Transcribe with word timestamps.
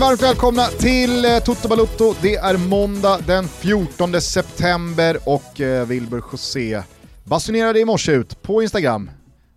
varmt 0.00 0.22
välkomna 0.22 0.66
till 0.66 1.24
eh, 1.24 1.38
Toto 1.38 1.68
Balutto. 1.68 2.14
Det 2.22 2.36
är 2.36 2.68
måndag 2.68 3.18
den 3.26 3.44
14 3.48 4.20
september 4.20 5.16
och 5.26 5.60
eh, 5.60 5.86
Wilbur 5.86 6.22
José 6.32 6.82
basunerade 7.24 7.80
i 7.80 7.84
morse 7.84 8.12
ut 8.12 8.42
på 8.42 8.62
Instagram 8.62 9.10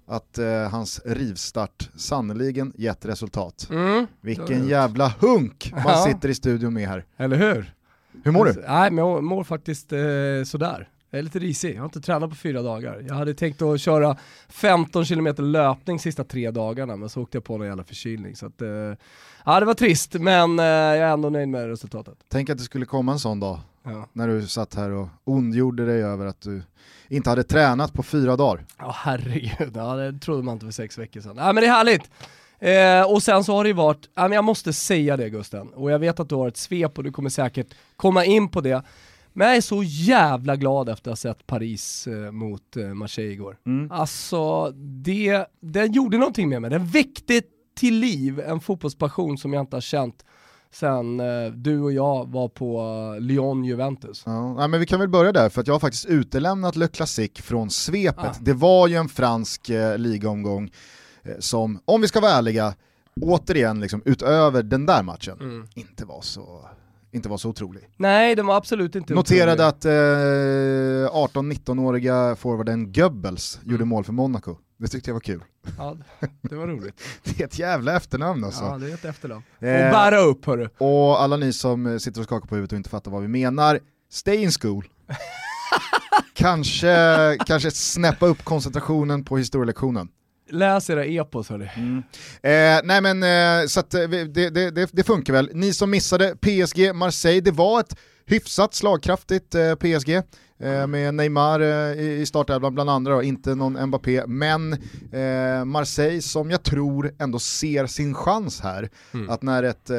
att 0.07 0.37
eh, 0.37 0.70
hans 0.70 1.01
rivstart 1.05 1.89
sannoliken 1.95 2.73
gett 2.75 3.05
resultat. 3.05 3.67
Mm. 3.71 4.07
Vilken 4.21 4.67
jävla 4.67 5.13
hunk 5.20 5.71
man 5.71 5.84
Ja. 5.85 6.05
sitter 6.05 6.29
i 6.29 6.35
studion 6.35 6.73
med 6.73 6.87
här. 6.87 7.05
Eller 7.17 7.37
hur? 7.37 7.73
Hur 8.23 8.31
mår 8.31 8.45
du? 8.45 8.49
Alltså, 8.51 8.65
Nej, 8.67 8.91
men 8.91 9.05
jag 9.05 9.23
mår 9.23 9.43
faktiskt 9.43 9.93
eh, 9.93 9.99
sådär. 10.45 10.89
Jag 11.09 11.20
är 11.20 11.23
lite 11.23 11.39
risig, 11.39 11.75
jag 11.75 11.79
har 11.79 11.85
inte 11.85 12.01
tränat 12.01 12.29
på 12.29 12.35
fyra 12.35 12.62
dagar. 12.62 13.05
Jag 13.07 13.15
hade 13.15 13.34
tänkt 13.34 13.62
att 13.62 13.81
köra 13.81 14.17
15 14.49 15.05
km 15.05 15.35
löpning 15.37 15.99
sista 15.99 16.23
tre 16.23 16.51
dagarna, 16.51 16.95
men 16.95 17.09
så 17.09 17.21
åkte 17.21 17.37
jag 17.37 17.43
på 17.43 17.57
någon 17.57 17.67
jävla 17.67 17.84
förkylning. 17.84 18.35
Så 18.35 18.45
att, 18.45 18.62
eh, 18.62 18.67
ja, 19.45 19.59
det 19.59 19.65
var 19.65 19.73
trist, 19.73 20.13
men 20.13 20.59
eh, 20.59 20.65
jag 20.65 20.97
är 20.97 21.13
ändå 21.13 21.29
nöjd 21.29 21.47
med 21.47 21.67
resultatet. 21.67 22.17
Tänk 22.27 22.49
att 22.49 22.57
det 22.57 22.63
skulle 22.63 22.85
komma 22.85 23.11
en 23.11 23.20
sån 23.20 23.39
dag 23.39 23.59
Ja, 23.84 24.07
när 24.13 24.27
du 24.27 24.47
satt 24.47 24.75
här 24.75 24.91
och 24.91 25.07
ondgjorde 25.23 25.85
dig 25.85 26.03
över 26.03 26.25
att 26.25 26.41
du 26.41 26.61
inte 27.09 27.29
hade 27.29 27.43
tränat 27.43 27.93
på 27.93 28.03
fyra 28.03 28.35
dagar. 28.35 28.65
Ja, 28.77 28.95
herregud, 28.95 29.71
ja, 29.76 29.95
det 29.95 30.20
trodde 30.20 30.43
man 30.43 30.53
inte 30.53 30.65
för 30.65 30.71
sex 30.71 30.98
veckor 30.98 31.21
sedan. 31.21 31.35
Nej, 31.35 31.53
men 31.53 31.55
det 31.55 31.68
är 31.68 31.71
härligt! 31.71 32.12
Eh, 32.59 33.12
och 33.12 33.23
sen 33.23 33.43
så 33.43 33.55
har 33.55 33.63
det 33.63 33.68
ju 33.68 33.73
varit, 33.73 34.09
ja, 34.15 34.21
men 34.21 34.31
jag 34.31 34.43
måste 34.43 34.73
säga 34.73 35.18
det 35.18 35.29
Gusten, 35.29 35.68
och 35.68 35.91
jag 35.91 35.99
vet 35.99 36.20
att 36.20 36.29
du 36.29 36.35
har 36.35 36.48
ett 36.48 36.57
svep 36.57 36.98
och 36.98 37.03
du 37.03 37.12
kommer 37.12 37.29
säkert 37.29 37.68
komma 37.96 38.25
in 38.25 38.49
på 38.49 38.62
det. 38.62 38.84
Men 39.34 39.48
jag 39.48 39.57
är 39.57 39.62
så 39.62 39.84
jävla 39.84 40.55
glad 40.55 40.90
efter 40.90 41.12
att 41.12 41.23
ha 41.23 41.34
sett 41.34 41.48
Paris 41.48 42.07
eh, 42.07 42.31
mot 42.31 42.77
eh, 42.77 42.85
Marseille 42.85 43.31
igår. 43.31 43.57
Mm. 43.65 43.91
Alltså, 43.91 44.71
det, 44.75 45.46
den 45.59 45.91
gjorde 45.91 46.18
någonting 46.18 46.49
med 46.49 46.62
mig. 46.62 46.70
Den 46.70 46.85
väckte 46.85 47.41
till 47.76 47.99
liv 47.99 48.40
en 48.40 48.60
fotbollspassion 48.60 49.38
som 49.38 49.54
jag 49.54 49.62
inte 49.63 49.76
har 49.76 49.82
känt 49.82 50.26
sen 50.71 51.20
eh, 51.20 51.52
du 51.54 51.80
och 51.82 51.91
jag 51.93 52.32
var 52.32 52.48
på 52.48 52.80
eh, 53.15 53.21
Lyon-Juventus. 53.21 54.24
Ja, 54.26 54.68
men 54.68 54.80
vi 54.80 54.85
kan 54.85 54.99
väl 54.99 55.10
börja 55.10 55.32
där, 55.32 55.49
för 55.49 55.62
att 55.62 55.68
jag 55.68 55.74
har 55.74 55.80
faktiskt 55.80 56.05
utelämnat 56.05 56.76
Le 56.76 56.88
Classique 56.88 57.41
från 57.43 57.70
svepet. 57.70 58.26
Ah. 58.26 58.35
Det 58.41 58.54
var 58.54 58.88
ju 58.88 58.96
en 58.96 59.10
fransk 59.10 59.70
eh, 59.70 59.98
ligaomgång 59.98 60.71
eh, 61.24 61.32
som, 61.40 61.80
om 61.85 62.02
vi 62.02 62.07
ska 62.07 62.20
vara 62.20 62.32
ärliga, 62.32 62.74
återigen 63.21 63.80
liksom, 63.80 64.02
utöver 64.06 64.63
den 64.63 64.85
där 64.85 65.03
matchen, 65.03 65.38
Mm. 65.41 65.68
inte, 65.75 66.06
var 66.06 66.22
så, 66.22 66.66
inte 67.12 67.30
var 67.30 67.38
så 67.38 67.50
otrolig. 67.50 67.90
Nej, 67.97 68.35
den 68.35 68.46
var 68.46 68.56
absolut 68.58 68.96
inte 68.96 69.13
Noterade 69.13 69.68
otrolig. 69.68 69.68
att 69.69 69.85
eh, 69.85 71.40
18-19-åriga 71.41 72.35
forwarden 72.35 72.94
Goebbels 72.94 73.59
gjorde 73.66 73.85
mål 73.85 74.03
för 74.03 74.13
Monaco. 74.13 74.56
Det 74.84 74.89
tyckte 74.89 75.09
jag 75.09 75.13
var 75.13 75.22
kul. 75.22 75.44
Ja, 75.78 75.97
det 76.41 76.56
var 76.56 76.67
roligt. 76.67 77.01
Det 77.23 77.39
är 77.41 77.45
ett 77.45 77.59
jävla 77.59 77.95
efternamn 77.95 78.44
alltså. 78.44 78.63
Ja, 78.63 78.78
det 78.78 78.90
är 78.90 78.94
ett 78.94 79.06
efternamn. 79.06 79.44
Och 79.57 79.63
Eh, 79.63 79.91
bära 79.91 80.19
upp 80.19 80.45
hörru. 80.45 80.69
och 80.78 81.22
alla 81.22 81.38
ni 81.38 81.53
som 81.53 82.00
sitter 82.00 82.22
och 82.22 82.25
skakar 82.25 82.47
på 82.47 82.56
huvudet 82.56 82.72
och 82.72 82.78
inte 82.78 82.90
fattar 82.90 83.12
vad 83.12 83.22
vi 83.22 83.28
menar, 83.28 83.79
stay 84.12 84.35
in 84.38 84.51
school. 84.51 84.88
kanske, 86.34 87.38
kanske 87.45 87.72
snäppa 87.72 88.25
upp 88.25 88.44
koncentrationen 88.44 89.23
på 89.23 89.38
historielektionen. 89.38 90.07
Läs 90.50 90.90
era 90.90 91.06
epos 91.06 91.50
hörru. 91.50 91.63
Eh, 91.63 92.81
nej 92.84 93.02
men, 93.02 93.24
eh, 93.24 93.68
så 93.68 93.79
att, 93.79 93.94
eh, 93.94 94.02
det, 94.02 94.50
det, 94.50 94.72
det, 94.72 94.90
det 94.91 95.03
funkar 95.03 95.34
väl. 95.34 95.50
Ni 95.53 95.74
som 95.74 95.90
missade 95.91 96.35
PSG 96.35 96.94
Marseille, 96.96 97.41
det 97.41 97.52
var 97.52 97.79
ett 97.79 97.96
hyfsat 98.25 98.73
slagkraftigt 98.73 99.56
eh, 99.56 99.75
PSG. 99.75 100.09
Eh, 100.59 100.88
med 100.88 101.13
Neymar 101.13 101.59
eh, 101.59 102.00
i 102.01 102.25
startelvan 102.25 102.73
bland 102.73 102.89
andra, 102.89 103.13
då, 103.16 103.23
inte 103.23 103.56
någon 103.56 103.85
Mbappé, 103.88 104.23
men 104.28 104.78
Marseille 105.66 106.22
som 106.22 106.51
jag 106.51 106.63
tror 106.63 107.11
ändå 107.19 107.39
ser 107.39 107.85
sin 107.85 108.13
chans 108.13 108.61
här. 108.61 108.89
Mm. 109.13 109.29
Att 109.29 109.41
när 109.41 109.63
ett 109.63 109.91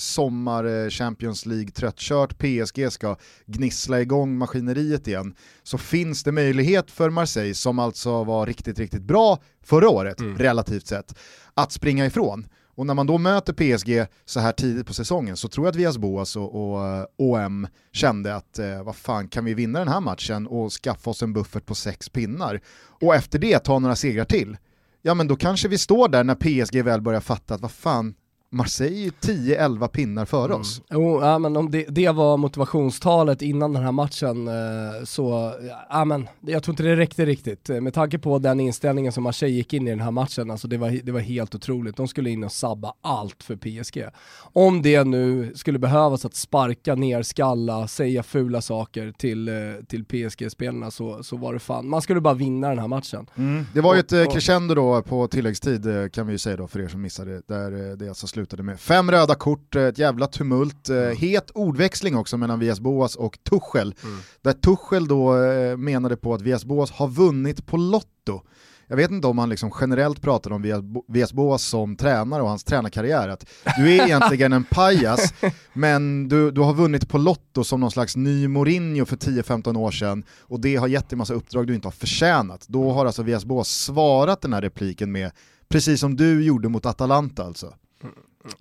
sommar 0.00 0.90
Champions 0.90 1.46
League 1.46 1.70
tröttkört 1.70 2.38
PSG 2.38 2.92
ska 2.92 3.16
gnissla 3.46 4.00
igång 4.00 4.38
maskineriet 4.38 5.08
igen 5.08 5.34
så 5.62 5.78
finns 5.78 6.22
det 6.22 6.32
möjlighet 6.32 6.90
för 6.90 7.10
Marseille, 7.10 7.54
som 7.54 7.78
alltså 7.78 8.24
var 8.24 8.46
riktigt, 8.46 8.78
riktigt 8.78 9.02
bra 9.02 9.38
förra 9.64 9.88
året, 9.88 10.20
Mm. 10.20 10.38
relativt 10.38 10.86
sett, 10.86 11.18
att 11.54 11.72
springa 11.72 12.06
ifrån. 12.06 12.46
Och 12.80 12.86
när 12.86 12.94
man 12.94 13.06
då 13.06 13.18
möter 13.18 13.52
PSG 13.52 14.06
så 14.24 14.40
här 14.40 14.52
tidigt 14.52 14.86
på 14.86 14.94
säsongen 14.94 15.36
så 15.36 15.48
tror 15.48 15.66
jag 15.66 15.70
att 15.70 15.76
Vias 15.76 15.98
Boas 15.98 16.36
och, 16.36 16.72
och 16.72 16.86
eh, 16.86 17.04
OM 17.16 17.66
kände 17.92 18.34
att 18.34 18.58
eh, 18.58 18.82
vad 18.82 18.96
fan 18.96 19.28
kan 19.28 19.44
vi 19.44 19.54
vinna 19.54 19.78
den 19.78 19.88
här 19.88 20.00
matchen 20.00 20.46
och 20.46 20.72
skaffa 20.72 21.10
oss 21.10 21.22
en 21.22 21.32
buffert 21.32 21.66
på 21.66 21.74
sex 21.74 22.08
pinnar 22.08 22.60
och 23.00 23.14
efter 23.14 23.38
det 23.38 23.58
ta 23.58 23.78
några 23.78 23.96
segrar 23.96 24.24
till. 24.24 24.56
Ja 25.02 25.14
men 25.14 25.28
då 25.28 25.36
kanske 25.36 25.68
vi 25.68 25.78
står 25.78 26.08
där 26.08 26.24
när 26.24 26.34
PSG 26.34 26.84
väl 26.84 27.00
börjar 27.00 27.20
fatta 27.20 27.54
att 27.54 27.60
vad 27.60 27.70
fan, 27.70 28.14
Marseille 28.52 28.96
är 28.96 29.04
ju 29.04 29.10
10-11 29.10 29.88
pinnar 29.88 30.24
före 30.24 30.54
oss. 30.54 30.82
Jo, 30.90 31.20
ja, 31.22 31.38
men 31.38 31.56
om 31.56 31.70
det, 31.70 31.84
det 31.88 32.08
var 32.10 32.36
motivationstalet 32.36 33.42
innan 33.42 33.72
den 33.72 33.82
här 33.82 33.92
matchen 33.92 34.48
eh, 34.48 35.04
så, 35.04 35.52
ja, 35.90 36.04
men, 36.04 36.28
jag 36.40 36.62
tror 36.62 36.72
inte 36.72 36.82
det 36.82 36.96
räckte 36.96 37.24
riktigt. 37.26 37.70
Eh, 37.70 37.80
Med 37.80 37.94
tanke 37.94 38.18
på 38.18 38.38
den 38.38 38.60
inställningen 38.60 39.12
som 39.12 39.22
Marseille 39.22 39.56
gick 39.56 39.72
in 39.74 39.86
i 39.86 39.90
den 39.90 40.00
här 40.00 40.10
matchen, 40.10 40.50
alltså 40.50 40.68
det, 40.68 40.76
var, 40.78 40.90
det 41.04 41.12
var 41.12 41.20
helt 41.20 41.54
otroligt. 41.54 41.96
De 41.96 42.08
skulle 42.08 42.30
in 42.30 42.44
och 42.44 42.52
sabba 42.52 42.92
allt 43.00 43.42
för 43.42 43.56
PSG. 43.56 44.04
Om 44.52 44.82
det 44.82 45.04
nu 45.04 45.52
skulle 45.54 45.78
behövas 45.78 46.24
att 46.24 46.34
sparka 46.34 46.94
ner, 46.94 47.22
skalla, 47.22 47.88
säga 47.88 48.22
fula 48.22 48.60
saker 48.60 49.12
till, 49.18 49.48
eh, 49.48 49.54
till 49.88 50.04
PSG-spelarna 50.04 50.90
så, 50.90 51.22
så 51.22 51.36
var 51.36 51.52
det 51.52 51.58
fan, 51.58 51.88
man 51.88 52.02
skulle 52.02 52.20
bara 52.20 52.34
vinna 52.34 52.68
den 52.68 52.78
här 52.78 52.88
matchen. 52.88 53.26
Det 53.74 53.80
var 53.80 53.94
ju 53.94 54.00
ett 54.00 54.12
Och- 54.12 54.26
och- 54.26 54.32
crescendo 54.32 54.74
då 54.74 55.02
på 55.02 55.28
tilläggstid 55.28 55.86
kan 56.12 56.26
vi 56.26 56.32
ju 56.32 56.38
säga 56.38 56.56
då 56.56 56.66
för 56.68 56.80
er 56.80 56.88
som 56.88 57.00
missade, 57.02 57.42
där 57.46 57.96
det 57.96 58.08
alltså 58.08 58.26
slutade 58.40 58.62
med 58.62 58.80
fem 58.80 59.10
röda 59.10 59.34
kort, 59.34 59.76
eh, 59.76 59.82
ett 59.82 59.98
jävla 59.98 60.26
tumult, 60.26 60.88
eh, 60.88 60.96
het 60.96 61.50
ordväxling 61.54 62.16
också 62.16 62.36
mellan 62.36 62.58
Vias 62.58 62.80
Boas 62.80 63.16
och 63.16 63.38
Tuchel. 63.50 63.94
Där 64.42 64.52
Tuchel 64.52 65.08
då 65.08 65.42
eh, 65.44 65.76
menade 65.76 66.16
på 66.16 66.34
att 66.34 66.42
Vias 66.42 66.64
Boas 66.64 66.90
har 66.90 67.08
vunnit 67.08 67.66
på 67.66 67.76
Lotto. 67.76 68.40
Jag 68.86 68.96
vet 68.96 69.10
inte 69.10 69.26
om 69.26 69.38
han 69.38 69.48
liksom 69.48 69.70
generellt 69.80 70.22
pratar 70.22 70.50
om 70.52 70.62
Vias 70.62 70.82
Bo- 70.82 71.04
Vias 71.08 71.32
Boas 71.32 71.62
som 71.62 71.96
tränare 71.96 72.42
och 72.42 72.48
hans 72.48 72.64
tränarkarriär, 72.64 73.28
att 73.28 73.44
du 73.76 73.92
är 73.96 74.04
egentligen 74.06 74.52
en 74.52 74.64
pajas, 74.64 75.34
men 75.72 76.28
du, 76.28 76.50
du 76.50 76.60
har 76.60 76.74
vunnit 76.74 77.08
på 77.08 77.18
Lotto 77.18 77.64
som 77.64 77.80
någon 77.80 77.90
slags 77.90 78.16
ny 78.16 78.48
Mourinho 78.48 79.04
för 79.04 79.16
10-15 79.16 79.76
år 79.78 79.90
sedan 79.90 80.24
och 80.40 80.60
det 80.60 80.76
har 80.76 80.88
gett 80.88 81.08
dig 81.08 81.16
massa 81.18 81.34
uppdrag 81.34 81.66
du 81.66 81.74
inte 81.74 81.86
har 81.86 81.92
förtjänat. 81.92 82.64
Då 82.68 82.92
har 82.92 83.06
alltså 83.06 83.22
Vias 83.22 83.44
Boas 83.44 83.68
svarat 83.68 84.40
den 84.40 84.52
här 84.52 84.62
repliken 84.62 85.12
med, 85.12 85.30
precis 85.68 86.00
som 86.00 86.16
du 86.16 86.44
gjorde 86.44 86.68
mot 86.68 86.86
Atalanta 86.86 87.44
alltså. 87.44 87.74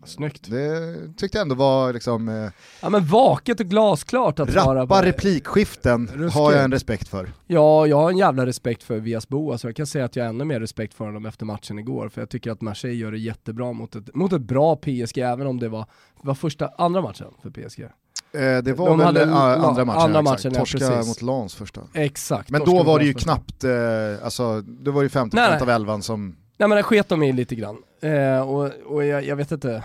Snyggt. 0.06 0.50
Det 0.52 0.96
tyckte 1.18 1.38
jag 1.38 1.42
ändå 1.42 1.56
var 1.56 1.94
liksom, 1.94 2.30
eh, 2.30 2.50
Ja 2.82 2.90
men 2.90 3.06
vaket 3.06 3.60
och 3.60 3.66
glasklart 3.66 4.40
att 4.40 4.52
svara 4.52 4.82
rappa 4.84 5.00
på. 5.00 5.06
replikskiften 5.06 6.08
Ruskigt. 6.14 6.34
har 6.34 6.52
jag 6.54 6.64
en 6.64 6.72
respekt 6.72 7.08
för. 7.08 7.32
Ja, 7.48 7.88
jag 7.88 7.98
har 7.98 8.10
en 8.12 8.18
jävla 8.18 8.46
respekt 8.46 8.84
för 8.84 9.00
Vias 9.00 9.28
Boas, 9.28 9.52
alltså 9.54 9.68
jag 9.68 9.76
kan 9.76 9.88
säga 9.88 10.06
att 10.06 10.16
jag 10.16 10.24
har 10.24 10.30
ännu 10.30 10.44
mer 10.46 10.60
respekt 10.60 10.94
för 10.94 11.06
honom 11.06 11.26
efter 11.26 11.46
matchen 11.46 11.80
igår, 11.80 12.10
för 12.10 12.22
jag 12.22 12.30
tycker 12.30 12.52
att 12.52 12.62
Marseille 12.62 12.96
gör 12.98 13.12
det 13.12 13.18
jättebra 13.20 13.74
mot 13.74 13.96
ett, 13.96 14.16
mot 14.16 14.34
ett 14.34 14.42
bra 14.42 14.76
PSG, 14.76 15.18
även 15.18 15.48
om 15.48 15.60
det 15.60 15.70
var, 15.70 15.86
var 16.22 16.34
första, 16.36 16.68
andra 16.78 17.02
matchen 17.02 17.28
för 17.42 17.50
PSG. 17.50 17.82
Eh, 17.84 18.58
det 18.64 18.74
var 18.74 18.90
De 18.90 18.98
väl 18.98 19.06
hade 19.08 19.24
eh, 19.24 19.34
andra 19.64 19.86
matchen, 19.86 20.02
andra 20.02 20.20
ja, 20.20 20.34
exakt. 20.34 20.44
matchen, 20.44 20.52
ja, 20.54 20.60
torska 20.60 20.78
precis. 20.78 21.08
mot 21.08 21.22
Lans 21.22 21.56
första. 21.56 21.82
Exakt. 21.94 22.50
Men 22.50 22.62
då 22.66 22.84
var 22.84 23.00
det 23.00 23.06
ju 23.06 23.14
knappt, 23.14 23.64
eh, 23.64 23.72
alltså, 24.24 24.62
då 24.62 24.92
var 24.92 25.04
det 25.04 25.10
50% 25.10 25.30
Nej, 25.34 25.50
nej. 25.52 25.62
av 25.62 25.70
elvan 25.70 26.02
som 26.02 26.36
Nej 26.60 26.70
men 26.70 26.76
det 26.76 26.84
sket 26.84 27.10
de 27.10 27.24
i 27.24 27.34
lite 27.34 27.56
grann. 27.56 27.78
Eh, 28.02 28.40
och 28.40 28.72
och 28.86 29.06
jag, 29.06 29.26
jag 29.26 29.36
vet 29.36 29.52
inte. 29.52 29.84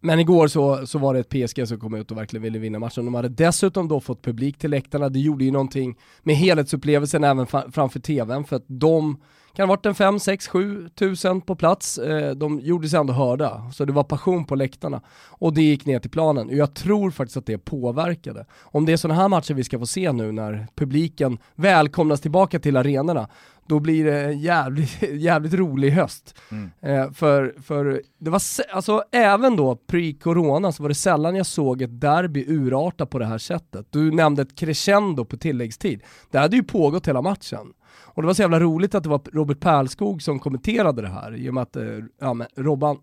Men 0.00 0.20
igår 0.20 0.48
så, 0.48 0.86
så 0.86 0.98
var 0.98 1.14
det 1.14 1.20
ett 1.20 1.28
PSG 1.28 1.68
som 1.68 1.80
kom 1.80 1.94
ut 1.94 2.10
och 2.10 2.16
verkligen 2.16 2.42
ville 2.42 2.58
vinna 2.58 2.78
matchen. 2.78 3.04
De 3.04 3.14
hade 3.14 3.28
dessutom 3.28 3.88
då 3.88 4.00
fått 4.00 4.22
publik 4.22 4.58
till 4.58 4.70
läktarna, 4.70 5.08
det 5.08 5.18
gjorde 5.18 5.44
ju 5.44 5.50
någonting 5.50 5.98
med 6.22 6.36
helhetsupplevelsen 6.36 7.24
även 7.24 7.46
framför 7.46 8.00
tvn 8.00 8.44
för 8.44 8.56
att 8.56 8.64
de 8.66 9.16
kan 9.54 9.68
ha 9.68 9.76
varit 9.76 9.86
en 9.86 9.94
5, 9.94 10.18
6, 10.18 10.48
7 10.48 10.88
tusen 10.88 11.40
på 11.40 11.56
plats. 11.56 11.98
Eh, 11.98 12.30
de 12.30 12.60
gjorde 12.60 12.88
sig 12.88 13.00
ändå 13.00 13.12
hörda, 13.12 13.70
så 13.74 13.84
det 13.84 13.92
var 13.92 14.04
passion 14.04 14.44
på 14.44 14.54
läktarna. 14.54 15.02
Och 15.28 15.54
det 15.54 15.62
gick 15.62 15.86
ner 15.86 15.98
till 15.98 16.10
planen. 16.10 16.48
Och 16.48 16.54
jag 16.54 16.74
tror 16.74 17.10
faktiskt 17.10 17.36
att 17.36 17.46
det 17.46 17.58
påverkade. 17.58 18.46
Om 18.60 18.86
det 18.86 18.92
är 18.92 18.96
sådana 18.96 19.20
här 19.20 19.28
matcher 19.28 19.54
vi 19.54 19.64
ska 19.64 19.78
få 19.78 19.86
se 19.86 20.12
nu 20.12 20.32
när 20.32 20.66
publiken 20.74 21.38
välkomnas 21.54 22.20
tillbaka 22.20 22.58
till 22.58 22.76
arenorna, 22.76 23.28
då 23.66 23.80
blir 23.80 24.04
det 24.04 24.20
en 24.20 24.38
jävligt, 24.38 25.02
jävligt 25.12 25.54
rolig 25.54 25.90
höst. 25.90 26.34
Eh, 26.80 27.10
för, 27.12 27.54
för 27.62 28.02
det 28.18 28.30
var, 28.30 28.40
alltså 28.72 29.04
även 29.12 29.56
då 29.56 29.78
pre-corona 29.86 30.72
så 30.72 30.82
var 30.82 30.88
det 30.88 30.94
sällan 30.94 31.36
jag 31.36 31.46
såg 31.46 31.82
ett 31.82 32.00
derby 32.00 32.44
urarta 32.48 33.06
på 33.06 33.18
det 33.18 33.26
här 33.26 33.38
sättet. 33.38 33.86
Du 33.90 34.10
nämnde 34.10 34.42
ett 34.42 34.54
crescendo 34.54 35.24
på 35.24 35.36
tilläggstid. 35.36 36.02
Det 36.30 36.38
hade 36.38 36.56
ju 36.56 36.62
pågått 36.62 37.08
hela 37.08 37.22
matchen. 37.22 37.72
Och 38.14 38.22
det 38.22 38.26
var 38.26 38.34
så 38.34 38.42
jävla 38.42 38.60
roligt 38.60 38.94
att 38.94 39.02
det 39.02 39.08
var 39.08 39.20
Robert 39.32 39.60
Pärlskog 39.60 40.22
som 40.22 40.38
kommenterade 40.38 41.02
det 41.02 41.08
här, 41.08 41.36
i 41.36 41.50
och 41.50 41.54
med 41.54 41.62
att 41.62 41.76
eh, 41.76 41.84
ja, 42.20 42.34
men 42.34 42.46
Robban, 42.56 42.98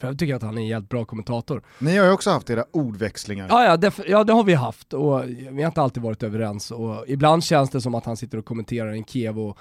för 0.00 0.06
jag 0.08 0.18
tycker 0.18 0.34
att 0.34 0.42
han 0.42 0.58
är 0.58 0.62
en 0.62 0.66
jävligt 0.66 0.90
bra 0.90 1.04
kommentator. 1.04 1.62
Ni 1.78 1.96
har 1.96 2.06
ju 2.06 2.12
också 2.12 2.30
haft 2.30 2.50
era 2.50 2.64
ordväxlingar. 2.70 3.46
Ja, 3.50 3.64
ja, 3.64 3.76
def- 3.76 4.04
ja 4.08 4.24
det 4.24 4.32
har 4.32 4.44
vi 4.44 4.54
haft 4.54 4.92
och 4.92 5.24
vi 5.28 5.62
har 5.62 5.66
inte 5.66 5.82
alltid 5.82 6.02
varit 6.02 6.22
överens 6.22 6.70
och 6.70 7.04
ibland 7.06 7.44
känns 7.44 7.70
det 7.70 7.80
som 7.80 7.94
att 7.94 8.04
han 8.04 8.16
sitter 8.16 8.38
och 8.38 8.44
kommenterar 8.44 8.92
en 8.92 9.04
Kiev 9.04 9.38
och 9.38 9.58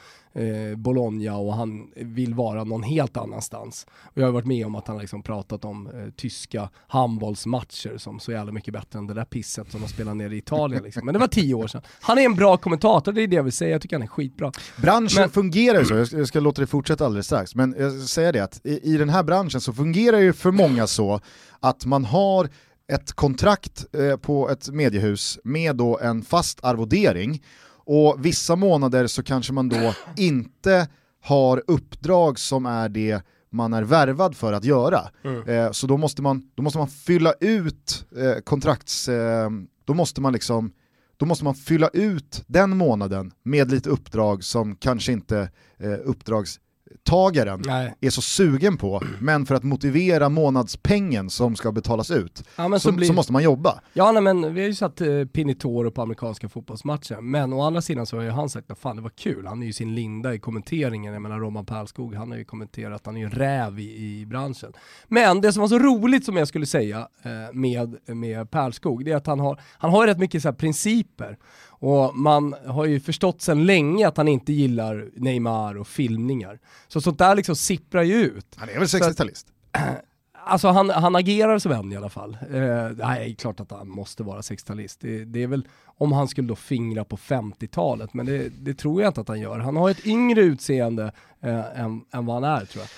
Bologna 0.76 1.38
och 1.38 1.54
han 1.54 1.92
vill 1.96 2.34
vara 2.34 2.64
någon 2.64 2.84
helt 2.84 3.18
annanstans. 3.18 3.86
Och 4.04 4.22
jag 4.22 4.26
har 4.26 4.32
varit 4.32 4.46
med 4.46 4.66
om 4.66 4.76
att 4.76 4.88
han 4.88 4.98
liksom 4.98 5.24
pratat 5.24 5.66
om 5.66 5.88
eh, 5.88 5.94
tyska 6.16 6.70
handbollsmatcher 6.88 7.98
som 7.98 8.20
så 8.20 8.32
jävla 8.32 8.52
mycket 8.52 8.74
bättre 8.74 9.00
än 9.00 9.08
det 9.08 9.14
där 9.14 9.26
pisset 9.26 9.72
som 9.72 9.82
de 9.82 9.88
spelar 9.88 10.14
nere 10.14 10.36
i 10.36 10.38
Italien. 10.38 10.84
Liksom. 10.84 11.06
Men 11.06 11.14
det 11.14 11.20
var 11.20 11.28
tio 11.28 11.54
år 11.54 11.68
sedan. 11.68 11.82
Han 12.02 12.18
är 12.18 12.22
en 12.22 12.36
bra 12.36 12.58
kommentator, 12.58 13.12
det 13.12 13.22
är 13.22 13.28
det 13.28 13.36
jag 13.36 13.44
vill 13.44 13.54
säga. 13.54 13.72
Jag 13.72 13.82
tycker 13.82 13.96
han 13.96 14.04
är 14.04 14.08
skitbra. 14.08 14.52
Branschen 14.82 15.22
men... 15.22 15.30
fungerar 15.30 15.80
ju 15.80 15.86
så, 15.86 15.94
jag 15.94 16.08
ska, 16.08 16.18
jag 16.18 16.28
ska 16.28 16.40
låta 16.40 16.62
det 16.62 16.68
fortsätta 16.68 17.06
alldeles 17.06 17.26
strax, 17.26 17.56
men 17.56 17.76
jag 17.80 17.94
säger 17.94 18.34
det 18.34 18.44
att 18.44 18.66
i, 18.66 18.94
i 18.94 18.98
den 18.98 19.10
här 19.10 19.24
branschen 19.24 19.62
så 19.62 19.74
fungerar 19.74 20.18
ju 20.20 20.34
för 20.34 20.52
många 20.52 20.88
så 20.88 21.22
att 21.60 21.86
man 21.86 22.06
har 22.06 22.50
ett 22.92 23.14
kontrakt 23.14 23.86
eh, 23.96 24.18
på 24.18 24.50
ett 24.50 24.70
mediehus 24.70 25.40
med 25.44 25.76
då 25.76 26.00
en 26.00 26.22
fast 26.22 26.64
arvodering 26.64 27.44
och 27.88 28.26
vissa 28.26 28.56
månader 28.56 29.08
så 29.08 29.24
kanske 29.24 29.54
man 29.54 29.70
då 29.70 29.94
inte 30.16 30.88
har 31.24 31.64
uppdrag 31.68 32.40
som 32.40 32.66
är 32.66 32.90
det 32.90 33.22
man 33.50 33.74
är 33.74 33.84
värvad 33.84 34.36
för 34.36 34.54
att 34.54 34.64
göra. 34.64 35.00
Mm. 35.24 35.50
Eh, 35.50 35.72
så 35.72 35.88
då 35.88 35.98
måste, 35.98 36.22
man, 36.22 36.52
då 36.56 36.64
måste 36.64 36.80
man 36.80 36.88
fylla 36.88 37.34
ut 37.40 38.06
eh, 38.18 38.42
kontrakts... 38.44 39.10
Eh, 39.10 39.50
då 39.86 39.94
måste 39.94 40.22
man 40.22 40.34
liksom 40.34 40.72
då 41.18 41.26
måste 41.26 41.44
man 41.44 41.56
fylla 41.56 41.90
ut 41.94 42.44
den 42.48 42.78
månaden 42.78 43.32
med 43.44 43.72
lite 43.72 43.90
uppdrag 43.90 44.44
som 44.44 44.76
kanske 44.76 45.12
inte 45.12 45.50
eh, 45.78 45.94
uppdrags 46.04 46.60
arbetstagaren 47.08 47.62
Nej. 47.66 47.94
är 48.02 48.10
så 48.10 48.22
sugen 48.22 48.78
på, 48.78 49.02
men 49.20 49.46
för 49.46 49.56
att 49.56 49.64
motivera 49.64 50.30
månadspengen 50.30 51.30
som 51.30 51.56
ska 51.56 51.72
betalas 51.72 52.12
ut, 52.12 52.44
ja, 52.56 52.70
så, 52.70 52.80
så, 52.80 52.92
blir... 52.92 53.08
så, 53.08 53.14
måste 53.14 53.34
man 53.34 53.44
jobba. 53.44 53.80
Ja 53.94 54.12
nej, 54.12 54.22
men 54.22 54.54
vi 54.54 54.62
har 54.62 54.68
ju 54.68 54.76
satt 54.76 55.02
eh, 55.02 55.26
Pinitoro 55.34 55.92
på 55.92 56.02
amerikanska 56.02 56.50
fotbollsmatcher, 56.50 57.22
men 57.22 57.54
å 57.54 57.62
andra 57.62 57.82
sidan 57.82 58.06
så 58.06 58.18
har 58.18 58.24
ju 58.24 58.30
han 58.30 58.50
sagt 58.50 58.72
att 58.72 58.80
fan 58.80 58.96
det 58.96 59.02
var 59.02 59.10
kul, 59.10 59.48
han 59.48 59.62
är 59.62 59.68
ju 59.68 59.74
sin 59.74 59.96
linda 59.96 60.34
i 60.34 60.40
kommenteringen, 60.40 61.14
jag 61.14 61.22
menar 61.22 61.40
Roman 61.40 61.66
Pärlskog, 61.66 62.16
han 62.16 62.32
har 62.32 62.38
ju 62.38 62.46
kommenterat, 62.46 63.06
han 63.06 63.16
är 63.16 63.20
ju 63.20 63.26
en 63.26 63.32
räv 63.32 63.80
i, 63.80 64.20
i 64.22 64.26
branschen. 64.26 64.74
Men 65.08 65.42
det 65.42 65.54
som 65.54 65.62
var 65.62 65.68
så 65.68 65.80
roligt 65.80 66.26
som 66.26 66.38
jag 66.38 66.48
skulle 66.48 66.66
säga 66.66 67.08
eh, 67.24 67.54
med, 67.54 67.98
med 68.08 68.52
Pärlskog, 68.52 69.06
det 69.06 69.12
är 69.12 69.18
att 69.18 69.28
han 69.28 69.40
har, 69.40 69.62
han 69.78 69.92
har 69.92 70.08
rätt 70.08 70.20
mycket 70.20 70.42
så 70.42 70.54
principer. 70.54 71.38
Och 71.80 72.16
man 72.16 72.56
har 72.66 72.86
ju 72.86 73.00
förstått 73.00 73.42
sedan 73.42 73.66
länge 73.66 74.08
att 74.08 74.18
han 74.18 74.28
inte 74.28 74.54
gillar 74.54 75.10
Neymar 75.16 75.78
och 75.78 75.88
filmningar. 75.88 76.60
Så 76.88 77.02
sånt 77.02 77.18
där 77.18 77.36
liksom 77.36 77.56
sipprar 77.56 78.04
ju 78.04 78.16
ut. 78.16 78.46
Han 78.56 78.70
är 78.70 78.74
väl 78.74 78.84
60-talist? 78.84 79.48
Alltså 80.50 80.68
han, 80.68 80.90
han 80.90 81.16
agerar 81.16 81.60
som 81.60 81.72
en 81.72 81.92
i 81.92 81.98
alla 81.98 82.10
fall. 82.10 82.38
Eh, 82.54 82.90
nej, 82.96 83.36
klart 83.36 83.60
att 83.60 83.72
han 83.72 83.90
måste 83.90 84.24
vara 84.24 84.42
60-talist. 84.42 84.98
Det, 85.02 85.26
det, 85.26 85.44
är 85.44 85.48
väl 85.48 85.68
om 85.86 86.12
han 86.12 86.28
skulle 86.28 86.48
då 86.48 86.56
fingra 86.56 87.04
på 87.04 87.18
50-talet, 87.18 88.14
men 88.14 88.26
det, 88.26 88.50
det, 88.50 88.74
tror 88.74 89.02
jag 89.02 89.10
inte 89.10 89.22
att 89.22 89.28
han 89.28 89.40
gör. 89.40 89.60
Han 89.60 89.76
har 89.76 89.90
ett 89.90 90.06
yngre 90.06 90.42
utseende 90.42 91.12
eh, 91.42 91.80
än, 91.80 92.02
än 92.12 92.26
vad 92.26 92.44
han 92.44 92.44
är 92.44 92.66
tror 92.66 92.82
jag. 92.82 92.90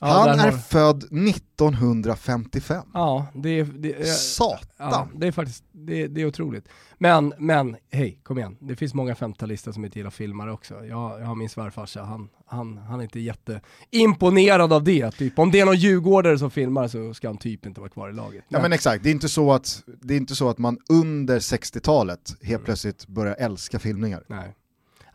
Ja, 0.00 0.06
han 0.06 0.40
är 0.40 0.50
har... 0.50 0.58
född 0.58 1.04
1955. 1.28 2.86
Ja, 2.94 3.26
det 3.34 3.48
är... 3.48 3.64
Det, 3.64 4.06
Satan! 4.08 4.66
Ja, 4.78 5.08
det 5.14 5.26
är 5.26 5.32
faktiskt, 5.32 5.64
det, 5.72 6.06
det 6.06 6.20
är 6.20 6.26
otroligt. 6.26 6.68
Men, 6.98 7.34
men, 7.38 7.76
hej, 7.90 8.20
kom 8.22 8.38
igen. 8.38 8.56
Det 8.60 8.76
finns 8.76 8.94
många 8.94 9.14
50-talister 9.14 9.72
som 9.72 9.84
inte 9.84 9.98
gillar 9.98 10.10
filmare 10.10 10.52
också. 10.52 10.74
Jag, 10.74 11.20
jag 11.20 11.26
har 11.26 11.34
min 11.34 11.48
svärfarsa, 11.48 12.02
han, 12.02 12.28
han, 12.46 12.78
han 12.78 13.00
är 13.00 13.04
inte 13.04 13.20
jätteimponerad 13.20 14.72
av 14.72 14.84
det. 14.84 15.10
Typ. 15.10 15.38
Om 15.38 15.50
det 15.50 15.60
är 15.60 15.64
någon 15.64 15.76
djurgårdare 15.76 16.38
som 16.38 16.50
filmar 16.50 16.88
så 16.88 17.14
ska 17.14 17.28
han 17.28 17.38
typ 17.38 17.66
inte 17.66 17.80
vara 17.80 17.90
kvar 17.90 18.10
i 18.10 18.12
laget. 18.12 18.44
Ja 18.48 18.62
men 18.62 18.72
exakt, 18.72 19.04
det 19.04 19.10
är 19.10 19.14
inte 19.14 19.28
så 19.28 19.52
att, 19.52 19.82
det 20.02 20.14
är 20.14 20.18
inte 20.18 20.34
så 20.34 20.48
att 20.48 20.58
man 20.58 20.78
under 20.88 21.38
60-talet 21.38 22.36
helt 22.40 22.50
mm. 22.50 22.64
plötsligt 22.64 23.06
börjar 23.06 23.34
älska 23.34 23.78
filmningar. 23.78 24.24
Nej. 24.28 24.54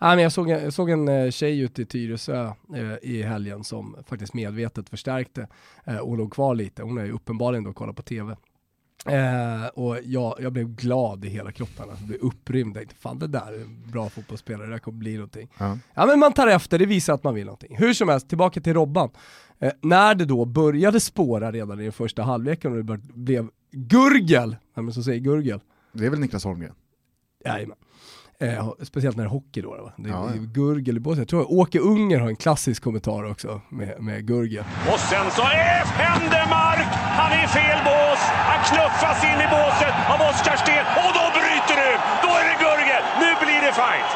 Nej, 0.02 0.16
men 0.16 0.24
jag, 0.24 0.32
såg, 0.32 0.50
jag 0.50 0.74
såg 0.74 0.90
en 0.90 1.08
eh, 1.08 1.32
tjej 1.32 1.60
ute 1.60 1.82
i 1.82 1.86
Tyresö 1.86 2.46
eh, 2.76 2.94
i 3.02 3.22
helgen 3.24 3.64
som 3.64 3.96
faktiskt 4.08 4.34
medvetet 4.34 4.90
förstärkte 4.90 5.48
eh, 5.86 5.98
och 5.98 6.18
låg 6.18 6.34
kvar 6.34 6.56
lite. 6.56 6.84
Hon 6.84 6.98
är 6.98 7.06
ju 7.06 7.12
uppenbarligen 7.12 7.64
då 7.64 7.74
kollat 7.74 7.96
på 7.96 8.02
TV. 8.02 8.36
Eh, 9.06 9.68
och 9.68 9.98
jag, 10.04 10.36
jag 10.40 10.54
blev 10.54 10.68
glad 10.68 11.26
i 11.26 11.30
hela 11.30 11.52
kroppen, 11.52 11.86
jag 11.90 12.08
blev 12.08 12.20
upprymd. 12.20 12.76
Jag 12.76 12.82
tänkte, 12.82 12.96
fan 12.96 13.20
det 13.20 13.28
där 13.28 13.54
är 13.54 13.62
en 13.62 13.92
bra 13.92 14.10
fotbollsspelare, 14.10 14.68
det 14.68 14.74
där 14.74 14.80
kommer 14.80 14.98
bli 14.98 15.14
någonting. 15.14 15.50
Ja. 15.58 15.78
ja 15.94 16.06
men 16.06 16.20
man 16.20 16.34
tar 16.34 16.48
efter, 16.48 16.80
det 16.80 16.86
visar 16.86 17.14
att 17.14 17.24
man 17.24 17.36
vill 17.36 17.46
någonting. 17.46 17.78
Hur 17.78 17.94
som 17.94 18.10
helst, 18.10 18.30
tillbaka 18.30 18.62
till 18.62 18.74
Robban. 18.74 19.10
Eh, 19.60 19.72
när 19.82 20.16
det 20.16 20.26
då 20.26 20.46
började 20.46 21.00
spåra 21.00 21.52
redan 21.52 21.80
i 21.80 21.84
den 21.84 21.92
första 21.92 22.24
halvleken 22.24 22.72
och 22.72 22.86
det 22.86 22.98
blev 22.98 23.50
gurgel, 23.72 24.56
vem 24.76 24.92
som 24.92 25.04
säger 25.04 25.20
gurgel? 25.20 25.60
Det 25.92 26.06
är 26.06 26.10
väl 26.10 26.20
Niklas 26.20 26.44
Holmgren? 26.44 26.74
Jajamän. 27.46 27.78
Eh, 28.42 28.70
speciellt 28.84 29.18
när 29.18 29.24
det 29.24 29.28
är 29.28 29.32
hockey 29.32 29.62
då. 29.62 29.70
Va? 29.70 29.94
Det, 29.98 30.10
ja, 30.10 30.30
ja. 30.36 30.42
Gurgel 30.54 30.98
i 30.98 31.00
båset. 31.00 31.18
Jag 31.20 31.28
tror 31.28 31.42
att 31.42 31.48
Åke 31.48 31.80
Unger 31.80 32.20
har 32.20 32.28
en 32.28 32.36
klassisk 32.36 32.84
kommentar 32.84 33.24
också 33.32 33.62
med, 33.70 34.02
med 34.02 34.28
Gurgel. 34.28 34.64
Och 34.94 35.00
sen 35.00 35.32
så 35.32 35.42
är 35.42 35.84
Händemark! 36.04 36.88
Han 37.20 37.32
är 37.32 37.44
i 37.44 37.48
fel 37.48 37.80
bås! 37.86 38.22
Han 38.50 38.60
knuffas 38.70 39.24
in 39.24 39.40
i 39.46 39.48
båset 39.58 39.96
av 40.14 40.20
Oskar 40.30 40.56
Sten 40.64 40.86
och 41.06 41.12
då 41.18 41.26
bryter 41.38 41.76
det 41.80 41.88
ut! 41.94 42.04
Då 42.24 42.30
är 42.40 42.44
det 42.50 42.58
Gurgel! 42.66 43.04
Nu 43.22 43.30
blir 43.46 43.62
det 43.68 43.74
fight! 43.82 44.12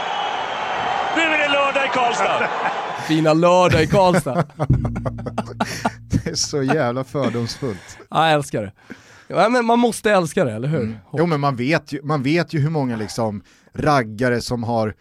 Nu 1.15 1.21
är 1.21 1.37
det 1.37 1.53
lördag 1.57 1.85
i 1.85 1.89
Karlstad! 1.93 2.49
Fina 3.07 3.33
lördag 3.33 3.83
i 3.83 3.87
Karlstad! 3.87 4.33
det 6.11 6.29
är 6.31 6.35
så 6.35 6.63
jävla 6.63 7.03
fördomsfullt. 7.03 7.97
Ja, 8.09 8.25
jag 8.25 8.33
älskar 8.33 8.61
det. 8.61 8.71
Ja, 9.27 9.49
men 9.49 9.65
man 9.65 9.79
måste 9.79 10.11
älska 10.11 10.43
det, 10.45 10.51
eller 10.53 10.67
hur? 10.67 10.81
Mm. 10.81 10.95
Jo 11.13 11.25
men 11.25 11.39
man 11.39 11.55
vet 11.55 11.91
ju, 11.91 12.03
man 12.03 12.23
vet 12.23 12.53
ju 12.53 12.59
hur 12.59 12.69
många 12.69 12.97
liksom 12.97 13.41
raggare 13.73 14.41
som 14.41 14.63
har 14.63 14.95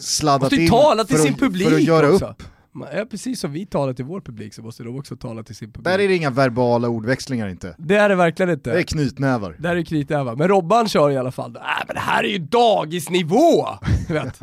sladdat 0.00 0.52
in 0.52 0.68
tala 0.68 1.04
till 1.04 1.16
för, 1.16 1.22
sin 1.22 1.34
att, 1.34 1.40
publik 1.40 1.68
för 1.68 1.76
att 1.76 1.82
göra 1.82 2.12
också. 2.12 2.26
upp. 2.26 2.42
Ja, 2.72 3.04
precis 3.10 3.40
som 3.40 3.52
vi 3.52 3.66
talar 3.66 3.92
till 3.92 4.04
vår 4.04 4.20
publik 4.20 4.54
så 4.54 4.62
måste 4.62 4.82
de 4.82 4.98
också 4.98 5.16
tala 5.16 5.42
till 5.42 5.56
sin 5.56 5.72
publik. 5.72 5.84
Där 5.84 5.98
är 5.98 6.08
det 6.08 6.16
inga 6.16 6.30
verbala 6.30 6.88
ordväxlingar 6.88 7.48
inte. 7.48 7.74
Det 7.78 7.96
är 7.96 8.08
det 8.08 8.14
verkligen 8.14 8.50
inte. 8.50 8.72
Det 8.72 8.78
är 8.78 8.82
knytnävar. 8.82 9.56
Där 9.58 9.70
är 9.70 9.74
det 9.74 9.84
knytnävar. 9.84 10.36
Men 10.36 10.48
Robban 10.48 10.88
kör 10.88 11.10
i 11.10 11.16
alla 11.16 11.32
fall, 11.32 11.56
äh, 11.56 11.62
men 11.86 11.94
det 11.94 12.00
här 12.00 12.24
är 12.24 12.28
ju 12.28 12.38
dagisnivå! 12.38 13.66
vet. 14.08 14.42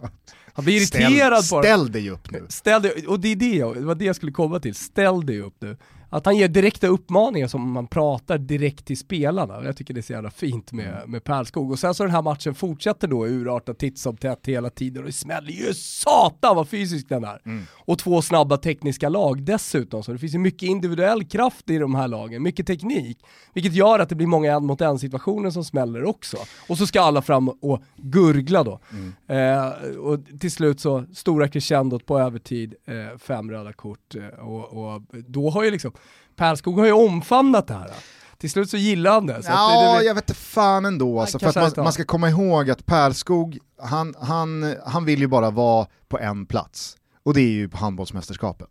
Han 0.53 0.65
blir 0.65 0.77
irriterad 0.77 1.43
ställ, 1.43 1.57
på 1.57 1.61
det. 1.61 1.67
Ställ 1.67 1.91
dig 1.91 2.09
upp 2.09 2.31
nu. 2.31 2.45
Ställ 2.49 2.81
dig, 2.81 3.07
och 3.07 3.19
det, 3.19 3.31
är 3.31 3.35
det, 3.35 3.79
det 3.79 3.85
var 3.85 3.95
det 3.95 4.05
jag 4.05 4.15
skulle 4.15 4.31
komma 4.31 4.59
till, 4.59 4.75
ställ 4.75 5.25
dig 5.25 5.41
upp 5.41 5.55
nu. 5.59 5.77
Att 6.09 6.25
han 6.25 6.37
ger 6.37 6.47
direkta 6.47 6.87
uppmaningar 6.87 7.47
som 7.47 7.71
man 7.71 7.87
pratar 7.87 8.37
direkt 8.37 8.85
till 8.85 8.97
spelarna. 8.97 9.63
Jag 9.63 9.77
tycker 9.77 9.93
det 9.93 9.99
är 9.99 10.01
så 10.01 10.13
jävla 10.13 10.31
fint 10.31 10.71
med, 10.71 10.87
mm. 10.87 11.11
med 11.11 11.23
Pärlskog. 11.23 11.71
Och 11.71 11.79
sen 11.79 11.93
så 11.93 12.03
den 12.03 12.11
här 12.11 12.21
matchen 12.21 12.55
fortsätter 12.55 13.07
då 13.07 13.27
urarta 13.27 13.73
titt 13.73 13.99
som 13.99 14.17
tätt 14.17 14.39
hela 14.43 14.69
tiden 14.69 15.03
och 15.03 15.07
det 15.07 15.13
smäller 15.13 15.51
ju 15.51 15.73
satan 15.73 16.55
vad 16.55 16.69
fysisk 16.69 17.09
den 17.09 17.23
är. 17.23 17.41
Mm. 17.45 17.63
Och 17.73 17.99
två 17.99 18.21
snabba 18.21 18.57
tekniska 18.57 19.09
lag 19.09 19.43
dessutom, 19.43 20.03
så 20.03 20.11
det 20.11 20.17
finns 20.17 20.33
ju 20.33 20.39
mycket 20.39 20.69
individuell 20.69 21.25
kraft 21.25 21.69
i 21.69 21.77
de 21.77 21.95
här 21.95 22.07
lagen, 22.07 22.43
mycket 22.43 22.67
teknik. 22.67 23.17
Vilket 23.53 23.73
gör 23.73 23.99
att 23.99 24.09
det 24.09 24.15
blir 24.15 24.27
många 24.27 24.53
en 24.53 24.65
mot 24.65 24.81
en 24.81 24.99
situationer 24.99 25.49
som 25.49 25.63
smäller 25.63 26.03
också. 26.03 26.37
Och 26.67 26.77
så 26.77 26.87
ska 26.87 27.01
alla 27.01 27.21
fram 27.21 27.49
och 27.49 27.83
gurgla 27.97 28.63
då. 28.63 28.79
Mm. 28.91 29.13
Eh, 29.27 29.97
och 29.97 30.19
till 30.39 30.51
slut 30.51 30.79
så, 30.79 31.05
stora 31.13 31.47
crescendot 31.47 32.05
på 32.05 32.19
övertid, 32.19 32.75
eh, 32.85 33.17
fem 33.17 33.51
röda 33.51 33.73
kort. 33.73 34.15
Eh, 34.15 34.27
och, 34.27 34.93
och 34.93 35.01
då 35.27 35.49
har 35.49 35.63
ju 35.63 35.71
liksom 35.71 35.91
Pärlskog 36.35 36.79
har 36.79 36.85
ju 36.85 36.91
omfamnat 36.91 37.67
det 37.67 37.73
här. 37.73 37.91
Till 38.37 38.51
slut 38.51 38.69
så 38.69 38.77
gillar 38.77 39.11
han 39.11 39.25
det. 39.25 39.41
ja, 39.45 39.97
det, 39.99 40.05
jag 40.05 40.15
vet 40.15 40.29
inte 40.29 40.41
fan 40.41 40.85
ändå. 40.85 41.21
Alltså, 41.21 41.39
för 41.39 41.61
man, 41.61 41.71
man, 41.77 41.93
ska 41.93 42.03
komma 42.03 42.29
ihåg 42.29 42.69
att 42.69 42.85
Pärlskog, 42.85 43.57
han, 43.81 44.15
han, 44.21 44.75
han 44.85 45.05
vill 45.05 45.19
ju 45.19 45.27
bara 45.27 45.51
vara 45.51 45.87
på 46.07 46.19
en 46.19 46.45
plats. 46.45 46.97
Och 47.23 47.33
det 47.33 47.41
är 47.41 47.51
ju 47.51 47.69
på 47.69 47.77
handbollsmästerskapen. 47.77 48.67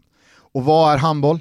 Och 0.53 0.65
vad 0.65 0.95
är 0.95 0.99
handboll? 0.99 1.41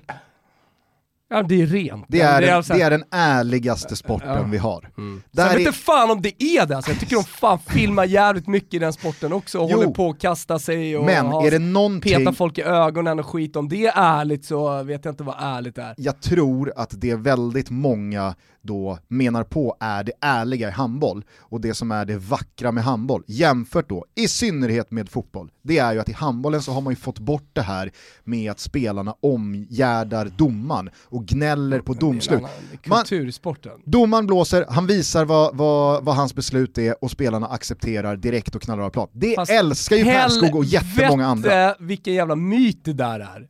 Ja 1.30 1.44
det 1.44 1.62
är 1.62 1.66
rent. 1.66 2.06
Det 2.08 2.22
är, 2.22 2.42
det 2.42 2.50
är, 2.50 2.56
alltså... 2.56 2.74
det 2.74 2.82
är 2.82 2.90
den 2.90 3.04
ärligaste 3.12 3.96
sporten 3.96 4.30
ja. 4.30 4.44
vi 4.52 4.58
har. 4.58 4.90
Mm. 4.98 5.24
jag 5.32 5.50
vet 5.50 5.60
inte 5.60 5.72
fan 5.72 6.12
om 6.12 6.22
det 6.22 6.44
är 6.44 6.66
det, 6.66 6.76
alltså, 6.76 6.92
jag 6.92 7.00
tycker 7.00 7.16
de 7.16 7.24
fan 7.24 7.60
filmar 7.68 8.06
jävligt 8.06 8.48
mycket 8.48 8.74
i 8.74 8.80
den 8.80 8.94
sporten 8.94 9.34
också 9.34 9.60
och 9.60 9.72
jo. 9.72 9.78
håller 9.78 9.92
på 9.92 10.10
att 10.10 10.20
kasta 10.20 10.60
sig 10.60 10.98
och 10.98 11.06
Men 11.06 11.26
är 11.26 11.52
det 11.52 11.60
någonting... 11.60 12.18
peta 12.18 12.34
folk 12.34 12.58
i 12.58 12.62
ögonen 12.62 13.20
och 13.20 13.26
skit. 13.26 13.56
Om 13.56 13.70
det 13.70 13.86
är 13.86 13.94
ärligt 13.96 14.46
så 14.46 14.84
vet 14.84 15.06
jag 15.06 15.12
inte 15.12 15.24
vad 15.24 15.36
ärligt 15.40 15.78
är. 15.78 15.94
Jag 15.98 16.22
tror 16.22 16.74
att 16.76 17.02
det 17.02 17.10
är 17.10 17.18
väldigt 17.18 17.70
många 17.70 18.36
då 18.66 19.00
menar 19.08 19.44
på 19.44 19.78
är 19.80 20.04
det 20.04 20.12
ärliga 20.22 20.68
i 20.68 20.72
handboll 20.72 21.26
och 21.38 21.62
det 21.62 21.74
som 21.74 21.92
är 21.92 22.06
det 22.06 22.18
vackra 22.18 22.72
med 22.72 22.84
handboll 22.84 23.24
jämfört 23.28 23.90
då, 23.90 24.06
i 24.16 24.28
synnerhet 24.28 24.92
med 24.92 25.10
fotboll, 25.10 25.52
det 25.62 25.78
är 25.78 25.94
ju 25.94 26.00
att 26.00 26.10
i 26.10 26.14
handbollen 26.14 26.62
så 26.62 26.72
har 26.72 26.82
man 26.82 26.92
ju 26.92 26.98
fått 26.98 27.20
bort 27.20 27.50
det 27.54 27.62
här 27.62 27.92
med 28.24 28.52
att 28.52 28.60
spelarna 28.60 29.16
omgärdar 29.22 30.26
domaren 30.38 30.90
och 31.04 31.26
gnäller 31.26 31.80
på 31.80 31.94
domslut. 31.94 32.44
Kultursporten. 32.84 33.72
domaren 33.86 34.28
blåser, 34.28 34.66
han 34.70 34.88
visar 34.88 35.26
vad, 35.26 35.58
vad, 35.58 36.06
vad, 36.06 36.16
hans 36.16 36.36
beslut 36.36 36.78
är 36.78 37.04
och 37.04 37.12
spelarna 37.12 37.48
accepterar 37.48 38.16
direkt 38.16 38.56
och 38.56 38.62
knallar 38.62 38.84
av 38.84 38.90
plan. 38.90 39.08
Det 39.12 39.36
Fast 39.36 39.52
älskar 39.52 39.96
ju 39.96 40.04
Pärskog 40.04 40.56
och 40.56 40.66
jättemånga 40.66 41.28
andra. 41.28 41.76
vilken 41.80 42.14
jävla 42.14 42.36
myt 42.36 42.86
det 42.86 42.94
där 42.94 43.20
är 43.20 43.48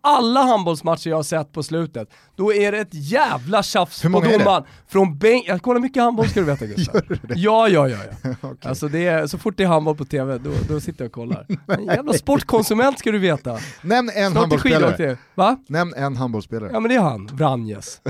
alla 0.00 0.42
handbollsmatcher 0.42 1.10
jag 1.10 1.16
har 1.16 1.22
sett 1.22 1.52
på 1.52 1.62
slutet, 1.62 2.08
då 2.36 2.52
är 2.52 2.72
det 2.72 2.78
ett 2.78 2.94
jävla 2.94 3.62
tjafs 3.62 4.02
på 4.02 4.20
det? 4.20 4.38
domaren. 4.38 4.64
Från 4.86 5.18
bänk, 5.18 5.44
jag 5.48 5.62
kollar 5.62 5.80
mycket 5.80 6.02
handboll 6.02 6.28
ska 6.28 6.40
du 6.40 6.46
veta 6.46 6.66
Gustav. 6.76 7.02
Ja, 7.34 7.68
ja, 7.68 7.88
ja. 7.88 7.98
ja. 8.22 8.30
Okej. 8.40 8.68
Alltså 8.68 8.88
det 8.88 9.06
är, 9.06 9.26
så 9.26 9.38
fort 9.38 9.56
det 9.56 9.62
är 9.62 9.68
handboll 9.68 9.96
på 9.96 10.04
tv, 10.04 10.38
då, 10.38 10.50
då 10.68 10.80
sitter 10.80 11.04
jag 11.04 11.08
och 11.08 11.14
kollar. 11.14 11.46
En 11.66 11.84
jävla 11.84 12.12
sportkonsument 12.12 12.98
ska 12.98 13.12
du 13.12 13.18
veta. 13.18 13.58
Nämn 13.82 14.10
en 14.14 14.30
Snart 14.30 14.40
handbollsspelare. 14.40 15.16
Va? 15.34 15.56
Nämn 15.66 15.94
en 15.96 16.16
handbollsspelare. 16.16 16.70
Ja 16.72 16.80
men 16.80 16.88
det 16.88 16.94
är 16.94 17.00
han, 17.00 17.26
Vranjes. 17.32 18.00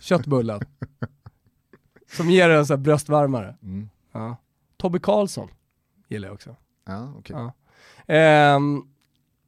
Köttbullen. 0.00 0.60
Som 2.16 2.30
ger 2.30 2.50
en 2.50 2.66
sån 2.66 2.76
här 2.76 2.82
bröstvärmare. 2.84 3.56
Mm. 3.62 3.88
Ja. 4.12 4.36
Tobbe 4.76 4.98
Karlsson 4.98 5.48
gillar 6.08 6.28
jag 6.28 6.34
också. 6.34 6.56
Ja, 6.86 7.14
okej. 7.18 7.36
Ja. 7.36 7.52
Ehm, 8.14 8.82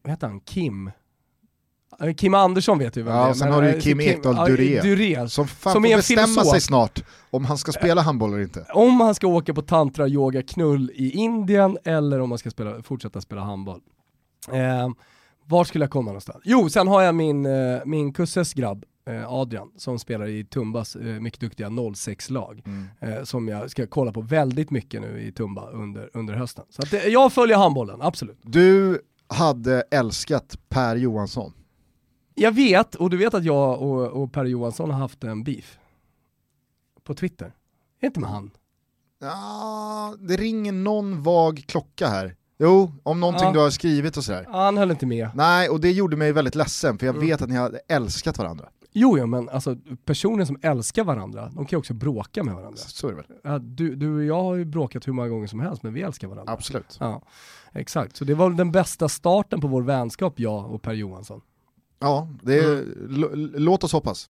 vad 0.02 0.10
heter 0.10 0.26
han? 0.26 0.40
Kim? 0.40 0.90
Eh, 2.00 2.14
Kim 2.14 2.34
Andersson 2.34 2.78
vet 2.78 2.94
du 2.94 3.02
vem 3.02 3.14
Ja, 3.14 3.24
det 3.24 3.30
är. 3.30 3.34
sen 3.34 3.52
har 3.52 3.62
du 3.62 3.68
ju 3.68 3.74
eh, 3.74 3.80
Kim 3.80 4.00
Ekdahl 4.00 4.50
Duré. 4.50 4.80
Duré. 4.80 5.28
Som 5.28 5.46
fan 5.48 5.72
Som 5.72 5.82
får 5.82 5.96
bestämma 5.96 6.26
filosof. 6.26 6.50
sig 6.50 6.60
snart 6.60 7.02
om 7.30 7.44
han 7.44 7.58
ska 7.58 7.72
spela 7.72 8.02
handboll 8.02 8.32
eller 8.32 8.42
inte. 8.42 8.66
Om 8.74 9.00
han 9.00 9.14
ska 9.14 9.26
åka 9.26 9.54
på 9.54 9.62
tantra, 9.62 10.08
yoga, 10.08 10.42
knull 10.42 10.90
i 10.94 11.10
Indien 11.10 11.78
eller 11.84 12.20
om 12.20 12.30
han 12.30 12.38
ska 12.38 12.50
spela, 12.50 12.82
fortsätta 12.82 13.20
spela 13.20 13.40
handboll. 13.40 13.80
Ehm, 14.52 14.94
var 15.46 15.64
skulle 15.64 15.84
jag 15.84 15.90
komma 15.90 16.06
någonstans? 16.10 16.42
Jo, 16.44 16.68
sen 16.70 16.88
har 16.88 17.02
jag 17.02 17.14
min, 17.14 17.46
eh, 17.46 17.80
min 17.84 18.12
kusses 18.12 18.54
grabb, 18.54 18.84
eh, 19.10 19.32
Adrian, 19.32 19.70
som 19.76 19.98
spelar 19.98 20.26
i 20.28 20.44
Tumbas 20.44 20.96
eh, 20.96 21.02
mycket 21.04 21.40
duktiga 21.40 21.68
06-lag. 21.68 22.62
Mm. 22.66 22.86
Eh, 23.00 23.24
som 23.24 23.48
jag 23.48 23.70
ska 23.70 23.86
kolla 23.86 24.12
på 24.12 24.20
väldigt 24.20 24.70
mycket 24.70 25.00
nu 25.00 25.20
i 25.22 25.32
Tumba 25.32 25.70
under, 25.70 26.10
under 26.14 26.34
hösten. 26.34 26.64
Så 26.70 26.82
att, 26.82 26.92
eh, 26.92 27.00
jag 27.06 27.32
följer 27.32 27.56
handbollen, 27.56 28.02
absolut. 28.02 28.38
Du 28.42 29.00
hade 29.28 29.82
älskat 29.90 30.58
Per 30.68 30.96
Johansson. 30.96 31.52
Jag 32.34 32.52
vet, 32.52 32.94
och 32.94 33.10
du 33.10 33.16
vet 33.16 33.34
att 33.34 33.44
jag 33.44 33.82
och, 33.82 34.06
och 34.22 34.32
Per 34.32 34.44
Johansson 34.44 34.90
har 34.90 34.98
haft 34.98 35.24
en 35.24 35.44
beef. 35.44 35.78
På 37.04 37.14
Twitter. 37.14 37.54
Är 38.00 38.06
inte 38.06 38.20
med 38.20 38.30
han? 38.30 38.50
Ja, 39.20 40.14
det 40.18 40.36
ringer 40.36 40.72
någon 40.72 41.22
vag 41.22 41.64
klocka 41.66 42.08
här. 42.08 42.36
Jo, 42.58 42.92
om 43.02 43.20
någonting 43.20 43.46
Ja. 43.46 43.52
du 43.52 43.58
har 43.58 43.70
skrivit 43.70 44.16
och 44.16 44.24
sådär. 44.24 44.46
Han 44.50 44.76
höll 44.76 44.90
inte 44.90 45.06
med. 45.06 45.28
Nej, 45.34 45.68
och 45.68 45.80
det 45.80 45.90
gjorde 45.92 46.16
mig 46.16 46.32
väldigt 46.32 46.54
ledsen 46.54 46.98
för 46.98 47.06
jag 47.06 47.14
Mm. 47.16 47.26
vet 47.28 47.42
att 47.42 47.48
ni 47.48 47.56
hade 47.56 47.78
älskat 47.88 48.38
varandra. 48.38 48.68
Jo, 48.92 49.18
ja, 49.18 49.26
men 49.26 49.48
alltså 49.48 49.76
personer 50.04 50.44
som 50.44 50.58
älskar 50.62 51.04
varandra, 51.04 51.46
de 51.54 51.54
kan 51.66 51.76
ju 51.76 51.78
också 51.78 51.94
bråka 51.94 52.44
med 52.44 52.54
varandra. 52.54 52.76
Så 52.78 53.06
är 53.08 53.10
det 53.10 53.16
väl? 53.16 53.26
Ja, 53.42 53.58
du, 53.58 53.94
du 53.94 54.14
och 54.16 54.24
jag 54.24 54.42
har 54.42 54.54
ju 54.54 54.64
bråkat 54.64 55.08
hur 55.08 55.12
många 55.12 55.28
gånger 55.28 55.46
som 55.46 55.60
helst, 55.60 55.82
men 55.82 55.94
vi 55.94 56.02
älskar 56.02 56.28
varandra. 56.28 56.52
Absolut. 56.52 56.96
Ja, 57.00 57.22
exakt. 57.72 58.16
Så 58.16 58.24
det 58.24 58.34
var 58.34 58.50
den 58.50 58.72
bästa 58.72 59.08
starten 59.08 59.60
på 59.60 59.66
vår 59.66 59.82
vänskap, 59.82 60.40
jag 60.40 60.70
och 60.70 60.82
Per 60.82 60.92
Johansson. 60.92 61.40
Ja, 62.00 62.28
det 62.42 62.58
är, 62.58 62.64
Mm. 62.72 63.52
låt 63.56 63.84
oss 63.84 63.92
hoppas. 63.92 64.28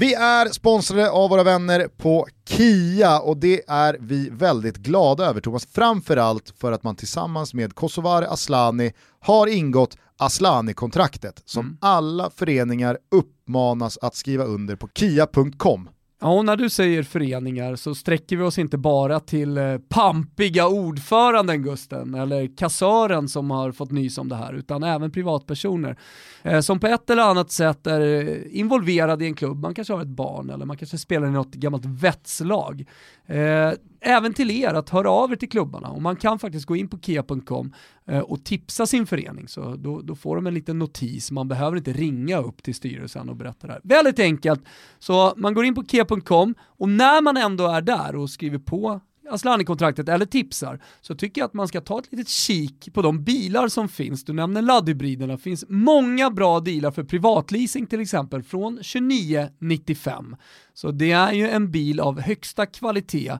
Vi 0.00 0.14
är 0.14 0.48
sponsrade 0.48 1.10
av 1.10 1.30
våra 1.30 1.42
vänner 1.42 1.88
på 1.96 2.26
Kia 2.48 3.20
och 3.20 3.36
det 3.36 3.62
är 3.68 3.96
vi 4.00 4.30
väldigt 4.30 4.76
glada 4.76 5.24
över 5.26 5.40
Thomas. 5.40 5.66
Framförallt 5.66 6.52
för 6.58 6.72
att 6.72 6.82
man 6.82 6.96
tillsammans 6.96 7.54
med 7.54 7.74
Kosovare 7.74 8.28
Aslani 8.28 8.92
har 9.20 9.46
ingått 9.46 9.96
Aslani-kontraktet 10.18 11.42
som 11.44 11.66
Mm. 11.66 11.78
alla 11.80 12.30
föreningar 12.30 12.98
uppmanas 13.10 13.98
att 14.02 14.14
skriva 14.14 14.44
under 14.44 14.76
på 14.76 14.88
kia.com. 14.94 15.88
Ja, 16.22 16.28
och 16.28 16.44
när 16.44 16.56
du 16.56 16.70
säger 16.70 17.02
föreningar 17.02 17.76
så 17.76 17.94
sträcker 17.94 18.36
vi 18.36 18.42
oss 18.42 18.58
inte 18.58 18.78
bara 18.78 19.20
till 19.20 19.58
eh, 19.58 19.78
pampiga 19.88 20.68
ordföranden 20.68 21.62
Gusten, 21.62 22.14
eller 22.14 22.56
kassören 22.56 23.28
som 23.28 23.50
har 23.50 23.72
fått 23.72 23.90
nys 23.90 24.18
om 24.18 24.28
det 24.28 24.36
här, 24.36 24.52
utan 24.52 24.82
även 24.82 25.10
privatpersoner 25.10 25.98
eh, 26.42 26.60
som 26.60 26.80
på 26.80 26.86
ett 26.86 27.10
eller 27.10 27.22
annat 27.22 27.50
sätt 27.50 27.86
är 27.86 28.00
eh, 28.00 28.36
involverade 28.50 29.24
i 29.24 29.28
en 29.28 29.34
klubb. 29.34 29.62
Man 29.62 29.74
kanske 29.74 29.94
har 29.94 30.00
ett 30.00 30.08
barn 30.08 30.50
eller 30.50 30.66
man 30.66 30.76
kanske 30.76 30.98
spelar 30.98 31.26
i 31.26 31.30
något 31.30 31.54
gammalt 31.54 31.84
vetslag. 31.84 32.84
Eh, 33.26 33.70
även 34.00 34.34
till 34.34 34.50
er 34.50 34.74
att 34.74 34.90
höra 34.90 35.10
av 35.10 35.32
er 35.32 35.36
till 35.36 35.48
klubbarna 35.48 35.88
och 35.88 36.02
man 36.02 36.16
kan 36.16 36.38
faktiskt 36.38 36.66
gå 36.66 36.76
in 36.76 36.88
på 36.88 36.98
kia.com 36.98 37.74
eh, 38.06 38.18
och 38.18 38.44
tipsa 38.44 38.86
sin 38.86 39.06
förening 39.06 39.48
så 39.48 39.74
då, 39.76 40.00
då 40.00 40.14
får 40.14 40.36
de 40.36 40.46
en 40.46 40.54
liten 40.54 40.78
notis, 40.78 41.30
man 41.30 41.48
behöver 41.48 41.76
inte 41.76 41.92
ringa 41.92 42.38
upp 42.38 42.62
till 42.62 42.74
styrelsen 42.74 43.28
och 43.28 43.36
berätta 43.36 43.66
det 43.66 43.72
här. 43.72 43.80
Väldigt 43.84 44.18
enkelt, 44.18 44.60
så 44.98 45.34
man 45.36 45.54
går 45.54 45.64
in 45.64 45.74
på 45.74 45.84
kia.com 45.84 46.54
och 46.62 46.88
när 46.88 47.22
man 47.22 47.36
ändå 47.36 47.66
är 47.66 47.82
där 47.82 48.16
och 48.16 48.30
skriver 48.30 48.58
på 48.58 49.00
Asllani-kontraktet 49.30 50.08
eller 50.08 50.26
tipsar 50.26 50.80
så 51.00 51.14
tycker 51.14 51.40
jag 51.40 51.46
att 51.46 51.54
man 51.54 51.68
ska 51.68 51.80
ta 51.80 51.98
ett 51.98 52.12
litet 52.12 52.28
kik 52.28 52.88
på 52.94 53.02
de 53.02 53.24
bilar 53.24 53.68
som 53.68 53.88
finns. 53.88 54.24
Du 54.24 54.32
nämner 54.32 54.62
laddhybriderna, 54.62 55.32
det 55.32 55.42
finns 55.42 55.64
många 55.68 56.30
bra 56.30 56.60
dealar 56.60 56.90
för 56.90 57.04
privatleasing 57.04 57.86
till 57.86 58.00
exempel 58.00 58.42
från 58.42 58.76
2995. 58.76 60.36
Så 60.74 60.90
det 60.90 61.12
är 61.12 61.32
ju 61.32 61.48
en 61.48 61.70
bil 61.70 62.00
av 62.00 62.20
högsta 62.20 62.66
kvalitet 62.66 63.38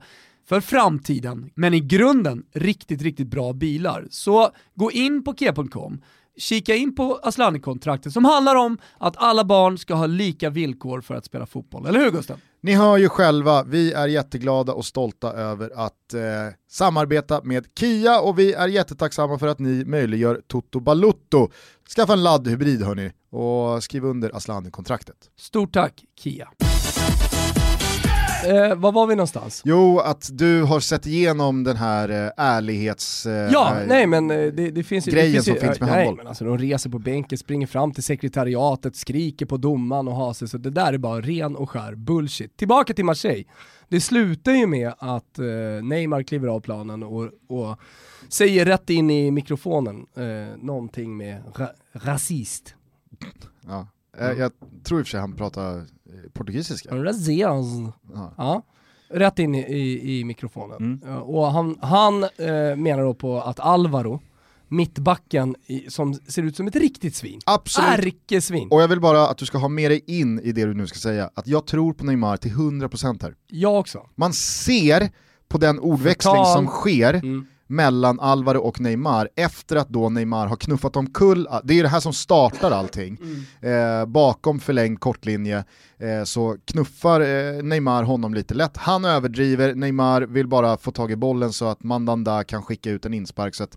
för 0.51 0.61
framtiden, 0.61 1.51
men 1.55 1.75
i 1.75 1.81
grunden 1.81 2.43
riktigt, 2.53 3.03
riktigt 3.03 3.27
bra 3.27 3.53
bilar. 3.53 4.07
Så 4.11 4.51
gå 4.75 4.91
in 4.91 5.25
på 5.25 5.35
kia.com, 5.35 6.03
kika 6.39 6.75
in 6.75 6.95
på 6.95 7.21
Aslani-kontraktet 7.23 8.13
som 8.13 8.25
handlar 8.25 8.57
om 8.57 8.79
att 8.99 9.15
alla 9.17 9.45
barn 9.45 9.79
ska 9.79 9.95
ha 9.95 10.07
lika 10.07 10.51
villkor 10.51 11.01
för 11.01 11.15
att 11.15 11.25
spela 11.25 11.47
fotboll. 11.47 11.87
Eller 11.87 12.01
hur 12.01 12.11
Gusten? 12.11 12.39
Ni 12.61 12.75
hör 12.75 12.97
ju 12.97 13.09
själva, 13.09 13.63
vi 13.63 13.93
är 13.93 14.09
jätteglada 14.09 14.73
och 14.73 14.85
stolta 14.85 15.33
över 15.33 15.71
att 15.75 16.15
eh, 16.15 16.21
samarbeta 16.71 17.41
med 17.45 17.67
Kia 17.79 18.21
och 18.21 18.39
vi 18.39 18.53
är 18.53 18.69
jättetacksamma 18.69 19.39
för 19.39 19.47
att 19.47 19.59
ni 19.59 19.85
möjliggör 19.85 20.41
Toto 20.47 20.81
Balutto. 20.81 21.49
Skaffa 21.97 22.13
en 22.13 22.23
laddhybrid 22.23 22.83
hörni 22.83 23.13
och 23.31 23.83
skriv 23.83 24.05
under 24.05 24.37
Aslani-kontraktet. 24.37 25.17
Stort 25.37 25.73
tack 25.73 26.05
Kia. 26.21 26.49
Eh, 28.47 28.75
var 28.75 28.93
var 28.93 29.07
vi 29.07 29.15
någonstans? 29.15 29.63
Jo, 29.65 29.99
att 29.99 30.29
du 30.33 30.63
har 30.63 30.81
sett 30.81 31.07
igenom 31.07 31.65
den 31.65 31.77
här 31.77 32.09
eh, 32.09 32.31
ärlighets... 32.37 33.27
Eh, 33.27 33.53
Ja, 33.53 33.81
eh, 33.81 33.87
nej 33.87 34.07
men 34.07 34.31
eh, 34.31 34.37
det, 34.37 34.71
det 34.71 34.83
finns 34.83 35.09
ju... 35.09 35.13
grejen 35.13 35.27
det 35.27 35.33
finns 35.33 35.45
som 35.45 35.55
ju, 35.55 35.61
finns 35.61 35.81
med 35.81 35.89
nej, 35.89 35.97
handboll. 35.97 36.17
Men 36.17 36.27
alltså, 36.27 36.45
de 36.45 36.59
reser 36.59 36.91
på 36.91 36.99
bänken, 36.99 37.39
springer 37.39 37.67
fram 37.67 37.93
till 37.93 38.03
sekretariatet, 38.03 38.97
skriker 38.97 39.47
på 39.47 39.57
domaren 39.57 40.09
och 40.09 40.15
har 40.15 40.33
sig, 40.33 40.49
så 40.49 40.59
det 40.59 40.71
där 40.71 40.93
är 40.93 40.99
bara 40.99 41.21
ren 41.21 41.57
och 41.57 41.71
skär 41.71 41.95
bullshit. 41.95 42.57
Tillbaka 42.57 42.95
till 42.95 43.05
Marseille. 43.05 43.45
Det 43.89 44.01
slutar 44.01 44.53
ju 44.53 44.67
med 44.67 44.93
att 44.99 45.39
eh, 45.39 45.45
Neymar 45.83 46.23
kliver 46.23 46.49
av 46.49 46.61
planen 46.61 47.03
och, 47.03 47.31
och 47.49 47.79
säger 48.29 48.65
rätt 48.65 48.91
in 48.91 49.11
i 49.11 49.31
mikrofonen 49.31 50.07
eh, 50.17 50.57
någonting 50.63 51.17
med 51.17 51.43
ra 51.57 51.69
rasist. 51.93 52.75
Ja. 53.67 53.89
Eh, 54.19 54.31
jag 54.33 54.53
tror 54.85 55.01
i 55.01 55.03
och 55.03 55.07
för 55.07 55.11
sig 55.11 55.21
han 55.21 55.37
pratar 55.37 55.77
eh, 55.79 55.85
portugisiska. 56.33 56.95
Rasist. 57.05 57.29
Ja. 58.15 58.35
Ja, 58.37 58.63
rätt 59.09 59.39
in 59.39 59.55
i, 59.55 59.61
i, 59.61 60.19
i 60.21 60.25
mikrofonen. 60.25 60.77
Mm. 60.77 61.01
Ja, 61.07 61.21
Och 61.21 61.47
han, 61.53 61.79
han 61.83 62.23
eh, 62.23 62.77
menar 62.77 63.03
då 63.03 63.15
på 63.15 63.41
att 63.41 63.61
Alvaro, 63.61 64.21
mittbacken 64.69 65.57
i, 65.67 65.91
som 65.91 66.15
ser 66.15 66.43
ut 66.43 66.57
som 66.57 66.67
ett 66.67 66.77
riktigt 66.77 67.15
svin, 67.15 67.41
Absolut. 67.47 67.91
ärkesvin. 67.91 68.69
Och 68.71 68.83
jag 68.83 68.89
vill 68.89 69.01
bara 69.01 69.29
att 69.29 69.39
du 69.39 69.47
ska 69.47 69.59
ha 69.59 69.69
med 69.69 69.91
dig 69.91 70.05
in 70.07 70.41
i 70.41 70.53
det 70.53 70.65
du 70.65 70.75
nu 70.75 70.87
ska 70.87 70.99
säga, 70.99 71.31
att 71.35 71.47
jag 71.47 71.67
tror 71.67 71.93
på 71.93 72.05
Neymar 72.05 72.37
till 72.37 72.53
100% 72.53 73.23
här. 73.23 73.35
Jag 73.47 73.79
också. 73.79 74.07
Man 74.15 74.33
ser 74.33 75.11
på 75.49 75.59
den 75.59 75.79
ordväxling 75.79 76.35
Förtal. 76.35 76.55
som 76.55 76.67
sker 76.67 77.15
Mm. 77.15 77.47
Mellan 77.71 78.21
Alvaro 78.21 78.61
och 78.61 78.81
Neymar 78.81 79.29
efter 79.37 79.77
att 79.77 79.89
då 79.89 80.09
Neymar 80.09 80.47
har 80.47 80.57
knuffat 80.57 80.97
omkull, 80.97 81.49
det 81.65 81.79
är 81.79 81.83
det 81.83 81.89
här 81.89 82.01
som 82.01 82.13
startar 82.13 82.71
allting. 82.71 83.19
Eh, 83.61 84.07
bakom 84.07 84.61
förlängd 84.61 85.01
kortlinje 85.01 85.65
eh, 85.99 86.25
så 86.25 86.57
knuffar 86.65 87.21
eh, 87.21 87.63
Neymar 87.63 88.03
honom 88.03 88.35
lite 88.35 88.55
lätt. 88.55 88.77
Han 88.77 89.05
överdriver, 89.05 89.75
Neymar 89.75 90.23
vill 90.23 90.47
bara 90.47 90.77
få 90.77 90.91
tag 90.91 91.11
i 91.13 91.17
bollen 91.17 91.53
så 91.53 91.69
att 91.69 91.83
Mandanda 91.83 92.45
kan 92.45 92.63
skicka 92.63 92.91
ut 92.91 93.07
en 93.07 93.15
inspark 93.15 93.55
så 93.55 93.65
att 93.65 93.77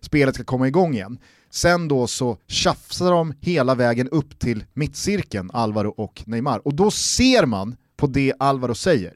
spelet 0.00 0.34
ska 0.34 0.44
komma 0.44 0.68
igång 0.68 0.94
igen. 0.94 1.18
Sen 1.50 1.88
då 1.88 2.06
så 2.06 2.38
tjafsar 2.46 3.10
de 3.10 3.34
hela 3.40 3.74
vägen 3.74 4.08
upp 4.08 4.38
till 4.38 4.64
mittcirkeln, 4.74 5.50
Alvaro 5.52 5.94
och 5.96 6.22
Neymar. 6.26 6.66
Och 6.66 6.74
då 6.74 6.90
ser 6.90 7.46
man 7.46 7.76
på 7.96 8.06
det 8.06 8.32
Alvaro 8.38 8.74
säger, 8.74 9.12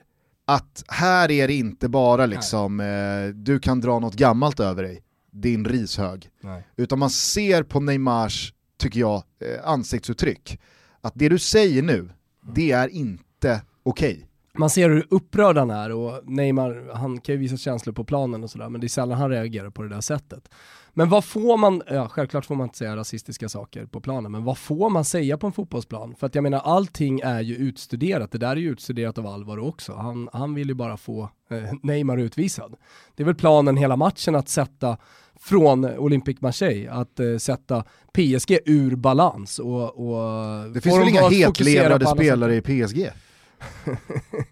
att 0.55 0.85
här 0.89 1.31
är 1.31 1.49
det 1.49 1.55
inte 1.55 1.89
bara 1.89 2.27
liksom, 2.27 2.81
eh, 2.81 3.35
du 3.35 3.59
kan 3.59 3.81
dra 3.81 3.99
något 3.99 4.15
gammalt 4.15 4.61
över 4.61 4.83
dig, 4.83 5.03
din 5.31 5.65
rishög. 5.65 6.31
Nej. 6.41 6.67
Utan 6.77 6.99
man 6.99 7.11
ser 7.11 7.63
på 7.63 7.81
Neymars, 7.81 8.55
tycker 8.79 9.01
jag, 9.01 9.17
eh, 9.17 9.69
ansiktsuttryck, 9.69 10.61
att 11.01 11.13
det 11.17 11.29
du 11.29 11.39
säger 11.39 11.83
nu, 11.83 12.11
det 12.55 12.73
är 12.73 12.89
inte 12.89 13.63
okej. 13.83 14.29
Man 14.59 14.71
ser 14.71 14.91
hur 14.91 15.07
upprörd 15.11 15.57
han 15.57 15.71
är 15.71 15.93
och 15.93 16.21
Neymar, 16.25 16.91
han 16.95 17.21
kan 17.21 17.35
ju 17.35 17.39
visa 17.39 17.57
känslor 17.57 17.95
på 17.95 18.05
planen 18.05 18.45
och 18.45 18.51
sådär, 18.51 18.69
men 18.69 18.81
det 18.81 18.87
är 18.87 18.89
sällan 18.89 19.19
han 19.19 19.31
reagerar 19.31 19.71
på 19.71 19.83
det 19.83 19.89
där 19.89 20.01
sättet. 20.01 20.49
Men 20.95 21.09
vad 21.09 21.25
får 21.25 21.57
man, 21.57 21.83
ja 21.91 22.09
självklart 22.09 22.47
får 22.47 22.55
man 22.55 22.67
inte 22.67 22.79
säga 22.79 22.97
rasistiska 22.97 23.49
saker 23.49 23.87
på 23.87 24.01
planen, 24.01 24.33
men 24.33 24.45
vad 24.45 24.59
får 24.59 24.91
man 24.91 25.05
säga 25.05 25.39
på 25.39 25.47
en 25.47 25.53
fotbollsplan? 25.53 26.15
För 26.19 26.27
att 26.27 26.35
jag 26.35 26.43
menar 26.43 26.59
allting 26.59 27.21
är 27.21 27.41
ju 27.41 27.57
utstuderat, 27.57 28.33
det 28.33 28.39
där 28.39 28.51
är 28.51 28.57
ju 28.57 28.71
utstuderat 28.71 29.19
av 29.19 29.27
Alvaro 29.27 29.69
också. 29.69 29.93
Han, 29.93 30.29
han 30.33 30.55
vill 30.55 30.69
ju 30.69 30.75
bara 30.75 30.97
få 30.97 31.29
eh, 31.51 31.73
Neymar 31.83 32.17
utvisad. 32.17 32.75
Det 33.15 33.23
är 33.23 33.25
väl 33.25 33.35
planen 33.35 33.77
hela 33.77 33.97
matchen 33.97 34.35
att 34.35 34.49
sätta 34.49 34.97
från 35.41 35.85
Olympique 35.85 36.39
Marseille, 36.41 36.91
att 36.91 37.21
eh, 37.21 37.37
sätta 37.37 37.85
PSG 38.13 38.59
ur 38.65 38.97
balans 38.97 39.59
och, 39.59 39.83
och 39.83 40.71
Det 40.71 40.81
finns 40.81 40.99
väl 40.99 41.09
inga 41.09 41.29
hetlevrade 41.29 42.07
spelare 42.07 42.57
i 42.57 42.61
PSG? 42.61 43.11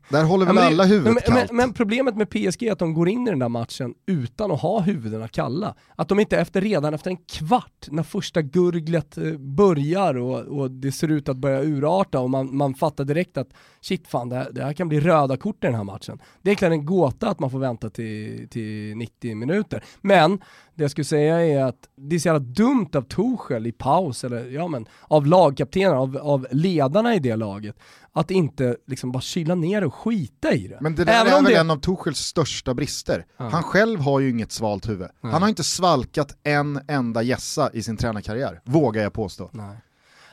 Där 0.09 0.25
håller 0.25 0.47
väl 0.47 0.57
Ja, 0.57 0.63
men- 0.63 0.73
alla 0.73 0.85
huvudet 0.85 1.15
men, 1.15 1.23
kallt? 1.37 1.51
men, 1.51 1.57
men 1.57 1.73
problemet 1.73 2.17
med 2.17 2.31
PSG 2.31 2.63
är 2.63 2.73
att 2.73 2.79
de 2.79 2.95
går 2.95 3.09
in 3.09 3.27
i 3.27 3.31
den 3.31 3.39
där 3.39 3.49
matchen 3.49 3.95
utan 4.07 4.51
att 4.51 4.61
ha 4.61 4.81
huvudena 4.81 5.29
kalla. 5.29 5.75
Att 5.97 6.09
de 6.09 6.21
inte 6.21 6.39
efter 6.39 6.61
redan 6.61 6.95
efter 6.95 7.11
en 7.11 7.17
kvart, 7.17 7.87
när 7.91 8.03
första 8.03 8.43
gurglet 8.43 9.19
eh, 9.19 9.33
börjar 9.39 10.15
och, 10.17 10.41
och 10.41 10.71
det 10.71 10.93
ser 10.93 11.09
ut 11.09 11.29
att 11.29 11.37
börja 11.37 11.63
urarta 11.63 12.21
och 12.21 12.31
man, 12.31 12.57
man 12.57 12.75
fattar 12.75 13.05
direkt 13.05 13.37
att 13.37 13.49
shit 13.81 14.09
fan, 14.09 14.29
det 14.29 14.37
här, 14.37 14.49
det 14.53 14.65
här 14.65 14.73
kan 14.73 14.89
bli 14.89 15.01
röda 15.01 15.37
kort 15.37 15.65
i 15.65 15.67
den 15.67 15.75
här 15.75 15.85
matchen. 15.85 16.19
Det 16.43 16.49
är 16.49 16.51
egentligen 16.51 16.73
en 16.73 16.87
gåta 16.87 17.29
att 17.29 17.41
man 17.41 17.51
får 17.51 17.59
vänta 17.59 17.91
till, 17.91 18.49
till 18.51 18.97
90 18.97 19.35
minuter. 19.37 19.85
Men 20.01 20.39
det 20.81 20.85
jag 20.85 20.91
skulle 20.91 21.05
säga 21.05 21.41
är 21.47 21.65
att 21.65 21.89
det 21.97 22.17
är 22.17 22.21
så 22.21 22.29
jävla 22.29 22.39
dumt 22.39 22.89
av 22.95 23.03
Tuchel 23.03 23.67
i 23.67 23.73
paus, 23.73 24.25
eller 24.25 24.51
ja 24.51 24.69
men 24.69 24.87
av 25.03 25.27
lagkaptenerna, 25.27 25.99
av, 26.01 26.17
av 26.17 26.47
ledarna 26.51 27.15
i 27.15 27.19
det 27.19 27.37
laget, 27.37 27.77
att 28.13 28.31
inte 28.31 28.77
liksom 28.87 29.13
bara 29.13 29.21
kyla 29.21 29.55
ner 29.55 29.85
och 29.85 29.95
skita 29.95 30.53
i 30.55 30.69
det. 30.69 30.79
Men 30.81 30.95
det 30.95 31.05
där 31.05 31.21
Även 31.21 31.33
är 31.33 31.39
om 31.39 31.45
väl 31.45 31.53
det- 31.53 31.59
en 31.61 31.71
av 31.71 31.77
Tuchels 31.77 32.19
största 32.19 32.75
brister. 32.75 33.27
Ja. 33.37 33.49
Han 33.49 33.63
själv 33.63 34.01
har 34.01 34.21
ju 34.21 34.31
inget 34.31 34.53
svalt 34.53 34.89
huvud. 34.89 35.09
Nej. 35.21 35.33
Han 35.33 35.43
har 35.43 35.49
inte 35.49 35.65
svalkat 35.65 36.37
en 36.43 36.81
enda 36.89 37.23
gässa 37.23 37.71
i 37.73 37.83
sin 37.83 37.97
tränarkarriär, 37.97 38.61
vågar 38.65 39.03
jag 39.03 39.13
påstå. 39.13 39.51
Nej. 39.53 39.77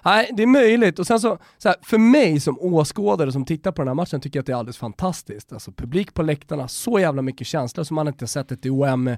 Nej, 0.06 0.30
det 0.38 0.44
är 0.44 0.48
möjligt. 0.48 1.00
Och 1.00 1.08
sen 1.08 1.20
så, 1.20 1.38
så 1.58 1.70
här, 1.70 1.78
för 1.82 1.98
mig 1.98 2.40
som 2.40 2.58
åskådare 2.60 3.32
som 3.32 3.46
tittar 3.46 3.72
på 3.72 3.82
den 3.82 3.88
här 3.88 3.96
matchen 3.96 4.22
tycker 4.22 4.38
jag 4.38 4.42
att 4.42 4.46
det 4.46 4.52
är 4.54 4.58
alldeles 4.58 4.78
fantastiskt. 4.78 5.54
Alltså 5.54 5.72
publik 5.72 6.14
på 6.14 6.22
läktarna, 6.22 6.68
så 6.68 7.00
jävla 7.00 7.22
mycket 7.22 7.48
känslor 7.48 7.84
som 7.84 7.96
man 7.96 8.08
inte 8.08 8.28
sett 8.28 8.52
ett 8.52 8.66
OM 8.66 9.16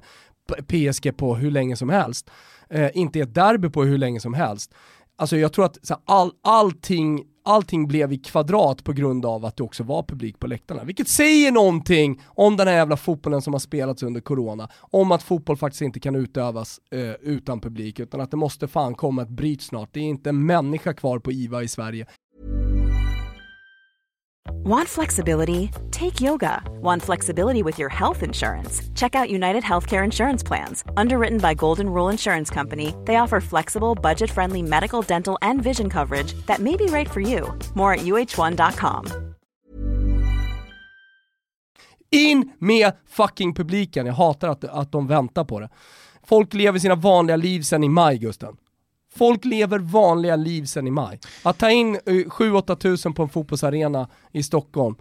PSG 0.68 1.16
på 1.16 1.34
hur 1.34 1.50
länge 1.50 1.76
som 1.76 1.88
helst. 1.88 2.30
Eh, 2.70 2.90
inte 2.94 3.20
ett 3.20 3.34
derby 3.34 3.68
på 3.68 3.84
hur 3.84 3.98
länge 3.98 4.20
som 4.20 4.34
helst. 4.34 4.74
Alltså 5.16 5.36
jag 5.36 5.52
tror 5.52 5.64
att 5.64 5.78
så 5.82 5.94
här, 5.94 6.02
all, 6.04 6.32
allting, 6.42 7.24
allting 7.44 7.88
blev 7.88 8.12
i 8.12 8.18
kvadrat 8.18 8.84
på 8.84 8.92
grund 8.92 9.26
av 9.26 9.44
att 9.44 9.56
det 9.56 9.62
också 9.62 9.82
var 9.82 10.02
publik 10.02 10.38
på 10.38 10.46
läktarna. 10.46 10.84
Vilket 10.84 11.08
säger 11.08 11.52
någonting 11.52 12.22
om 12.26 12.56
den 12.56 12.68
här 12.68 12.74
jävla 12.74 12.96
fotbollen 12.96 13.42
som 13.42 13.52
har 13.52 13.60
spelats 13.60 14.02
under 14.02 14.20
corona. 14.20 14.68
Om 14.80 15.12
att 15.12 15.22
fotboll 15.22 15.56
faktiskt 15.56 15.82
inte 15.82 16.00
kan 16.00 16.14
utövas 16.14 16.80
eh, 16.90 17.12
utan 17.20 17.60
publik, 17.60 18.00
utan 18.00 18.20
att 18.20 18.30
det 18.30 18.36
måste 18.36 18.68
fan 18.68 18.94
komma 18.94 19.22
ett 19.22 19.28
bryt 19.28 19.62
snart. 19.62 19.88
Det 19.92 20.00
är 20.00 20.04
inte 20.04 20.30
en 20.30 20.46
människa 20.46 20.92
kvar 20.92 21.18
på 21.18 21.32
IVA 21.32 21.62
i 21.62 21.68
Sverige. 21.68 22.06
Want 24.48 24.88
flexibility? 24.88 25.70
Take 25.90 26.20
yoga. 26.20 26.62
Want 26.82 27.02
flexibility 27.02 27.62
with 27.62 27.78
your 27.78 27.88
health 27.88 28.22
insurance? 28.22 28.82
Check 28.94 29.14
out 29.14 29.30
United 29.30 29.62
Healthcare 29.62 30.04
Insurance 30.04 30.42
Plans. 30.42 30.84
Underwritten 30.96 31.38
by 31.38 31.54
Golden 31.54 31.88
Rule 31.88 32.12
Insurance 32.12 32.54
Company, 32.54 32.94
they 33.06 33.16
offer 33.16 33.40
flexible, 33.40 33.94
budget 33.94 34.30
friendly 34.30 34.62
medical, 34.62 35.02
dental, 35.02 35.38
and 35.42 35.62
vision 35.62 35.88
coverage 35.88 36.34
that 36.46 36.60
may 36.60 36.76
be 36.76 36.86
right 36.86 37.10
for 37.10 37.20
you. 37.20 37.58
More 37.74 37.94
at 37.94 38.00
uh1.com. 38.00 39.06
In 42.12 42.52
med 42.58 42.92
fucking 43.08 43.54
publiken, 43.54 44.06
jag 44.06 44.14
hatar 44.14 44.48
att, 44.48 44.64
att 44.64 44.92
de 44.92 45.06
väntar 45.06 45.44
på 45.44 45.60
det. 45.60 45.68
Folk 46.22 46.54
lever 46.54 46.78
sina 46.78 46.94
vanliga 46.94 47.36
liv 47.36 47.62
sedan 47.62 47.84
i 47.84 47.88
maj 47.88 48.18
Gusten. 48.18 48.56
Folk 49.14 49.44
lever 49.44 49.78
vanliga 49.78 50.36
liv 50.36 50.64
sedan 50.64 50.86
i 50.86 50.90
maj. 50.90 51.20
Att 51.42 51.58
ta 51.58 51.70
in 51.70 51.94
eh, 51.94 52.00
7-8 52.12 52.76
tusen 52.76 53.12
på 53.12 53.22
en 53.22 53.28
fotbollsarena 53.28 54.08
i 54.32 54.42
Stockholm, 54.42 54.96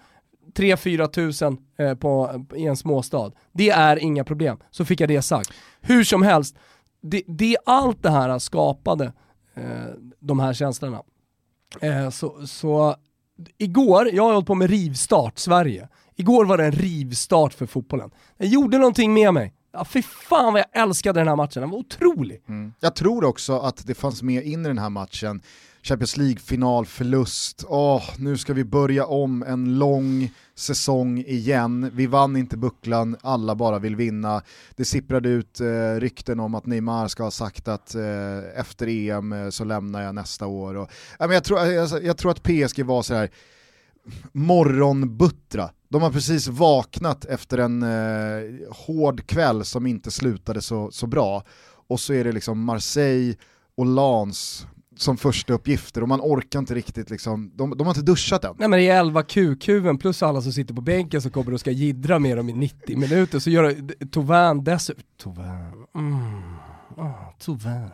3-4 0.55 1.07
tusen 1.07 1.57
eh, 1.77 1.95
på, 1.95 2.45
i 2.55 2.65
en 2.65 2.77
småstad, 2.77 3.31
det 3.51 3.69
är 3.69 3.97
inga 3.97 4.23
problem. 4.23 4.57
Så 4.71 4.85
fick 4.85 5.01
jag 5.01 5.09
det 5.09 5.21
sagt. 5.21 5.49
Hur 5.81 6.03
som 6.03 6.21
helst, 6.21 6.55
det, 7.01 7.23
det 7.27 7.57
allt 7.65 8.03
det 8.03 8.10
här 8.10 8.39
skapade 8.39 9.13
eh, 9.53 9.63
de 10.19 10.39
här 10.39 10.53
känslorna. 10.53 11.03
Eh, 11.81 12.10
så, 12.10 12.47
så 12.47 12.95
igår, 13.57 14.10
jag 14.13 14.23
har 14.23 14.34
hållit 14.34 14.47
på 14.47 14.55
med 14.55 14.69
rivstart 14.69 15.39
Sverige. 15.39 15.88
Igår 16.15 16.45
var 16.45 16.57
det 16.57 16.65
en 16.65 16.71
rivstart 16.71 17.53
för 17.53 17.65
fotbollen. 17.65 18.12
Det 18.38 18.47
gjorde 18.47 18.77
någonting 18.77 19.13
med 19.13 19.34
mig. 19.34 19.53
Ja, 19.71 19.86
fy 19.86 20.01
fan 20.01 20.53
vad 20.53 20.60
jag 20.60 20.82
älskade 20.82 21.19
den 21.19 21.27
här 21.27 21.36
matchen, 21.36 21.62
den 21.62 21.69
var 21.69 21.77
otrolig. 21.77 22.41
Mm. 22.47 22.73
Jag 22.79 22.95
tror 22.95 23.23
också 23.23 23.60
att 23.60 23.88
det 23.88 23.93
fanns 23.93 24.23
med 24.23 24.45
in 24.45 24.65
i 24.65 24.67
den 24.67 24.77
här 24.77 24.89
matchen, 24.89 25.41
Champions 25.84 26.17
League-final, 26.17 26.86
förlust, 26.86 27.65
nu 28.17 28.38
ska 28.38 28.53
vi 28.53 28.63
börja 28.63 29.05
om 29.05 29.43
en 29.43 29.79
lång 29.79 30.32
säsong 30.55 31.19
igen, 31.19 31.91
vi 31.93 32.08
vann 32.08 32.38
inte 32.38 32.58
bucklan, 32.58 33.17
alla 33.21 33.55
bara 33.55 33.79
vill 33.79 33.95
vinna. 33.95 34.41
Det 34.75 34.86
sipprade 34.86 35.29
ut 35.29 35.60
eh, 35.60 35.99
rykten 35.99 36.39
om 36.39 36.55
att 36.55 36.65
Neymar 36.65 37.08
ska 37.08 37.23
ha 37.23 37.32
sagt 37.32 37.67
att 37.67 37.95
eh, 37.95 38.60
efter 38.60 38.88
EM 38.88 39.34
eh, 39.34 39.49
så 39.49 39.63
lämnar 39.63 40.01
jag 40.01 40.15
nästa 40.15 40.47
år. 40.47 40.75
Och, 40.75 40.89
ja, 41.19 41.27
men 41.27 41.34
jag, 41.34 41.43
tror, 41.43 41.60
jag, 41.60 42.03
jag 42.03 42.17
tror 42.17 42.32
att 42.32 42.43
PSG 42.43 42.84
var 42.84 43.01
så 43.01 43.13
här 43.13 43.29
morgonbuttra. 44.32 45.69
De 45.89 46.02
har 46.02 46.12
precis 46.12 46.48
vaknat 46.48 47.26
efter 47.26 47.58
en 47.58 47.84
eh, 47.84 48.76
hård 48.88 49.28
kväll 49.28 49.65
som 49.65 49.88
inte 49.88 50.12
slutade 50.12 50.62
så, 50.62 50.91
så 50.91 51.08
bra. 51.08 51.43
Och 51.88 52.00
så 52.00 52.13
är 52.13 52.24
det 52.24 52.32
liksom 52.32 52.63
Marseille 52.63 53.36
och 53.76 53.86
Lens 53.86 54.67
som 54.95 55.17
första 55.17 55.54
uppgifter 55.54 56.02
och 56.02 56.08
man 56.10 56.22
orkar 56.22 56.60
inte 56.60 56.76
riktigt 56.76 57.10
liksom, 57.10 57.52
de, 57.56 57.78
de 57.78 57.88
har 57.88 57.91
inte 57.91 58.02
duschat 58.02 58.43
än. 58.43 58.56
Nej 58.58 58.67
men 58.67 58.80
det 58.80 58.89
är 58.89 59.00
11 59.00 59.24
QQen 59.24 59.98
plus 59.98 60.24
alla 60.24 60.41
som 60.41 60.52
sitter 60.54 60.74
på 60.74 60.82
bänken 60.82 61.22
som 61.22 61.32
kommer 61.32 61.54
och 61.54 61.60
ska 61.60 61.72
jiddra 61.72 62.19
med 62.19 62.38
dem 62.38 62.50
i 62.50 62.54
90 62.54 62.98
minuter, 62.98 63.39
så 63.39 63.50
gör 63.50 63.76
Tovan 64.06 64.63
dessutom, 64.63 65.04
Tovan, 65.17 65.86
mm, 65.95 66.41
ah, 66.98 67.34
Tovan. 67.39 67.89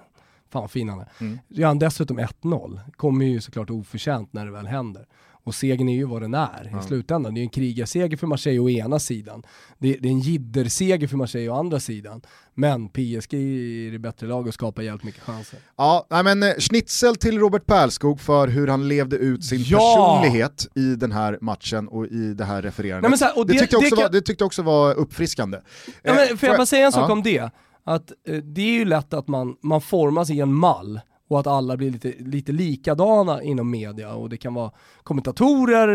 Fan 0.49 0.61
vad 0.61 0.71
fin 0.71 0.89
han 0.89 0.99
är. 0.99 1.11
Mm. 1.19 1.39
Gör 1.47 1.67
han 1.67 1.79
dessutom 1.79 2.19
1-0, 2.19 2.79
kommer 2.95 3.25
ju 3.25 3.41
såklart 3.41 3.69
oförtjänt 3.69 4.33
när 4.33 4.45
det 4.45 4.51
väl 4.51 4.67
händer. 4.67 5.05
Och 5.45 5.55
segern 5.55 5.89
är 5.89 5.95
ju 5.95 6.05
vad 6.05 6.21
den 6.21 6.33
är 6.33 6.69
Ja. 6.71 6.79
i 6.79 6.83
slutändan. 6.83 7.33
Det 7.33 7.39
är 7.39 7.43
en 7.43 7.49
krigarseger 7.49 8.17
för 8.17 8.27
Marseille 8.27 8.59
å 8.59 8.69
ena 8.69 8.99
sidan. 8.99 9.43
Det, 9.79 9.93
det 10.01 10.07
är 10.07 10.11
en 10.11 10.19
jidderseger 10.19 11.07
för 11.07 11.17
Marseille 11.17 11.49
å 11.49 11.55
andra 11.55 11.79
sidan. 11.79 12.21
Men 12.53 12.89
PSG 12.89 13.33
är 13.33 13.91
det 13.91 13.99
bättre 13.99 14.27
lag 14.27 14.47
och 14.47 14.53
skapar 14.53 14.83
jävligt 14.83 15.03
mycket 15.03 15.21
chanser. 15.21 15.59
Ja, 15.77 16.07
nej 16.09 16.23
men 16.23 16.43
eh, 16.43 16.49
schnitzel 16.59 17.15
till 17.15 17.39
Robert 17.39 17.65
Pärlskog 17.65 18.19
för 18.21 18.47
hur 18.47 18.67
han 18.67 18.87
levde 18.87 19.15
ut 19.15 19.43
sin 19.45 19.61
Ja! 19.63 19.77
personlighet 20.21 20.67
i 20.75 20.95
den 20.95 21.11
här 21.11 21.37
matchen 21.41 21.87
och 21.87 22.05
i 22.07 22.33
det 22.33 22.45
här 22.45 22.61
refererandet. 22.61 23.11
Nej, 23.21 23.29
här, 23.35 23.45
det, 23.45 23.53
det- 23.53 23.59
tyckte 23.59 23.75
det 23.75 23.77
också 23.77 23.95
kan- 23.95 24.03
var, 24.03 24.09
det 24.11 24.21
tyckte 24.21 24.41
jag 24.41 24.47
också 24.47 24.61
var 24.61 24.93
uppfriskande. 24.95 25.57
Ja, 26.03 26.11
Eh, 26.11 26.15
men 26.29 26.37
får 26.37 26.49
jag 26.49 26.57
bara 26.57 26.65
säga 26.65 26.85
en 26.85 26.91
sak 26.91 27.09
ja. 27.09 27.13
om 27.13 27.23
det? 27.23 27.49
Att 27.83 28.11
eh, 28.27 28.35
det 28.37 28.61
är 28.61 28.73
ju 28.79 28.85
lätt 28.85 29.13
att 29.13 29.27
man, 29.27 29.55
man 29.63 29.81
formas 29.81 30.29
i 30.29 30.39
en 30.39 30.53
mall 30.53 30.99
och 31.27 31.39
att 31.39 31.47
alla 31.47 31.77
blir 31.77 31.91
lite, 31.91 32.13
lite 32.19 32.51
likadana 32.51 33.43
inom 33.43 33.69
media 33.69 34.13
och 34.13 34.29
det 34.29 34.37
kan 34.37 34.53
vara 34.53 34.71
kommentatorer, 35.03 35.87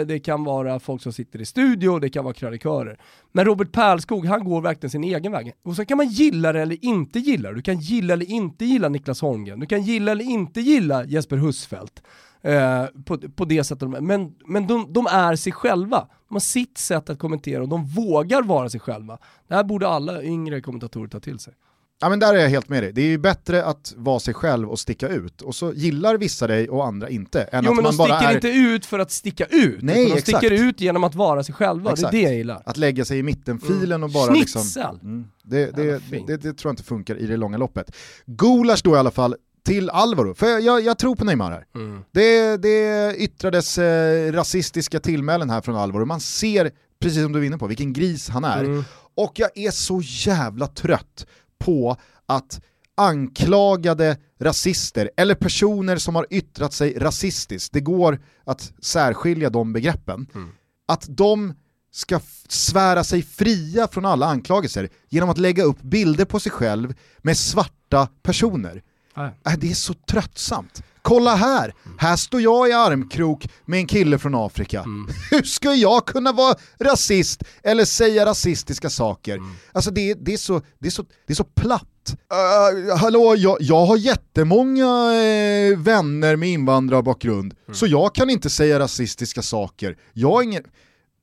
eh, 0.00 0.06
det 0.06 0.18
kan 0.18 0.44
vara 0.44 0.80
folk 0.80 1.02
som 1.02 1.12
sitter 1.12 1.40
i 1.40 1.46
studio, 1.46 1.98
det 1.98 2.08
kan 2.08 2.24
vara 2.24 2.34
krönikörer. 2.34 2.98
Men 3.32 3.44
Robert 3.44 3.72
Pärlskog, 3.72 4.26
han 4.26 4.44
går 4.44 4.60
verkligen 4.60 4.90
sin 4.90 5.04
egen 5.04 5.32
väg. 5.32 5.52
Och 5.64 5.76
så 5.76 5.84
kan 5.84 5.96
man 5.96 6.08
gilla 6.08 6.52
det 6.52 6.60
eller 6.60 6.84
inte 6.84 7.18
gilla 7.18 7.48
det. 7.48 7.54
Du 7.54 7.62
kan 7.62 7.78
gilla 7.78 8.12
eller 8.12 8.30
inte 8.30 8.64
gilla 8.64 8.88
Niklas 8.88 9.20
Holmgren, 9.20 9.60
du 9.60 9.66
kan 9.66 9.82
gilla 9.82 10.12
eller 10.12 10.24
inte 10.24 10.60
gilla 10.60 11.04
Jesper 11.04 11.36
Husfeldt. 11.36 12.02
Eh, 12.44 12.86
på, 13.04 13.18
på 13.18 13.44
det 13.44 13.64
sättet. 13.64 13.80
de 13.80 13.94
är. 13.94 14.00
Men, 14.00 14.34
men 14.46 14.66
de, 14.66 14.92
de 14.92 15.06
är 15.06 15.36
sig 15.36 15.52
själva. 15.52 16.08
De 16.28 16.34
har 16.34 16.40
sitt 16.40 16.78
sätt 16.78 17.10
att 17.10 17.18
kommentera 17.18 17.62
och 17.62 17.68
de 17.68 17.86
vågar 17.86 18.42
vara 18.42 18.68
sig 18.68 18.80
själva. 18.80 19.18
Det 19.48 19.54
här 19.54 19.64
borde 19.64 19.88
alla 19.88 20.22
yngre 20.22 20.60
kommentatorer 20.60 21.08
ta 21.08 21.20
till 21.20 21.38
sig. 21.38 21.54
Ja 22.00 22.08
men 22.08 22.18
där 22.18 22.34
är 22.34 22.38
jag 22.38 22.48
helt 22.48 22.68
med 22.68 22.82
dig. 22.82 22.92
Det 22.92 23.02
är 23.02 23.06
ju 23.06 23.18
bättre 23.18 23.64
att 23.64 23.92
vara 23.96 24.20
sig 24.20 24.34
själv 24.34 24.70
och 24.70 24.78
sticka 24.78 25.08
ut. 25.08 25.42
Och 25.42 25.54
så 25.54 25.72
gillar 25.72 26.18
vissa 26.18 26.46
dig 26.46 26.68
och 26.68 26.86
andra 26.86 27.08
inte. 27.08 27.42
Än 27.42 27.64
Jo 27.64 27.70
att 27.70 27.76
men 27.76 27.84
de 27.84 27.96
man 27.96 27.96
bara 27.96 28.16
sticker 28.18 28.30
är 28.30 28.34
inte 28.34 28.48
ut 28.48 28.86
för 28.86 28.98
att 28.98 29.10
sticka 29.10 29.44
ut, 29.44 29.52
Nej, 29.82 29.94
utan 30.02 30.10
de 30.14 30.18
exakt. 30.18 30.38
sticker 30.38 30.50
ut 30.50 30.80
genom 30.80 31.04
att 31.04 31.14
vara 31.14 31.44
sig 31.44 31.54
själva. 31.54 31.92
Exakt. 31.92 32.12
Det 32.12 32.18
är 32.18 32.22
det 32.22 32.28
jag 32.28 32.36
gillar. 32.36 32.62
att 32.66 32.76
lägga 32.76 33.04
sig 33.04 33.18
i 33.18 33.22
mittenfilen 33.22 33.84
Mm. 33.92 34.02
och 34.04 34.10
bara 34.10 34.32
liksom... 34.32 34.62
Schnitzel! 34.62 34.98
Mm, 35.02 35.24
det, 35.44 35.70
det, 35.76 36.00
fint. 36.02 36.26
det, 36.26 36.36
det 36.36 36.52
tror 36.54 36.68
jag 36.68 36.72
inte 36.72 36.82
funkar 36.82 37.16
i 37.16 37.26
det 37.26 37.36
långa 37.36 37.56
loppet. 37.58 37.96
Gulasch 38.26 38.80
då 38.84 38.94
i 38.96 38.98
alla 38.98 39.10
fall 39.10 39.36
till 39.66 39.90
Alvaro, 39.90 40.34
för 40.34 40.46
jag, 40.46 40.60
jag, 40.60 40.80
jag 40.80 40.98
tror 40.98 41.16
på 41.16 41.24
Neymar 41.24 41.50
här. 41.50 41.64
Mm. 41.74 42.00
Det, 42.12 42.56
det 42.56 43.14
yttrades 43.16 43.78
eh, 43.78 44.32
rasistiska 44.32 45.00
tillmälen 45.00 45.50
här 45.50 45.60
från 45.60 45.76
Alvaro, 45.76 46.04
man 46.04 46.20
ser, 46.20 46.70
precis 47.00 47.22
som 47.22 47.32
du 47.32 47.38
är 47.38 47.42
inne 47.44 47.58
på, 47.58 47.66
vilken 47.66 47.92
gris 47.92 48.28
han 48.28 48.44
är. 48.44 48.64
Mm. 48.64 48.84
Och 49.16 49.32
jag 49.34 49.50
är 49.54 49.70
så 49.70 50.00
jävla 50.04 50.66
trött 50.66 51.26
på 51.64 51.96
att 52.26 52.60
anklagade 52.96 54.16
rasister, 54.40 55.10
eller 55.16 55.34
personer 55.34 55.96
som 55.96 56.14
har 56.14 56.26
yttrat 56.30 56.72
sig 56.72 56.98
rasistiskt, 56.98 57.72
det 57.72 57.80
går 57.80 58.20
att 58.44 58.72
särskilja 58.82 59.50
de 59.50 59.72
begreppen, 59.72 60.26
Mm. 60.34 60.48
att 60.88 61.06
de 61.08 61.54
ska 61.92 62.20
svära 62.48 63.04
sig 63.04 63.22
fria 63.22 63.88
från 63.88 64.04
alla 64.04 64.26
anklagelser 64.26 64.88
genom 65.08 65.30
att 65.30 65.38
lägga 65.38 65.64
upp 65.64 65.82
bilder 65.82 66.24
på 66.24 66.40
sig 66.40 66.52
själv 66.52 66.94
med 67.18 67.36
svarta 67.36 68.08
personer. 68.22 68.82
Nej. 69.16 69.30
Äh, 69.46 69.54
det 69.58 69.70
är 69.70 69.74
så 69.74 69.94
tröttsamt. 69.94 70.82
Kolla 71.04 71.34
här, 71.34 71.74
här 71.98 72.16
står 72.16 72.40
jag 72.40 72.68
i 72.68 72.72
armkrok 72.72 73.48
med 73.64 73.78
en 73.78 73.86
kille 73.86 74.18
från 74.18 74.34
Afrika. 74.34 74.80
Mm. 74.80 75.08
Hur 75.30 75.42
ska 75.42 75.74
jag 75.74 76.06
kunna 76.06 76.32
vara 76.32 76.54
rasist 76.78 77.42
eller 77.62 77.84
säga 77.84 78.26
rasistiska 78.26 78.90
saker? 78.90 79.36
Mm. 79.36 79.50
Alltså 79.72 79.90
det, 79.90 80.14
det, 80.14 80.32
är 80.32 80.36
så, 80.36 80.62
det, 80.78 80.86
är 80.86 80.90
så, 80.90 81.02
det 81.02 81.32
är 81.32 81.34
så 81.34 81.44
platt. 81.44 82.16
Uh, 82.32 82.96
hallå, 82.96 83.34
jag, 83.36 83.56
jag 83.60 83.86
har 83.86 83.96
jättemånga 83.96 84.84
uh, 84.84 85.78
vänner 85.78 86.36
med 86.36 86.48
invandrarbakgrund, 86.48 87.54
mm. 87.66 87.74
så 87.74 87.86
jag 87.86 88.14
kan 88.14 88.30
inte 88.30 88.50
säga 88.50 88.78
rasistiska 88.78 89.42
saker. 89.42 89.96
Jag 90.12 90.44
ingen... 90.44 90.62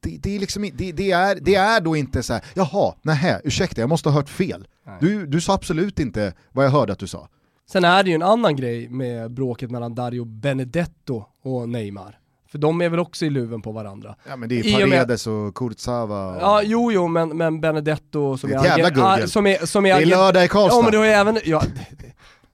Det, 0.03 0.17
det, 0.17 0.35
är 0.35 0.39
liksom, 0.39 0.69
det, 0.73 0.91
det, 0.91 1.11
är, 1.11 1.35
det 1.41 1.55
är 1.55 1.81
då 1.81 1.95
inte 1.95 2.23
så 2.23 2.33
här, 2.33 2.45
jaha, 2.53 2.95
nähä, 3.01 3.41
ursäkta 3.43 3.81
jag 3.81 3.89
måste 3.89 4.09
ha 4.09 4.15
hört 4.15 4.29
fel. 4.29 4.67
Du, 4.99 5.25
du 5.25 5.41
sa 5.41 5.53
absolut 5.53 5.99
inte 5.99 6.33
vad 6.51 6.65
jag 6.65 6.71
hörde 6.71 6.93
att 6.93 6.99
du 6.99 7.07
sa. 7.07 7.27
Sen 7.71 7.85
är 7.85 8.03
det 8.03 8.09
ju 8.09 8.15
en 8.15 8.21
annan 8.21 8.55
grej 8.55 8.89
med 8.89 9.31
bråket 9.31 9.71
mellan 9.71 9.95
Dario 9.95 10.25
Benedetto 10.25 11.25
och 11.43 11.69
Neymar. 11.69 12.17
För 12.51 12.57
de 12.57 12.81
är 12.81 12.89
väl 12.89 12.99
också 12.99 13.25
i 13.25 13.29
luven 13.29 13.61
på 13.61 13.71
varandra. 13.71 14.15
Ja 14.27 14.35
men 14.35 14.49
det 14.49 14.59
är 14.59 14.89
Paredes 14.89 15.27
och, 15.27 15.47
och 15.47 15.55
Kurtzava 15.55 16.27
och... 16.27 16.41
Ja 16.41 16.61
jo 16.63 16.91
jo 16.91 17.07
men, 17.07 17.37
men 17.37 17.61
Benedetto 17.61 18.37
som 18.37 18.49
det 18.49 18.55
är, 18.55 18.79
är 18.79 18.91
gurgel. 18.91 19.29
Som 19.29 19.47
är, 19.47 19.65
som 19.65 19.85
är 19.85 19.95
det 19.95 20.01
är 20.01 20.05
lördag 20.05 20.45
i 20.45 20.47
Karlstad. 20.47 20.77
Ja 20.77 20.81
men 20.81 20.91
du 20.91 20.97
har 20.97 21.05
ju 21.05 21.11
även, 21.11 21.39
ja, 21.45 21.63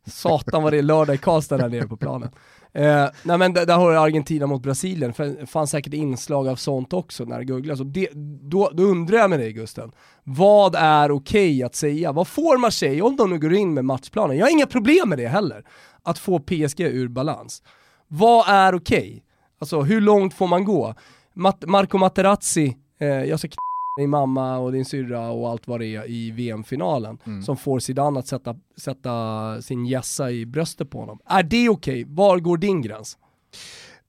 satan 0.06 0.63
vad 0.63 0.73
det 0.73 0.77
är 0.77 0.84
lördag 0.84 1.15
i 1.15 1.17
Karlstad 1.17 1.58
där 1.58 1.69
nere 1.69 1.88
på 1.88 1.97
planen. 1.97 2.30
Eh, 2.73 3.06
nej 3.23 3.38
men 3.38 3.53
där, 3.53 3.75
har 3.75 3.91
du 3.91 3.97
Argentina 3.97 4.47
mot 4.47 4.63
Brasilien, 4.63 5.13
för 5.13 5.25
det 5.25 5.45
fanns 5.45 5.71
säkert 5.71 5.93
inslag 5.93 6.47
av 6.47 6.56
sånt 6.56 6.93
också 6.93 7.23
när 7.23 7.39
det 7.39 7.45
googlas. 7.45 7.80
Det, 7.84 8.10
då, 8.41 8.71
då 8.73 8.84
undrar 8.84 9.17
jag 9.17 9.30
med 9.30 9.39
dig 9.39 9.53
Gusten, 9.53 9.91
vad 10.29 10.75
är 10.75 11.11
okej 11.11 11.55
okay 11.55 11.63
att 11.63 11.75
säga? 11.75 12.11
Vad 12.11 12.27
får 12.27 12.57
Marseille, 12.57 13.01
om 13.01 13.15
de 13.15 13.29
nu 13.29 13.39
går 13.39 13.53
in 13.53 13.73
med 13.73 13.85
matchplanen, 13.85 14.37
jag 14.37 14.45
har 14.45 14.51
inga 14.51 14.65
problem 14.65 15.09
med 15.09 15.17
det 15.17 15.27
heller, 15.27 15.63
att 16.03 16.19
få 16.19 16.39
PSG 16.39 16.81
ur 16.81 17.07
balans. 17.07 17.63
Vad 18.07 18.49
är 18.49 18.75
okej? 18.75 18.97
Okay? 18.97 19.21
Alltså 19.59 19.81
hur 19.81 20.01
långt 20.01 20.33
får 20.33 20.47
man 20.47 20.63
gå? 20.63 20.95
Mat 21.33 21.63
Marco 21.67 21.97
Materazzi, 21.97 22.77
eh, 22.99 23.07
jag 23.07 23.39
ska 23.39 23.47
din 23.97 24.09
mamma 24.09 24.57
och 24.57 24.71
din 24.71 24.85
syrra 24.85 25.29
och 25.29 25.49
allt 25.49 25.67
vad 25.67 25.79
det 25.79 25.95
är 25.95 26.09
i 26.09 26.31
VM-finalen 26.31 27.17
mm. 27.25 27.43
som 27.43 27.57
får 27.57 27.79
Zidane 27.79 28.19
att 28.19 28.27
sätta, 28.27 28.55
sätta 28.77 29.61
sin 29.61 29.85
gässa 29.85 30.31
i 30.31 30.45
bröstet 30.45 30.89
på 30.89 30.99
honom. 30.99 31.19
Är 31.25 31.43
det 31.43 31.69
okej? 31.69 32.03
Okay? 32.03 32.15
Var 32.15 32.39
går 32.39 32.57
din 32.57 32.81
gräns? 32.81 33.17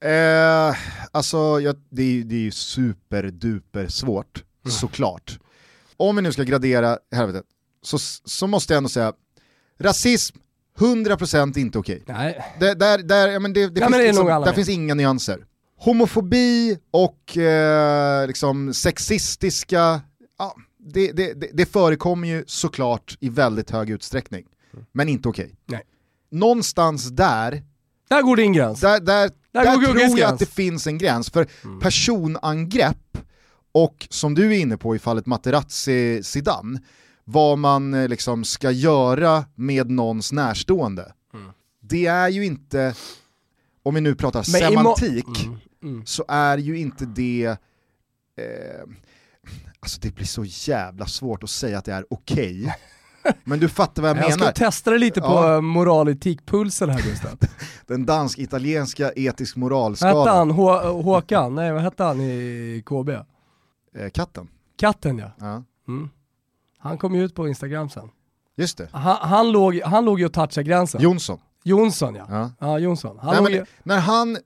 Eh, 0.00 0.76
alltså, 1.12 1.60
jag, 1.60 1.76
det, 1.90 2.02
är, 2.02 2.24
det 2.24 2.34
är 2.34 2.40
ju 2.40 2.50
superduper 2.50 3.86
svårt, 3.86 4.44
mm. 4.64 4.72
såklart. 4.72 5.38
Om 5.98 6.16
vi 6.16 6.22
nu 6.22 6.32
ska 6.32 6.42
gradera 6.42 6.98
helvetet, 7.12 7.44
så, 7.82 7.98
så 8.24 8.46
måste 8.46 8.72
jag 8.72 8.76
ändå 8.76 8.88
säga, 8.88 9.12
rasism, 9.78 10.36
100% 10.78 11.58
inte 11.58 11.78
okej. 11.78 12.02
Okay. 12.02 12.34
Där, 12.60 12.74
där, 12.74 12.98
där, 12.98 13.28
ja, 13.28 13.38
men 13.38 13.52
det, 13.52 13.66
det, 13.66 13.80
ja, 13.80 13.86
finns, 13.86 13.90
men 13.90 14.00
det 14.00 14.06
liksom, 14.06 14.26
där 14.26 14.52
finns 14.52 14.68
inga 14.68 14.94
nyanser 14.94 15.44
homofobi 15.78 16.78
och 16.90 17.36
eh, 17.38 18.26
liksom 18.26 18.74
sexistiska, 18.74 20.00
ja, 20.38 20.56
det, 20.78 21.12
det, 21.12 21.34
det, 21.52 21.66
förekommer 21.66 22.28
ju 22.28 22.44
såklart 22.46 23.16
i 23.20 23.28
väldigt 23.28 23.70
hög 23.70 23.90
utsträckning. 23.90 24.44
Mm. 24.72 24.84
Men 24.92 25.08
inte 25.08 25.28
okej. 25.28 25.54
Okay. 25.66 25.80
Någonstans 26.30 27.08
där, 27.08 27.62
där 28.08 28.22
går 28.22 28.36
din 28.36 28.52
gräns. 28.52 28.80
Där, 28.80 29.00
där, 29.00 29.30
där, 29.52 29.64
där 29.64 29.74
tror 29.74 29.98
jag 30.00 30.16
gräns. 30.16 30.32
att 30.32 30.38
det 30.38 30.46
finns 30.46 30.86
en 30.86 30.98
gräns, 30.98 31.30
för 31.30 31.46
mm. 31.64 31.80
personangrepp 31.80 33.18
och 33.72 34.06
som 34.10 34.34
du 34.34 34.54
är 34.54 34.58
inne 34.58 34.76
på 34.76 34.96
i 34.96 34.98
fallet 34.98 35.26
Materazzi 35.26 36.22
Zidane, 36.22 36.80
vad 37.24 37.58
man 37.58 37.94
eh, 37.94 38.08
liksom 38.08 38.44
ska 38.44 38.70
göra 38.70 39.44
med 39.54 39.90
någons 39.90 40.32
närstående. 40.32 41.12
Mm. 41.34 41.50
Det 41.80 42.06
är 42.06 42.28
ju 42.28 42.44
inte, 42.44 42.94
om 43.82 43.94
vi 43.94 44.00
nu 44.00 44.14
pratar 44.14 44.38
Men 44.38 44.60
semantik, 44.60 45.46
mm 45.46 45.58
mm. 45.82 46.06
så 46.06 46.24
är 46.28 46.58
ju 46.58 46.78
inte 46.78 47.06
det, 47.06 47.56
eh, 48.36 48.82
alltså 49.80 50.00
det 50.00 50.14
blir 50.14 50.26
så 50.26 50.44
jävla 50.44 51.06
svårt 51.06 51.42
att 51.42 51.50
säga 51.50 51.78
att 51.78 51.84
det 51.84 51.92
är 51.92 52.04
okej. 52.10 52.60
Okay. 52.62 53.32
Men 53.44 53.58
du 53.58 53.68
fattar 53.68 54.02
vad 54.02 54.10
jag, 54.10 54.16
jag 54.16 54.20
menar. 54.20 54.46
Jag 54.46 54.56
ska 54.56 54.64
testa 54.64 54.90
det 54.90 54.98
lite 54.98 55.20
på 55.20 55.26
ja. 55.26 55.60
moral 55.60 56.08
etikpulsen 56.08 56.90
här 56.90 57.02
Gustav. 57.02 57.38
Den 57.86 58.06
dansk-italienska 58.06 59.12
etisk 59.16 59.56
moralskalan. 59.56 60.18
Hette 60.18 60.30
han? 60.30 60.50
H 60.50 61.02
Håkan? 61.02 61.54
Nej 61.54 61.72
vad 61.72 61.82
hette 61.82 62.04
han 62.04 62.20
i 62.20 62.82
KB? 62.86 63.10
Eh, 63.98 64.10
katten. 64.10 64.48
Katten 64.76 65.18
ja. 65.18 65.30
ja. 65.38 65.62
Mm. 65.88 66.10
Han 66.78 66.98
kom 66.98 67.14
ju 67.14 67.24
ut 67.24 67.34
på 67.34 67.48
Instagram 67.48 67.90
sen. 67.90 68.10
Just 68.56 68.78
det. 68.78 68.88
Han, 68.92 69.16
han, 69.20 69.52
låg, 69.52 69.80
han 69.80 70.04
låg 70.04 70.20
ju 70.20 70.26
och 70.26 70.32
touchade 70.32 70.62
gränsen. 70.62 71.02
Jonsson. 71.02 71.38
Jonsson 71.64 72.14
ja. 72.14 72.26
Ja, 72.28 72.52
ja 72.60 72.78
Jonsson. 72.78 73.18
Han 73.18 73.44
Nej, 73.44 73.52
ju... 73.52 73.64
När 73.82 73.98
han 73.98 74.38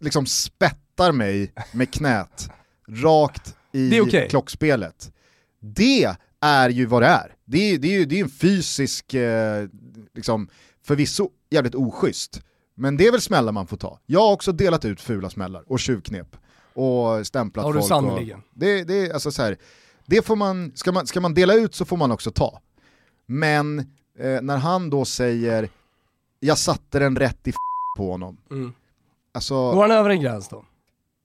liksom 0.00 0.26
spettar 0.26 1.12
mig 1.12 1.52
med 1.72 1.90
knät 1.90 2.50
rakt 2.88 3.56
i 3.72 4.00
okay. 4.00 4.28
klockspelet, 4.28 5.12
det 5.60 6.14
är 6.40 6.68
ju 6.68 6.86
vad 6.86 7.02
det 7.02 7.06
är. 7.08 7.34
Det 7.44 7.58
är, 7.58 7.78
det 7.78 7.88
är 7.88 7.98
ju 7.98 8.04
det 8.04 8.20
är 8.20 8.24
en 8.24 8.30
fysisk, 8.30 9.14
eh, 9.14 9.68
liksom, 10.14 10.48
förvisso 10.84 11.30
jävligt 11.50 11.74
oschysst, 11.74 12.42
men 12.74 12.96
det 12.96 13.06
är 13.06 13.12
väl 13.12 13.20
smällar 13.20 13.52
man 13.52 13.66
får 13.66 13.76
ta. 13.76 14.00
Jag 14.06 14.20
har 14.20 14.32
också 14.32 14.52
delat 14.52 14.84
ut 14.84 15.00
fula 15.00 15.30
smällar 15.30 15.64
och 15.66 15.80
tjuvknep 15.80 16.36
och 16.76 17.26
stämplat 17.26 17.64
har 17.64 17.72
folk. 17.72 17.84
du 17.84 17.88
sannoliken. 17.88 18.42
Det, 18.54 18.84
det, 18.84 19.12
alltså 19.12 19.30
så 19.30 19.42
här, 19.42 19.56
det 20.06 20.26
får 20.26 20.36
man, 20.36 20.72
ska, 20.74 20.92
man, 20.92 21.06
ska 21.06 21.20
man 21.20 21.34
dela 21.34 21.54
ut 21.54 21.74
så 21.74 21.84
får 21.84 21.96
man 21.96 22.12
också 22.12 22.30
ta. 22.30 22.60
Men 23.26 23.78
eh, 24.18 24.42
när 24.42 24.56
han 24.56 24.90
då 24.90 25.04
säger 25.04 25.68
jag 26.40 26.58
satte 26.58 26.98
den 26.98 27.16
rätt 27.16 27.48
i 27.48 27.52
på 27.96 28.10
honom. 28.10 28.36
Mm. 28.50 28.72
Alltså, 29.32 29.54
Går 29.54 29.82
han 29.82 29.90
över 29.90 30.10
en 30.10 30.20
gräns 30.20 30.48
då? 30.48 30.64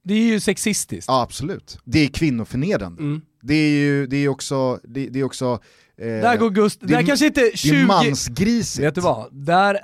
Det 0.04 0.14
är 0.14 0.24
ju 0.24 0.40
sexistiskt. 0.40 1.08
Ja 1.08 1.22
absolut. 1.22 1.80
Det 1.84 2.00
är 2.00 2.08
kvinnoförnedrande. 2.08 3.02
Mm. 3.02 3.22
Det 3.42 3.54
är 3.54 3.70
ju 3.70 4.08
det 4.08 4.18
är 4.18 4.28
också, 4.28 4.80
det, 4.84 5.08
det 5.10 5.20
är 5.20 5.24
också 5.24 5.60
eh, 5.98 6.06
där 6.06 6.38
går 6.38 6.50
Gust, 6.50 6.80
det, 6.80 6.88
där 6.88 7.04
kanske 7.04 7.26
inte 7.26 7.52
20... 7.54 7.72
Det 7.72 7.82
är 7.82 7.86
mansgrisigt. 7.86 8.86
Vet 8.86 8.96
du 8.96 9.02
vad? 9.02 9.28
Där 9.32 9.80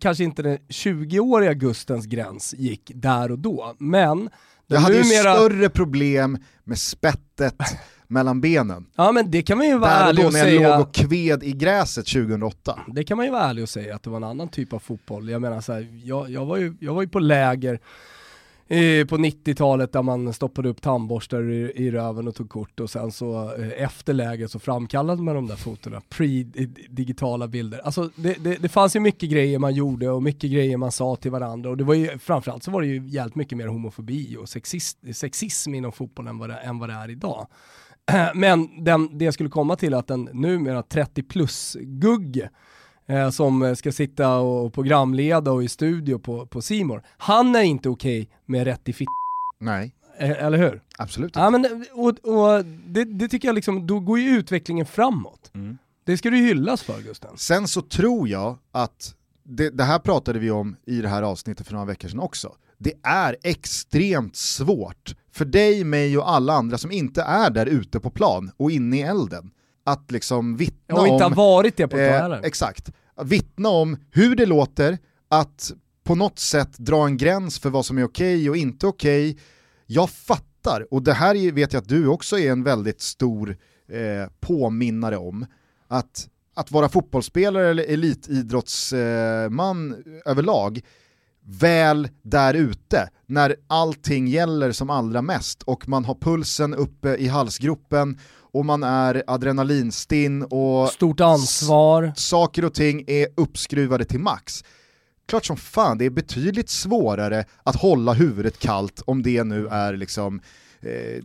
kanske 0.00 0.24
inte 0.24 0.42
den 0.42 0.58
20-åriga 0.58 1.54
Gustens 1.54 2.06
gräns 2.06 2.54
gick 2.54 2.92
där 2.94 3.30
och 3.30 3.38
då, 3.38 3.74
men 3.78 4.30
jag 4.74 4.80
hade 4.80 4.94
numera... 4.94 5.06
ju 5.06 5.20
större 5.20 5.68
problem 5.68 6.38
med 6.64 6.78
spettet 6.78 7.54
mellan 8.06 8.40
benen. 8.40 8.86
Ja 8.96 9.12
men 9.12 9.30
det 9.30 9.42
kan 9.42 9.58
man 9.58 9.66
ju 9.66 9.78
vara 9.78 9.90
Där 9.90 10.08
ärlig 10.08 10.26
och, 10.26 10.32
säga. 10.32 10.44
Där 10.44 10.52
när 10.52 10.62
jag 10.62 10.78
låg 10.78 10.88
och 10.88 10.94
kved 10.94 11.42
i 11.42 11.52
gräset 11.52 12.06
2008. 12.06 12.78
Det 12.86 13.04
kan 13.04 13.16
man 13.16 13.26
ju 13.26 13.32
vara 13.32 13.42
ärlig 13.42 13.62
och 13.62 13.68
säga 13.68 13.94
att 13.94 14.02
det 14.02 14.10
var 14.10 14.16
en 14.16 14.24
annan 14.24 14.48
typ 14.48 14.72
av 14.72 14.78
fotboll. 14.78 15.28
Jag 15.28 15.42
menar 15.42 15.60
så 15.60 15.72
här, 15.72 16.00
jag, 16.04 16.30
jag, 16.30 16.46
var 16.46 16.56
ju, 16.56 16.74
jag 16.80 16.94
var 16.94 17.02
ju 17.02 17.08
på 17.08 17.18
läger 17.18 17.80
Eh, 18.70 19.06
på 19.06 19.16
90-talet 19.16 19.92
där 19.92 20.02
man 20.02 20.32
stoppade 20.32 20.68
upp 20.68 20.82
tandborstar 20.82 21.50
i, 21.50 21.72
i 21.74 21.90
röven 21.90 22.28
och 22.28 22.34
tog 22.34 22.50
kort 22.50 22.80
och 22.80 22.90
sen 22.90 23.12
så 23.12 23.54
eh, 23.54 23.82
efter 23.84 24.12
läget 24.12 24.50
så 24.50 24.58
framkallade 24.58 25.22
man 25.22 25.34
de 25.34 25.46
där 25.46 25.56
fotona, 25.56 26.00
pre-digitala 26.08 27.48
bilder. 27.48 27.78
Alltså 27.84 28.10
det, 28.16 28.44
det, 28.44 28.56
det, 28.62 28.68
fanns 28.68 28.96
ju 28.96 29.00
mycket 29.00 29.30
grejer 29.30 29.58
man 29.58 29.74
gjorde 29.74 30.10
och 30.10 30.22
mycket 30.22 30.50
grejer 30.50 30.76
man 30.76 30.92
sa 30.92 31.16
till 31.16 31.30
varandra 31.30 31.70
och 31.70 31.76
det 31.76 31.84
var 31.84 31.94
ju 31.94 32.18
framförallt 32.18 32.62
så 32.62 32.70
var 32.70 32.80
det 32.80 32.86
ju 32.86 33.08
jävligt 33.08 33.34
mycket 33.34 33.58
mer 33.58 33.66
homofobi 33.66 34.36
och 34.36 34.48
sexist, 34.48 34.98
sexism 35.14 35.74
inom 35.74 35.92
fotbollen 35.92 36.30
än 36.30 36.38
vad 36.38 36.50
det, 36.50 36.56
än 36.56 36.78
vad 36.78 36.88
det 36.88 36.94
är 36.94 37.10
idag. 37.10 37.46
Men 38.34 38.84
den, 38.84 39.18
det 39.18 39.24
jag 39.24 39.34
skulle 39.34 39.50
komma 39.50 39.76
till 39.76 39.94
är 39.94 39.98
att 39.98 40.06
den 40.06 40.28
numera 40.32 40.82
30 40.82 41.22
plus-gugge 41.22 42.50
eh, 43.10 43.30
som 43.30 43.76
ska 43.76 43.92
sitta 43.92 44.36
och 44.36 44.72
programleda 44.72 45.52
och 45.52 45.64
i 45.64 45.68
studio 45.68 46.18
på, 46.18 46.46
på 46.46 46.62
Simor. 46.62 47.02
han 47.18 47.56
är 47.56 47.62
inte 47.62 47.88
okej 47.88 48.22
okay 48.22 48.36
med 48.46 48.64
rätt 48.64 48.88
i 48.88 48.92
fitt. 48.92 49.08
Nej. 49.58 49.94
Eh, 50.18 50.44
eller 50.44 50.58
hur? 50.58 50.82
Absolut 50.98 51.36
Ja, 51.36 51.50
men, 51.50 51.86
och, 51.92 52.08
och 52.08 52.64
det, 52.64 53.04
det, 53.04 53.28
tycker 53.28 53.48
jag 53.48 53.54
liksom, 53.54 53.86
då 53.86 54.00
går 54.00 54.18
ju 54.18 54.28
utvecklingen 54.28 54.86
framåt. 54.86 55.50
Mm. 55.54 55.78
Det 56.04 56.16
ska 56.16 56.30
du 56.30 56.36
hyllas 56.36 56.82
för 56.82 57.00
Gusten. 57.00 57.30
Sen 57.36 57.68
så 57.68 57.82
tror 57.82 58.28
jag 58.28 58.58
att, 58.72 59.14
det, 59.44 59.70
det 59.70 59.84
här 59.84 59.98
pratade 59.98 60.38
vi 60.38 60.50
om 60.50 60.76
i 60.86 61.00
det 61.00 61.08
här 61.08 61.22
avsnittet 61.22 61.66
för 61.66 61.72
några 61.72 61.86
veckor 61.86 62.08
sedan 62.08 62.20
också, 62.20 62.54
det 62.78 62.92
är 63.02 63.36
extremt 63.42 64.36
svårt 64.36 65.14
för 65.32 65.44
dig, 65.44 65.84
mig 65.84 66.18
och 66.18 66.30
alla 66.30 66.52
andra 66.52 66.78
som 66.78 66.90
inte 66.92 67.22
är 67.22 67.50
där 67.50 67.66
ute 67.66 68.00
på 68.00 68.10
plan 68.10 68.50
och 68.56 68.70
inne 68.70 68.96
i 68.96 69.02
elden 69.02 69.50
att 69.84 70.10
liksom 70.10 70.56
vittna 70.56 70.94
om... 70.94 71.00
Och 71.00 71.08
inte 71.08 71.24
har 71.24 71.34
varit 71.34 71.76
det 71.76 71.88
på 71.88 71.96
ett 71.96 72.22
eh, 72.22 72.38
Exakt. 72.42 72.92
Vittna 73.24 73.68
om 73.68 73.96
hur 74.10 74.36
det 74.36 74.46
låter, 74.46 74.98
att 75.28 75.72
på 76.04 76.14
något 76.14 76.38
sätt 76.38 76.78
dra 76.78 77.06
en 77.06 77.16
gräns 77.16 77.58
för 77.58 77.70
vad 77.70 77.86
som 77.86 77.98
är 77.98 78.04
okej 78.04 78.36
okay 78.36 78.50
och 78.50 78.56
inte 78.56 78.86
okej. 78.86 79.30
Okay. 79.30 79.42
Jag 79.86 80.10
fattar, 80.10 80.94
och 80.94 81.02
det 81.02 81.12
här 81.12 81.52
vet 81.52 81.72
jag 81.72 81.80
att 81.80 81.88
du 81.88 82.06
också 82.06 82.38
är 82.38 82.52
en 82.52 82.62
väldigt 82.62 83.00
stor 83.00 83.56
eh, 83.88 84.26
påminnare 84.40 85.16
om, 85.16 85.46
att, 85.88 86.28
att 86.54 86.70
vara 86.70 86.88
fotbollsspelare 86.88 87.70
eller 87.70 87.84
elitidrottsman 87.84 89.92
eh, 89.92 89.98
överlag 90.30 90.80
väl 91.44 92.08
där 92.22 92.54
ute, 92.54 93.08
när 93.26 93.56
allting 93.66 94.28
gäller 94.28 94.72
som 94.72 94.90
allra 94.90 95.22
mest 95.22 95.62
och 95.62 95.88
man 95.88 96.04
har 96.04 96.14
pulsen 96.14 96.74
uppe 96.74 97.16
i 97.16 97.28
halsgropen 97.28 98.18
och 98.52 98.64
man 98.66 98.82
är 98.82 99.22
adrenalinstinn 99.26 100.42
och 100.42 100.88
Stort 100.88 101.20
ansvar. 101.20 102.12
saker 102.16 102.64
och 102.64 102.74
ting 102.74 103.04
är 103.06 103.26
uppskruvade 103.36 104.04
till 104.04 104.20
max. 104.20 104.64
Klart 105.28 105.44
som 105.44 105.56
fan, 105.56 105.98
det 105.98 106.04
är 106.04 106.10
betydligt 106.10 106.70
svårare 106.70 107.44
att 107.62 107.76
hålla 107.76 108.12
huvudet 108.12 108.58
kallt 108.58 109.02
om 109.06 109.22
det 109.22 109.44
nu 109.44 109.68
är 109.68 109.96
liksom 109.96 110.40
eh, 110.80 111.22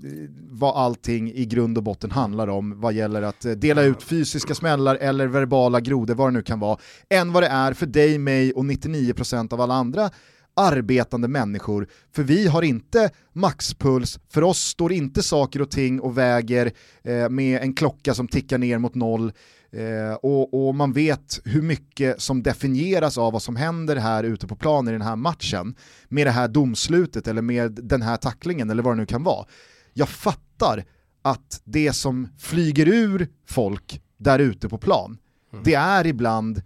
vad 0.49 0.75
allting 0.75 1.31
i 1.33 1.45
grund 1.45 1.77
och 1.77 1.83
botten 1.83 2.11
handlar 2.11 2.47
om 2.47 2.81
vad 2.81 2.93
gäller 2.93 3.21
att 3.21 3.45
eh, 3.45 3.51
dela 3.51 3.81
ut 3.81 4.03
fysiska 4.03 4.55
smällar 4.55 4.95
eller 4.95 5.27
verbala 5.27 5.79
grodor, 5.79 6.15
vad 6.15 6.27
det 6.27 6.33
nu 6.33 6.41
kan 6.41 6.59
vara, 6.59 6.77
än 7.09 7.33
vad 7.33 7.43
det 7.43 7.47
är 7.47 7.73
för 7.73 7.85
dig, 7.85 8.17
mig 8.17 8.53
och 8.53 8.63
99% 8.63 9.53
av 9.53 9.61
alla 9.61 9.73
andra 9.73 10.09
arbetande 10.56 11.28
människor, 11.28 11.88
för 12.12 12.24
vi 12.24 12.48
har 12.48 12.62
inte 12.62 13.10
maxpuls, 13.34 14.20
för 14.30 14.44
oss 14.44 14.60
står 14.60 14.91
inte 14.91 15.24
saker 15.24 15.62
och 15.62 15.72
ting 15.72 16.00
och 16.00 16.18
väger 16.18 16.72
eh, 17.04 17.30
med 17.30 17.62
en 17.62 17.74
klocka 17.74 18.13
som 18.13 18.28
tickar 18.28 18.58
ner 18.58 18.78
mot 18.78 18.96
noll, 18.96 19.32
eh, 19.72 20.13
och, 20.13 20.68
och, 20.68 20.76
man 20.76 20.94
vet 20.94 21.41
hur 21.46 21.62
mycket 21.62 22.22
som 22.22 22.44
definieras 22.44 23.18
av 23.18 23.34
vad 23.34 23.41
som 23.41 23.56
händer 23.56 23.96
här 23.96 24.24
ute 24.24 24.48
på 24.48 24.56
plan 24.56 24.88
i 24.88 24.91
den 24.91 25.02
här 25.02 25.15
matchen, 25.15 25.76
med 26.08 26.28
det 26.28 26.32
här 26.32 26.48
domslutet 26.48 27.28
eller 27.28 27.41
med 27.41 27.72
den 27.72 28.02
här 28.02 28.18
tacklingen 28.18 28.70
eller 28.70 28.84
vad 28.84 28.94
det 28.94 28.98
nu 28.98 29.06
kan 29.06 29.24
vara. 29.24 29.46
Jag 29.94 30.10
fattar 30.10 30.84
att 31.22 31.62
det 31.63 31.94
som 31.94 32.28
flyger 32.38 32.88
ur 32.88 33.28
folk 33.48 34.02
där 34.18 34.39
ute 34.39 34.70
på 34.70 34.78
plan, 34.78 35.18
mm. 35.54 35.63
det 35.63 35.74
är 35.74 36.08
ibland 36.08 36.62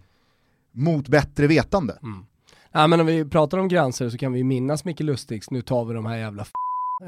mot 0.72 1.08
bättre 1.08 1.46
vetande. 1.46 1.98
Mm. 2.02 2.24
Ja, 2.72 2.86
men 2.86 3.00
om 3.00 3.06
vi 3.06 3.24
pratar 3.24 3.58
om 3.58 3.68
gränser 3.68 4.08
så 4.10 4.18
kan 4.18 4.32
vi 4.32 4.44
minnas 4.44 4.84
Micke 4.84 5.00
Lustigs, 5.00 5.50
nu 5.50 5.62
tar 5.62 5.84
vi 5.84 5.94
de 5.94 6.06
här 6.06 6.16
jävla 6.16 6.46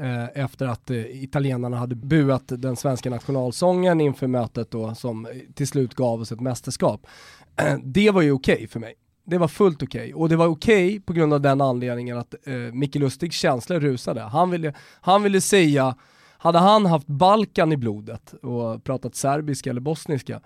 eh, 0.01 0.43
efter 0.43 0.67
att 0.67 0.89
eh, 0.89 1.23
italienarna 1.23 1.77
hade 1.77 1.95
buat 1.95 2.43
den 2.47 2.75
svenska 2.75 3.09
nationalsången 3.09 4.01
inför 4.01 4.27
mötet 4.27 4.71
då 4.71 4.95
som 4.95 5.25
eh, 5.25 5.31
till 5.53 5.67
slut 5.67 5.93
gav 5.93 6.21
oss 6.21 6.31
ett 6.31 6.41
mästerskap. 6.41 7.07
det 7.83 8.11
var 8.11 8.21
ju 8.21 8.31
okej 8.31 8.53
okay 8.53 8.67
för 8.67 8.79
mig. 8.79 8.93
Det 9.25 9.37
var 9.37 9.47
fullt 9.47 9.83
okej 9.83 10.01
okay. 10.01 10.13
och 10.13 10.29
det 10.29 10.35
var 10.35 10.47
okej 10.47 10.87
okay 10.87 10.99
på 10.99 11.13
grund 11.13 11.33
av 11.33 11.41
den 11.41 11.61
anledningen 11.61 12.17
att 12.17 12.35
eh, 12.47 12.53
Micke 12.53 12.95
Lustigs 12.95 13.35
känslor 13.35 13.79
rusade. 13.79 14.21
Han 14.21 14.49
ville, 14.49 14.73
han 15.01 15.23
ville 15.23 15.41
säga, 15.41 15.95
hade 16.37 16.59
han 16.59 16.85
haft 16.85 17.07
Balkan 17.07 17.71
i 17.71 17.77
blodet 17.77 18.33
och 18.33 18.83
pratat 18.83 19.15
serbiska 19.15 19.69
eller 19.69 19.81
bosniska, 19.81 20.41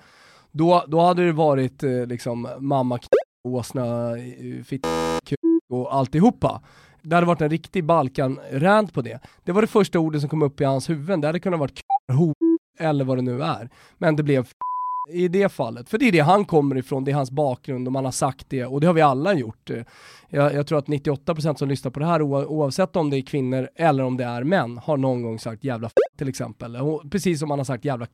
då, 0.52 0.86
då 0.88 1.02
hade 1.02 1.26
det 1.26 1.32
varit 1.32 1.84
eh, 1.84 2.06
liksom 2.06 2.48
mamma 2.60 3.00
åsna, 3.56 4.18
eh, 4.18 4.64
fitt 4.64 4.88
och 5.70 5.96
alltihopa. 5.96 6.62
Det 7.02 7.16
hade 7.16 7.28
varit 7.28 7.42
en 7.42 7.50
riktig 7.50 7.84
Balkan-rant 7.84 8.94
på 8.94 9.02
det. 9.02 9.20
Det 9.44 9.52
var 9.52 9.62
det 9.62 9.68
första 9.68 10.00
ordet 10.00 10.22
som 10.22 10.30
kom 10.30 10.42
upp 10.42 10.62
i 10.62 10.64
hans 10.64 10.90
huvud. 10.90 11.22
Det 11.22 11.28
hade 11.28 11.40
kunnat 11.40 11.60
vara 11.60 11.72
ho 12.14 12.34
eller 12.80 13.06
vad 13.06 13.18
det 13.18 13.22
nu 13.22 13.44
är. 13.44 13.70
Men 13.98 14.16
det 14.16 14.24
blev 14.24 14.48
i 15.10 15.28
det 15.28 15.50
fallet. 15.50 15.90
För 15.90 15.98
det 15.98 16.08
är 16.08 16.12
det 16.12 16.20
han 16.20 16.46
kommer 16.46 16.78
ifrån, 16.78 17.04
det 17.04 17.12
är 17.12 17.16
hans 17.16 17.32
bakgrund 17.32 17.88
och 17.88 17.94
man 17.94 18.06
har 18.06 18.12
sagt 18.12 18.50
det 18.50 18.66
och 18.66 18.82
det 18.82 18.88
har 18.88 18.94
vi 18.94 19.02
alla 19.02 19.34
gjort. 19.34 19.70
Jag, 20.30 20.54
jag 20.54 20.68
tror 20.68 20.80
att 20.80 20.88
98% 20.88 21.56
som 21.56 21.70
lyssnar 21.70 21.92
på 21.92 22.00
det 22.00 22.06
här 22.06 22.22
oavsett 22.22 22.96
om 22.96 23.10
det 23.10 23.18
är 23.18 23.22
kvinnor 23.22 23.70
eller 23.76 24.04
om 24.04 24.18
det 24.18 24.24
är 24.24 24.44
män 24.44 24.78
har 24.78 24.98
någon 24.98 25.22
gång 25.22 25.40
sagt 25.40 25.64
jävla 25.64 25.90
till 26.18 26.30
exempel. 26.30 26.78
Precis 27.12 27.40
som 27.40 27.50
man 27.50 27.60
har 27.60 27.66
sagt 27.66 27.86
jävla 27.86 28.06
k 28.06 28.12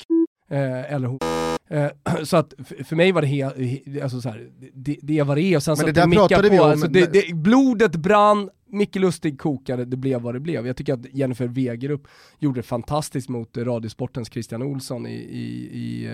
eh, 0.50 0.94
eller 0.94 1.08
Eh, 1.08 1.53
så 2.24 2.38
att 2.38 2.54
för 2.84 2.96
mig 2.96 3.12
var 3.12 3.22
det 3.22 3.28
helt, 3.28 3.56
alltså 4.04 4.22
så 4.22 4.30
här, 4.30 4.50
det, 4.74 4.98
det 5.02 5.24
vad 5.24 5.38
det 5.38 5.56
och 5.56 5.64
sen 5.64 5.78
så 5.78 5.86
där 5.86 6.08
pratade 6.08 6.50
vi 6.50 6.60
om. 6.60 6.70
Alltså 6.70 6.88
det, 6.88 7.14
det, 7.14 7.36
blodet 7.36 7.96
brann, 7.96 8.50
Micke 8.68 8.96
Lustig 8.96 9.40
kokade, 9.40 9.86
det 9.86 9.98
blev 9.98 10.22
vad 10.22 10.36
det 10.36 10.40
blev. 10.40 10.68
Jag 10.68 10.78
tycker 10.78 10.94
att 10.94 11.14
Jennifer 11.14 11.48
Wegerup 11.48 12.08
gjorde 12.40 12.60
det 12.60 12.64
fantastiskt 12.64 13.30
mot 13.30 13.58
Radiosportens 13.58 14.30
Christian 14.30 14.62
Olsson 14.62 15.08
i, 15.08 15.14
i, 15.14 15.70
i 15.74 16.06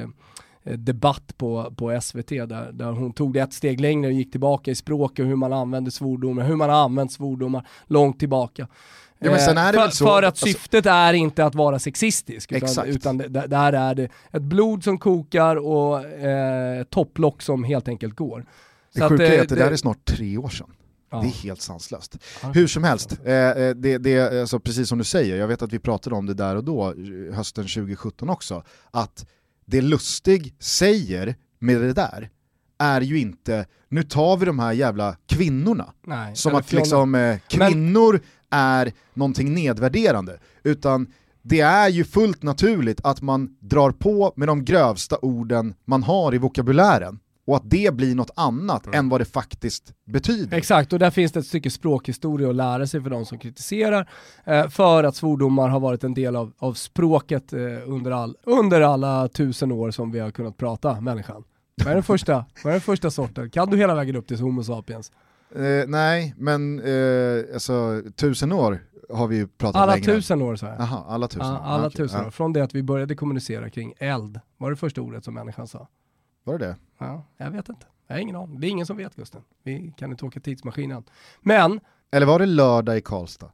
eh, 0.63 0.77
debatt 0.77 1.38
på, 1.38 1.73
på 1.77 2.01
SVT 2.01 2.29
där, 2.29 2.71
där 2.71 2.91
hon 2.91 3.13
tog 3.13 3.33
det 3.33 3.39
ett 3.39 3.53
steg 3.53 3.81
längre 3.81 4.07
och 4.07 4.13
gick 4.13 4.31
tillbaka 4.31 4.71
i 4.71 4.75
språket, 4.75 5.25
hur 5.25 5.35
man 5.35 5.53
använder 5.53 5.91
svordomar, 5.91 6.43
hur 6.43 6.55
man 6.55 6.69
har 6.69 6.83
använt 6.83 7.12
svordomar 7.12 7.67
långt 7.88 8.19
tillbaka. 8.19 8.67
Ja, 9.21 9.32
det 9.32 9.39
för, 9.73 9.89
så, 9.89 10.05
för 10.05 10.23
att 10.23 10.25
alltså, 10.25 10.45
syftet 10.45 10.86
är 10.86 11.13
inte 11.13 11.45
att 11.45 11.55
vara 11.55 11.79
sexistisk, 11.79 12.51
utan, 12.51 12.86
utan 12.86 13.17
det, 13.17 13.27
där 13.27 13.73
är 13.73 13.95
det 13.95 14.10
ett 14.32 14.41
blod 14.41 14.84
som 14.84 14.97
kokar 14.97 15.55
och 15.55 16.05
eh, 16.05 16.84
topplock 16.84 17.41
som 17.41 17.63
helt 17.63 17.88
enkelt 17.88 18.15
går. 18.15 18.45
Det 18.93 19.10
sjuka 19.10 19.27
är 19.27 19.41
att 19.41 19.49
det, 19.49 19.55
det 19.55 19.62
där 19.62 19.71
är 19.71 19.75
snart 19.75 20.05
tre 20.05 20.38
år 20.38 20.49
sedan. 20.49 20.69
Ja. 21.12 21.21
Det 21.21 21.27
är 21.27 21.43
helt 21.43 21.62
sanslöst. 21.62 22.17
Ja. 22.41 22.51
Hur 22.51 22.67
som 22.67 22.84
helst, 22.84 23.19
eh, 23.25 23.34
eh, 23.34 23.75
det, 23.75 23.97
det, 23.97 24.41
alltså, 24.41 24.60
precis 24.60 24.89
som 24.89 24.97
du 24.97 25.03
säger, 25.03 25.38
jag 25.38 25.47
vet 25.47 25.62
att 25.62 25.73
vi 25.73 25.79
pratade 25.79 26.15
om 26.15 26.25
det 26.25 26.34
där 26.34 26.55
och 26.55 26.63
då, 26.63 26.93
hösten 27.34 27.63
2017 27.63 28.29
också, 28.29 28.63
att 28.91 29.25
det 29.65 29.82
Lustig 29.82 30.55
säger 30.60 31.36
med 31.60 31.82
det 31.82 31.93
där 31.93 32.29
är 32.77 33.01
ju 33.01 33.19
inte, 33.19 33.65
nu 33.89 34.03
tar 34.03 34.38
vi 34.38 34.45
de 34.45 34.60
här 34.60 34.73
jävla 34.73 35.15
kvinnorna. 35.27 35.93
Nej, 36.05 36.36
som 36.36 36.55
att 36.55 36.71
liksom, 36.71 37.15
eh, 37.15 37.39
kvinnor 37.47 38.21
är 38.49 38.91
någonting 39.13 39.53
nedvärderande, 39.53 40.39
utan 40.63 41.07
det 41.41 41.59
är 41.59 41.89
ju 41.89 42.03
fullt 42.03 42.43
naturligt 42.43 42.99
att 43.03 43.21
man 43.21 43.57
drar 43.59 43.91
på 43.91 44.33
med 44.35 44.47
de 44.47 44.65
grövsta 44.65 45.17
orden 45.21 45.73
man 45.85 46.03
har 46.03 46.35
i 46.35 46.38
vokabulären 46.38 47.19
och 47.49 47.55
att 47.55 47.69
det 47.69 47.93
blir 47.93 48.15
något 48.15 48.31
annat 48.35 48.85
mm. 48.85 48.99
än 48.99 49.09
vad 49.09 49.21
det 49.21 49.25
faktiskt 49.25 49.93
betyder. 50.05 50.57
Exakt, 50.57 50.93
och 50.93 50.99
där 50.99 51.12
finns 51.12 51.31
det 51.31 51.39
ett 51.39 51.45
stycke 51.45 51.69
språkhistoria 51.69 52.49
att 52.49 52.55
lära 52.55 52.88
sig 52.88 53.01
för 53.01 53.09
de 53.09 53.25
som 53.25 53.38
kritiserar, 53.38 54.09
eh, 54.45 54.67
för 54.67 55.03
att 55.03 55.15
svordomar 55.15 55.69
har 55.69 55.79
varit 55.79 56.03
en 56.03 56.13
del 56.13 56.35
av, 56.35 56.51
av 56.57 56.73
språket 56.73 57.53
eh, 57.53 57.59
under, 57.85 58.12
all, 58.12 58.35
under 58.43 58.81
alla 58.81 59.27
tusen 59.27 59.71
år 59.71 59.91
som 59.91 60.12
vi 60.12 60.19
har 60.19 60.31
kunnat 60.31 60.57
prata 60.57 61.01
människan. 61.01 61.43
Vad 61.83 61.88
är 61.88 61.93
den 61.93 62.03
första, 62.03 62.45
vad 62.63 62.71
är 62.71 62.71
den 62.71 62.81
första 62.81 63.12
sorten? 63.12 63.49
Kan 63.49 63.69
du 63.69 63.77
hela 63.77 63.95
vägen 63.95 64.15
upp 64.15 64.27
till 64.27 64.39
Homo 64.39 64.63
sapiens? 64.63 65.12
Eh, 65.55 65.88
nej, 65.88 66.33
men 66.38 66.79
eh, 66.79 67.53
alltså 67.53 68.01
tusen 68.15 68.51
år 68.51 68.83
har 69.09 69.27
vi 69.27 69.35
ju 69.35 69.47
pratat 69.47 69.81
alla 69.81 69.93
längre. 69.93 70.05
tusen 70.05 70.41
år 70.41 70.55
sa 70.55 70.67
jag. 70.67 70.81
Aha, 70.81 71.05
alla 71.09 71.27
tusen, 71.27 71.47
ja, 71.47 71.59
alla 71.59 71.88
ah, 71.88 71.89
tusen 71.89 72.25
år. 72.25 72.31
Från 72.31 72.53
det 72.53 72.63
att 72.63 72.75
vi 72.75 72.83
började 72.83 73.15
kommunicera 73.15 73.69
kring 73.69 73.93
eld, 73.97 74.39
var 74.57 74.69
det 74.69 74.77
första 74.77 75.01
ordet 75.01 75.23
som 75.23 75.33
människan 75.33 75.67
sa. 75.67 75.88
Var 76.43 76.57
det 76.57 76.65
det? 76.65 76.75
Ja, 76.97 77.23
jag 77.38 77.51
vet 77.51 77.69
inte. 77.69 77.85
Jag 78.07 78.15
har 78.15 78.21
ingen 78.21 78.35
aning. 78.35 78.59
Det 78.59 78.67
är 78.67 78.69
ingen 78.69 78.85
som 78.85 78.97
vet 78.97 79.15
Gusten. 79.15 79.41
Vi 79.63 79.93
kan 79.97 80.12
inte 80.12 80.25
åka 80.25 80.39
tidsmaskinen. 80.39 81.03
Men... 81.41 81.79
Eller 82.12 82.25
var 82.25 82.39
det 82.39 82.45
lördag 82.45 82.97
i 82.97 83.01
Karlstad? 83.01 83.51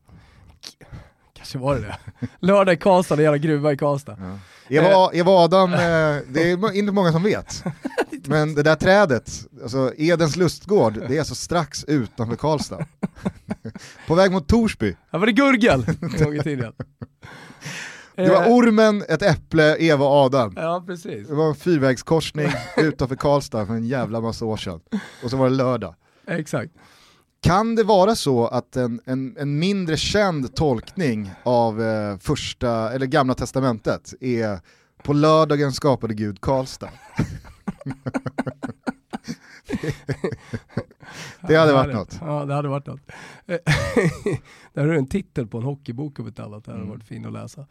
Kanske 1.46 1.58
var 1.58 1.76
det 1.76 1.82
det. 1.82 2.28
Lördag 2.40 2.74
i 2.74 2.78
Karlstad, 2.78 3.16
det 3.16 3.24
jävla 3.24 3.38
gruva 3.38 3.74
i 3.74 3.78
Karlstad. 3.78 4.18
Ja. 4.20 4.40
Eva, 4.76 5.14
eh. 5.14 5.20
Eva 5.20 5.32
Adam, 5.32 5.74
eh, 5.74 5.80
det 6.28 6.52
är 6.52 6.76
inte 6.76 6.92
många 6.92 7.12
som 7.12 7.24
vet. 7.24 7.64
Men 8.26 8.56
det 8.56 8.64
där 8.64 8.76
trädet, 8.76 9.32
alltså 9.64 9.94
Edens 9.98 10.36
lustgård, 10.36 10.94
det 11.08 11.16
är 11.16 11.20
alltså 11.20 11.36
strax 11.36 11.84
utanför 11.84 12.36
Karlstad. 12.36 12.86
På 14.08 14.16
väg 14.16 14.32
mot 14.32 14.48
Torsby. 14.48 14.96
Här 15.12 15.20
var 15.20 15.26
det 15.26 15.32
Gurgel 15.32 15.86
en 16.02 16.24
gång 16.24 16.36
i 16.36 16.44
tiden. 16.44 16.74
Det 18.16 18.30
var 18.30 18.44
eh. 18.44 18.54
ormen, 18.54 19.04
ett 19.10 19.22
äpple, 19.22 19.78
Eva 19.80 20.06
och 20.06 20.26
Adam. 20.26 20.54
Ja, 20.56 20.84
precis. 20.88 21.28
Det 21.28 21.36
var 21.36 21.48
en 21.48 21.56
fyrvägskorsning 21.56 22.50
utanför 22.78 23.16
Karlstad 23.16 23.66
för 23.66 23.74
en 23.74 23.88
jävla 23.88 24.22
massa 24.22 24.46
år 24.46 24.58
sedan. 24.58 24.80
Och 25.24 25.30
så 25.30 25.38
var 25.38 25.50
det 25.50 25.56
lördag. 25.56 25.96
Exakt. 26.28 26.72
Kan 27.46 27.76
det 27.76 27.84
vara 27.84 28.16
så 28.16 28.48
att 28.48 28.76
en, 28.76 29.02
en, 29.06 29.38
en 29.38 29.60
mindre 29.60 29.98
känd 29.98 30.56
tolkning 30.56 31.32
av 31.44 31.82
eh, 31.82 32.18
första, 32.18 32.94
eller 32.94 33.06
gamla 33.06 33.34
testamentet 33.34 34.14
är 34.22 34.60
på 35.04 35.14
lördagen 35.14 35.72
skapade 35.72 36.14
Gud 36.14 36.42
Karlstad? 36.42 36.90
det 41.48 41.56
hade 41.56 41.74
varit 41.74 41.96
något. 41.96 42.18
Ja, 42.22 42.46
det 42.46 42.54
hade 42.54 42.68
varit 42.68 42.88
något. 42.88 43.02
det 44.74 44.82
här 44.82 44.88
är 44.88 44.94
en 44.94 45.08
titel 45.08 45.48
på 45.48 45.58
en 45.58 45.64
hockeybok 45.64 46.20
om 46.20 46.28
ett 46.28 46.40
annat, 46.40 46.66
det 46.66 46.72
hade 46.72 46.84
mm. 46.84 46.94
varit 46.98 47.08
fin 47.08 47.26
att 47.26 47.34
läsa. 47.34 47.66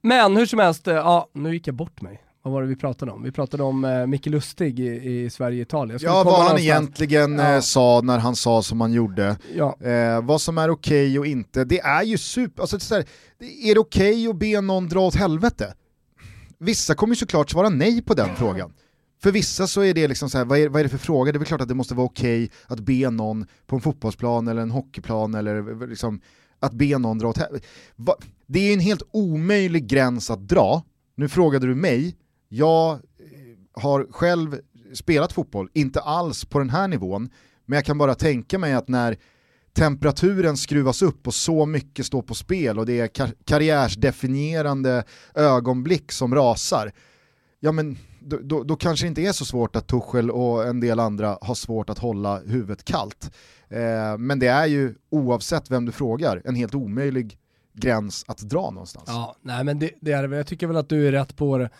Men 0.00 0.36
hur 0.36 0.46
som 0.46 0.58
helst, 0.58 0.88
eh, 0.88 0.94
ja, 0.94 1.28
nu 1.32 1.52
gick 1.52 1.66
jag 1.66 1.74
bort 1.74 2.00
mig. 2.00 2.22
Vad 2.44 2.52
var 2.52 2.62
det 2.62 2.68
vi 2.68 2.76
pratade 2.76 3.12
om? 3.12 3.22
Vi 3.22 3.32
pratade 3.32 3.62
om 3.62 3.84
eh, 3.84 4.06
Micke 4.06 4.26
Lustig 4.26 4.80
i, 4.80 5.24
i 5.24 5.30
Sverige-Italien. 5.30 5.98
Ja, 6.02 6.22
vad 6.24 6.46
han 6.46 6.58
egentligen 6.58 7.38
ja. 7.38 7.54
eh, 7.54 7.60
sa 7.60 8.00
när 8.00 8.18
han 8.18 8.36
sa 8.36 8.62
som 8.62 8.80
han 8.80 8.92
gjorde. 8.92 9.36
Ja. 9.56 9.76
Eh, 9.80 10.24
vad 10.24 10.40
som 10.40 10.58
är 10.58 10.70
okej 10.70 11.08
okay 11.08 11.18
och 11.18 11.26
inte. 11.26 11.64
Det 11.64 11.80
är 11.80 12.02
ju 12.02 12.18
super... 12.18 12.62
Alltså, 12.62 12.76
det 12.76 12.90
är, 12.90 12.96
här, 12.96 13.06
är 13.70 13.74
det 13.74 13.80
okej 13.80 14.28
okay 14.28 14.28
att 14.28 14.36
be 14.36 14.60
någon 14.60 14.88
dra 14.88 15.00
åt 15.00 15.14
helvete? 15.14 15.74
Vissa 16.58 16.94
kommer 16.94 17.14
ju 17.14 17.16
såklart 17.16 17.50
svara 17.50 17.68
nej 17.68 18.02
på 18.02 18.14
den 18.14 18.36
frågan. 18.36 18.72
För 19.22 19.32
vissa 19.32 19.66
så 19.66 19.82
är 19.82 19.94
det 19.94 20.08
liksom 20.08 20.30
så 20.30 20.38
här, 20.38 20.44
vad 20.44 20.58
är, 20.58 20.68
vad 20.68 20.80
är 20.80 20.84
det 20.84 20.90
för 20.90 20.98
fråga? 20.98 21.32
Det 21.32 21.36
är 21.36 21.38
väl 21.38 21.48
klart 21.48 21.60
att 21.60 21.68
det 21.68 21.74
måste 21.74 21.94
vara 21.94 22.06
okej 22.06 22.44
okay 22.44 22.56
att 22.66 22.80
be 22.80 23.10
någon 23.10 23.46
på 23.66 23.76
en 23.76 23.82
fotbollsplan 23.82 24.48
eller 24.48 24.62
en 24.62 24.70
hockeyplan 24.70 25.34
eller 25.34 25.86
liksom 25.86 26.20
att 26.60 26.72
be 26.72 26.98
någon 26.98 27.18
dra 27.18 27.28
åt 27.28 27.38
helvete. 27.38 27.66
Det 28.46 28.58
är 28.58 28.74
en 28.74 28.80
helt 28.80 29.02
omöjlig 29.10 29.86
gräns 29.86 30.30
att 30.30 30.48
dra. 30.48 30.82
Nu 31.16 31.28
frågade 31.28 31.66
du 31.66 31.74
mig, 31.74 32.16
jag 32.56 32.92
eh, 32.92 32.98
har 33.82 34.06
själv 34.10 34.58
spelat 34.94 35.32
fotboll, 35.32 35.68
inte 35.72 36.00
alls 36.00 36.44
på 36.44 36.58
den 36.58 36.70
här 36.70 36.88
nivån, 36.88 37.30
men 37.66 37.76
jag 37.76 37.84
kan 37.84 37.98
bara 37.98 38.14
tänka 38.14 38.58
mig 38.58 38.72
att 38.72 38.88
när 38.88 39.16
temperaturen 39.72 40.56
skruvas 40.56 41.02
upp 41.02 41.26
och 41.26 41.34
så 41.34 41.66
mycket 41.66 42.06
står 42.06 42.22
på 42.22 42.34
spel 42.34 42.78
och 42.78 42.86
det 42.86 43.00
är 43.00 43.06
kar 43.06 43.30
karriärsdefinierande 43.44 45.04
ögonblick 45.34 46.12
som 46.12 46.34
rasar, 46.34 46.92
ja 47.60 47.72
men 47.72 47.98
då, 48.20 48.38
då, 48.42 48.62
då, 48.62 48.76
kanske 48.76 49.06
det 49.06 49.08
inte 49.08 49.22
är 49.22 49.32
så 49.32 49.44
svårt 49.44 49.76
att 49.76 49.86
Tuchel 49.86 50.30
och 50.30 50.66
en 50.66 50.80
del 50.80 51.00
andra 51.00 51.38
har 51.40 51.54
svårt 51.54 51.90
att 51.90 51.98
hålla 51.98 52.38
huvudet 52.38 52.84
kallt. 52.84 53.30
Eh, 53.68 54.18
men 54.18 54.38
det 54.38 54.46
är 54.46 54.66
ju, 54.66 54.94
oavsett 55.10 55.70
vem 55.70 55.86
du 55.86 55.92
frågar, 55.92 56.42
en 56.44 56.54
helt 56.54 56.74
omöjlig 56.74 57.38
gräns 57.72 58.24
att 58.28 58.38
dra 58.38 58.70
någonstans. 58.70 59.04
Ja, 59.06 59.36
nej 59.40 59.64
men 59.64 59.78
det, 59.78 59.90
det 60.00 60.12
är 60.12 60.28
det 60.28 60.36
Jag 60.36 60.46
tycker 60.46 60.66
väl 60.66 60.76
att 60.76 60.88
du 60.88 61.08
är 61.08 61.12
rätt 61.12 61.36
på 61.36 61.58
det. 61.58 61.70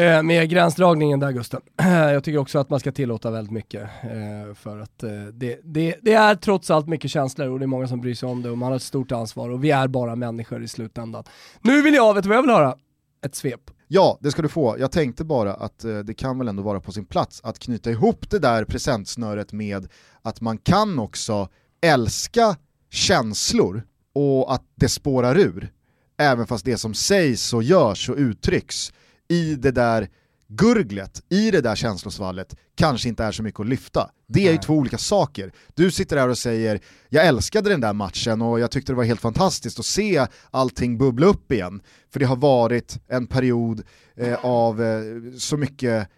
Eh, 0.00 0.22
med 0.22 0.50
gränsdragningen 0.50 1.20
där 1.20 1.32
Gusten. 1.32 1.60
jag 1.86 2.24
tycker 2.24 2.38
också 2.38 2.58
att 2.58 2.70
man 2.70 2.80
ska 2.80 2.92
tillåta 2.92 3.30
väldigt 3.30 3.52
mycket. 3.52 3.82
Eh, 3.82 4.54
för 4.54 4.78
att 4.78 5.02
eh, 5.02 5.10
det, 5.32 5.60
det, 5.64 5.96
det, 6.02 6.12
är 6.12 6.34
trots 6.34 6.70
allt 6.70 6.88
mycket 6.88 7.10
känslor 7.10 7.48
och 7.48 7.58
det 7.58 7.64
är 7.64 7.66
många 7.66 7.88
som 7.88 8.00
bryr 8.00 8.14
sig 8.14 8.28
om 8.28 8.42
det 8.42 8.50
och 8.50 8.58
man 8.58 8.68
har 8.68 8.76
ett 8.76 8.82
stort 8.82 9.12
ansvar 9.12 9.50
och 9.50 9.64
vi 9.64 9.70
är 9.70 9.88
bara 9.88 10.16
människor 10.16 10.62
i 10.62 10.68
slutändan. 10.68 11.24
Nu 11.62 11.82
vill 11.82 11.94
jag, 11.94 12.14
vet 12.14 12.22
du 12.22 12.28
vad 12.28 12.38
jag 12.38 12.42
vill 12.42 12.50
höra? 12.50 12.76
Ett 13.24 13.34
svep. 13.34 13.60
Ja, 13.88 14.18
det 14.20 14.30
ska 14.30 14.42
du 14.42 14.48
få. 14.48 14.76
Jag 14.78 14.92
tänkte 14.92 15.24
bara 15.24 15.54
att 15.54 15.84
eh, 15.84 15.98
det 15.98 16.14
kan 16.14 16.38
väl 16.38 16.48
ändå 16.48 16.62
vara 16.62 16.80
på 16.80 16.92
sin 16.92 17.04
plats 17.04 17.40
att 17.44 17.58
knyta 17.58 17.90
ihop 17.90 18.30
det 18.30 18.38
där 18.38 18.64
presentsnöret 18.64 19.52
med 19.52 19.88
att 20.22 20.40
man 20.40 20.58
kan 20.58 20.98
också 20.98 21.48
älska 21.80 22.56
känslor 22.90 23.82
och 24.14 24.54
att 24.54 24.62
det 24.74 24.88
spårar 24.88 25.38
ur. 25.38 25.72
Även 26.18 26.46
fast 26.46 26.64
det 26.64 26.76
som 26.76 26.94
sägs 26.94 27.52
och 27.52 27.62
görs 27.62 28.08
och 28.08 28.16
uttrycks 28.16 28.92
i 29.30 29.54
det 29.54 29.70
där 29.70 30.08
gurglet, 30.48 31.22
i 31.28 31.50
det 31.50 31.60
där 31.60 31.76
känslosvallet, 31.76 32.56
kanske 32.74 33.08
inte 33.08 33.24
är 33.24 33.32
så 33.32 33.42
mycket 33.42 33.60
att 33.60 33.68
lyfta. 33.68 34.10
Det 34.26 34.48
är 34.48 34.52
ju 34.52 34.58
två 34.58 34.74
olika 34.74 34.98
saker. 34.98 35.52
Du 35.74 35.90
sitter 35.90 36.16
där 36.16 36.28
och 36.28 36.38
säger 36.38 36.80
jag 37.08 37.26
älskade 37.26 37.70
den 37.70 37.80
där 37.80 37.92
matchen 37.92 38.42
och 38.42 38.60
jag 38.60 38.70
tyckte 38.70 38.92
det 38.92 38.96
var 38.96 39.04
helt 39.04 39.20
fantastiskt 39.20 39.78
att 39.78 39.84
se 39.84 40.26
allting 40.50 40.98
bubbla 40.98 41.26
upp 41.26 41.52
igen. 41.52 41.82
För 42.12 42.20
det 42.20 42.26
har 42.26 42.36
varit 42.36 42.98
en 43.08 43.26
period 43.26 43.82
eh, 44.16 44.44
av 44.44 44.82
eh, 44.82 45.02
så 45.38 45.56
mycket 45.56 46.08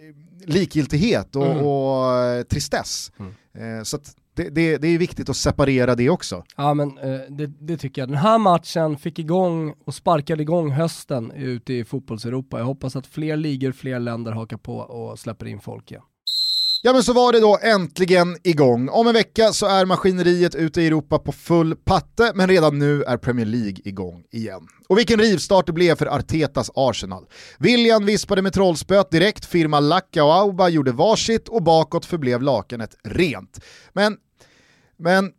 eh, 0.00 0.46
likgiltighet 0.46 1.36
och, 1.36 1.46
mm. 1.46 1.66
och 1.66 2.14
eh, 2.14 2.42
tristess. 2.42 3.12
Mm. 3.18 3.78
Eh, 3.78 3.82
så 3.82 3.98
det, 4.36 4.50
det, 4.50 4.78
det, 4.78 4.88
är 4.88 4.98
viktigt 4.98 5.28
att 5.28 5.36
separera 5.36 5.94
det 5.94 6.10
också. 6.10 6.44
Ja 6.56 6.74
men 6.74 6.98
eh, 6.98 7.20
det, 7.28 7.46
det, 7.46 7.76
tycker 7.76 8.02
jag. 8.02 8.08
Den 8.08 8.18
här 8.18 8.38
matchen 8.38 8.96
fick 8.96 9.18
igång 9.18 9.74
och 9.84 9.94
sparkade 9.94 10.42
igång 10.42 10.70
hösten 10.70 11.30
ute 11.30 11.72
i 11.72 11.84
fotbolls-Europa. 11.84 12.58
Jag 12.58 12.64
hoppas 12.64 12.96
att 12.96 13.06
fler 13.06 13.36
ligor, 13.36 13.72
fler 13.72 14.00
länder 14.00 14.32
hakar 14.32 14.56
på 14.56 14.76
och 14.76 15.18
släpper 15.18 15.46
in 15.46 15.60
folk 15.60 15.90
igen. 15.90 16.02
Ja 16.82 16.92
men 16.92 17.02
så 17.02 17.12
var 17.12 17.32
det 17.32 17.40
då 17.40 17.58
äntligen 17.62 18.36
igång. 18.42 18.88
Om 18.88 19.06
en 19.06 19.12
vecka 19.14 19.52
så 19.52 19.66
är 19.66 19.84
maskineriet 19.86 20.54
ute 20.54 20.82
i 20.82 20.86
Europa 20.86 21.18
på 21.18 21.32
full 21.32 21.76
patte, 21.76 22.32
men 22.34 22.48
redan 22.48 22.78
nu 22.78 23.02
är 23.02 23.16
Premier 23.16 23.46
League 23.46 23.76
igång 23.84 24.24
igen. 24.32 24.66
Och 24.88 24.98
vilken 24.98 25.20
rivstart 25.20 25.66
det 25.66 25.72
blev 25.72 25.96
för 25.96 26.06
Artetas 26.06 26.70
Arsenal. 26.74 27.26
William 27.58 28.06
vispade 28.06 28.42
med 28.42 28.52
trollspöt 28.52 29.10
direkt, 29.10 29.44
firma 29.44 29.80
Lacka 29.80 30.24
och 30.24 30.34
Auba 30.34 30.68
gjorde 30.68 30.92
varsitt 30.92 31.48
och 31.48 31.62
bakåt 31.62 32.06
förblev 32.06 32.42
lakanet 32.42 32.96
rent. 33.04 33.60
Men 33.92 34.16
men 34.98 35.32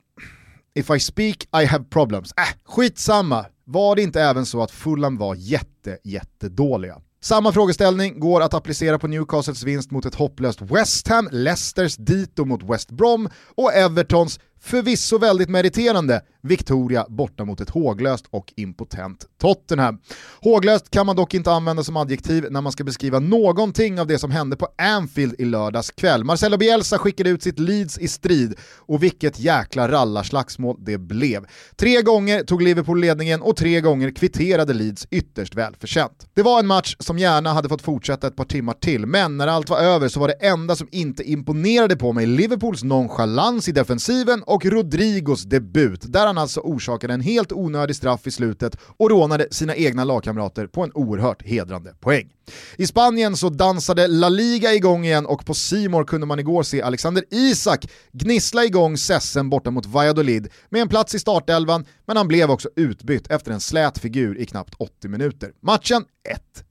if 0.76 0.90
I 0.90 1.00
speak 1.00 1.48
I 1.62 1.66
have 1.66 1.84
problems. 1.90 2.34
Äh, 2.38 2.58
skitsamma. 2.66 3.46
Var 3.64 3.96
det 3.96 4.02
inte 4.02 4.22
även 4.22 4.46
så 4.46 4.64
att 4.64 4.72
Fulham 4.72 5.18
var 5.18 5.36
jätte, 5.36 5.98
jättedåliga? 6.04 7.02
Samma 7.22 7.52
frågeställning 7.52 8.20
går 8.20 8.42
att 8.42 8.54
applicera 8.54 9.00
på 9.00 9.08
Newcastles 9.08 9.64
vinst 9.64 9.92
mot 9.92 10.06
ett 10.06 10.16
hopplöst 10.16 10.62
West 10.62 11.08
Ham, 11.08 11.30
Leicesters 11.32 11.96
dito 11.96 12.46
mot 12.46 12.64
West 12.64 12.92
Brom 12.92 13.30
och 13.56 13.74
Evertons 13.74 14.40
förvisso 14.68 15.18
väldigt 15.18 15.50
meriterande 15.50 16.22
Victoria 16.42 17.06
borta 17.10 17.46
mot 17.46 17.62
ett 17.62 17.70
håglöst 17.70 18.26
och 18.30 18.54
impotent 18.56 19.26
Tottenham. 19.42 20.00
Håglöst 20.42 20.90
kan 20.90 21.06
man 21.06 21.16
dock 21.16 21.34
inte 21.34 21.52
använda 21.52 21.84
som 21.84 21.98
adjektiv 21.98 22.46
när 22.50 22.62
man 22.62 22.72
ska 22.72 22.84
beskriva 22.84 23.20
någonting 23.20 24.00
av 24.00 24.08
det 24.08 24.20
som 24.20 24.32
hände 24.32 24.56
på 24.56 24.68
Anfield 24.78 25.36
i 25.38 25.46
lördags 25.46 25.92
kväll. 25.92 26.24
Marcelo 26.24 26.58
Bielsa 26.58 26.98
skickade 26.98 27.30
ut 27.30 27.44
sitt 27.44 27.60
Leeds 27.60 27.98
i 27.98 28.08
strid 28.08 28.56
och 28.76 29.04
vilket 29.04 29.40
jäkla 29.40 29.92
rallarslagsmål 29.92 30.78
det 30.80 30.98
blev. 30.98 31.46
Tre 31.76 32.02
gånger 32.02 32.44
tog 32.44 32.62
Liverpool 32.62 33.02
ledningen 33.02 33.42
och 33.42 33.58
tre 33.58 33.82
gånger 33.82 34.12
kvitterade 34.12 34.74
Leeds 34.74 35.08
ytterst 35.12 35.56
välförtjänt. 35.56 36.28
Det 36.34 36.42
var 36.42 36.60
en 36.60 36.68
match 36.68 36.96
som 37.00 37.20
gärna 37.20 37.54
hade 37.54 37.70
fått 37.70 37.82
fortsätta 37.82 38.28
ett 38.28 38.36
par 38.36 38.46
timmar 38.46 38.74
till, 38.74 39.06
men 39.06 39.38
när 39.38 39.48
allt 39.48 39.70
var 39.70 39.80
över 39.80 40.08
så 40.08 40.20
var 40.20 40.28
det 40.28 40.48
enda 40.48 40.76
som 40.76 40.88
inte 40.92 41.24
imponerade 41.24 41.96
på 41.96 42.14
mig 42.14 42.26
Liverpools 42.26 42.84
nonchalans 42.84 43.70
i 43.70 43.72
defensiven 43.72 44.44
och 44.58 44.66
Rodrigos 44.66 45.44
debut, 45.44 46.02
där 46.02 46.28
han 46.28 46.38
alltså 46.38 46.60
orsakade 46.60 47.14
en 47.14 47.22
helt 47.22 47.52
onödig 47.52 47.96
straff 47.96 48.28
i 48.28 48.32
slutet 48.32 48.78
och 48.98 49.10
rånade 49.10 49.48
sina 49.52 49.76
egna 49.76 50.04
lagkamrater 50.04 50.68
på 50.68 50.84
en 50.84 50.92
oerhört 50.94 51.44
hedrande 51.44 51.94
poäng. 52.00 52.30
I 52.78 52.88
Spanien 52.88 53.38
så 53.38 53.50
dansade 53.50 54.08
La 54.08 54.30
Liga 54.30 54.74
igång 54.74 55.06
igen 55.06 55.26
och 55.26 55.46
på 55.46 55.54
Simor 55.54 56.04
kunde 56.04 56.28
man 56.28 56.40
igår 56.40 56.64
se 56.64 56.82
Alexander 56.82 57.24
Isak 57.32 57.90
gnissla 58.12 58.66
igång 58.66 58.98
Sessen 58.98 59.50
borta 59.50 59.72
mot 59.72 59.86
Valladolid 59.86 60.48
med 60.70 60.82
en 60.82 60.90
plats 60.90 61.16
i 61.16 61.20
startelvan, 61.20 61.86
men 62.08 62.18
han 62.18 62.28
blev 62.28 62.52
också 62.52 62.70
utbytt 62.76 63.32
efter 63.32 63.52
en 63.52 63.60
slät 63.60 63.98
figur 63.98 64.38
i 64.38 64.46
knappt 64.46 64.74
80 64.78 65.08
minuter. 65.08 65.52
Matchen 65.62 66.06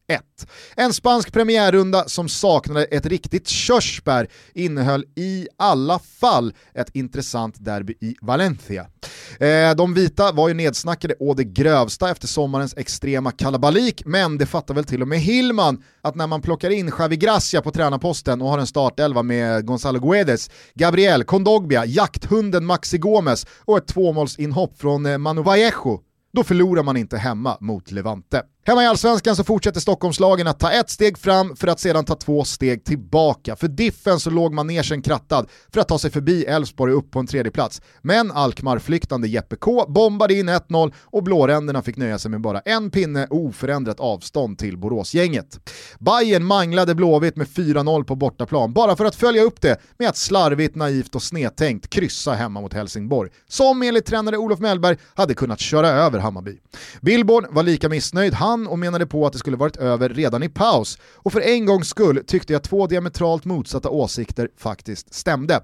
1. 0.09 0.23
En 0.77 0.93
spansk 0.93 1.33
premiärrunda 1.33 2.05
som 2.09 2.29
saknade 2.29 2.85
ett 2.85 3.07
riktigt 3.07 3.49
körsbär 3.49 4.29
innehöll 4.55 5.05
i 5.17 5.49
alla 5.57 5.99
fall 5.99 6.55
ett 6.75 6.91
intressant 6.97 7.65
derby 7.65 7.95
i 8.01 8.17
Valencia. 8.23 8.87
Eh, 9.41 9.77
de 9.77 9.95
vita 9.95 10.33
var 10.33 10.49
ju 10.49 10.55
nedsnackade 10.55 11.15
å 11.19 11.35
det 11.35 11.45
grövsta 11.45 12.11
efter 12.11 12.27
sommarens 12.27 12.77
extrema 12.77 13.33
kalabalik, 13.33 14.03
men 14.07 14.39
det 14.39 14.47
fattar 14.47 14.75
väl 14.75 14.85
till 14.85 15.03
och 15.03 15.09
med 15.09 15.19
Hillman 15.19 15.83
att 16.03 16.15
när 16.15 16.27
man 16.27 16.43
plockar 16.43 16.71
in 16.71 16.91
Xavi 16.91 17.17
Gracia 17.17 17.63
på 17.63 17.71
tränarposten 17.71 18.43
och 18.43 18.49
har 18.49 18.59
en 18.59 18.67
startelva 18.67 19.23
med 19.23 19.67
Gonzalo 19.67 19.99
Guedes, 19.99 20.51
Gabriel, 20.75 21.25
Kondogbia, 21.25 21.85
jakthunden 21.85 22.67
Maxi 22.67 22.99
Gomes 22.99 23.47
och 23.65 23.79
ett 23.79 23.87
tvåmålsinhopp 23.87 24.81
från 24.81 25.07
eh, 25.07 25.19
Manu 25.19 25.43
Vallejo, 25.43 26.01
då 26.33 26.45
förlorar 26.45 26.83
man 26.83 26.97
inte 26.97 27.19
hemma 27.19 27.57
mot 27.61 27.91
Levante. 27.91 28.43
Hemma 28.69 28.83
i 28.83 28.87
Allsvenskan 28.87 29.37
så 29.37 29.45
fortsätter 29.45 29.81
Stockholmslagen 29.81 30.47
att 30.47 30.61
ta 30.61 30.71
ett 30.71 30.91
steg 30.91 31.19
fram 31.19 31.57
för 31.57 31.69
att 31.69 31.81
sedan 31.81 32.05
ta 32.05 32.15
två 32.15 32.45
steg 32.45 32.85
tillbaka. 32.85 33.57
För 33.57 33.69
Diffen 33.69 34.21
så 34.21 34.31
låg 34.31 34.53
manegen 34.53 35.03
krattad 35.03 35.47
för 35.73 35.81
att 35.81 35.89
ta 35.89 35.99
sig 35.99 36.11
förbi 36.11 36.45
Elfsborg 36.45 36.93
upp 36.93 37.11
på 37.11 37.19
en 37.19 37.27
tredje 37.27 37.53
plats. 37.53 37.83
Men 38.03 38.33
Alkmaar-flyktande 38.33 39.29
Jeppe 39.29 39.57
K 39.57 39.85
bombade 39.89 40.35
in 40.35 40.49
1-0 40.49 40.93
och 41.05 41.23
blåränderna 41.23 41.83
fick 41.83 41.97
nöja 41.97 42.19
sig 42.19 42.31
med 42.31 42.41
bara 42.41 42.61
en 42.61 42.91
pinne 42.91 43.27
och 43.27 43.45
oförändrat 43.45 44.01
avstånd 44.01 44.59
till 44.59 44.79
Boråsgänget. 44.79 45.71
Bayern 45.99 46.45
manglade 46.45 46.95
Blåvitt 46.95 47.37
med 47.37 47.47
4-0 47.47 48.05
på 48.05 48.15
bortaplan 48.15 48.73
bara 48.73 48.97
för 48.97 49.05
att 49.05 49.17
följa 49.17 49.43
upp 49.43 49.61
det 49.61 49.81
med 49.99 50.09
att 50.09 50.17
slarvigt, 50.17 50.77
naivt 50.77 51.15
och 51.15 51.23
snedtänkt 51.23 51.91
kryssa 51.91 52.33
hemma 52.33 52.61
mot 52.61 52.75
Helsingborg. 52.75 53.31
Som 53.49 53.83
enligt 53.83 54.07
tränare 54.07 54.37
Olof 54.37 54.59
Mellberg 54.61 54.97
hade 55.15 55.35
kunnat 55.35 55.61
köra 55.61 55.89
över 55.89 56.19
Hammarby. 56.19 56.59
Billborn 57.01 57.47
var 57.51 57.63
lika 57.63 57.89
missnöjd, 57.89 58.35
han 58.35 58.56
han 58.57 58.67
och 58.67 58.79
menade 58.79 59.07
på 59.07 59.27
att 59.27 59.33
det 59.33 59.39
skulle 59.39 59.57
varit 59.57 59.77
över 59.77 60.09
redan 60.09 60.43
i 60.43 60.49
paus. 60.49 60.99
Och 61.15 61.33
för 61.33 61.41
en 61.41 61.67
gångs 61.67 61.89
skull 61.89 62.25
tyckte 62.27 62.53
jag 62.53 62.63
två 62.63 62.87
diametralt 62.87 63.45
motsatta 63.45 63.91
åsikter 63.91 64.49
faktiskt 64.57 65.15
stämde. 65.15 65.61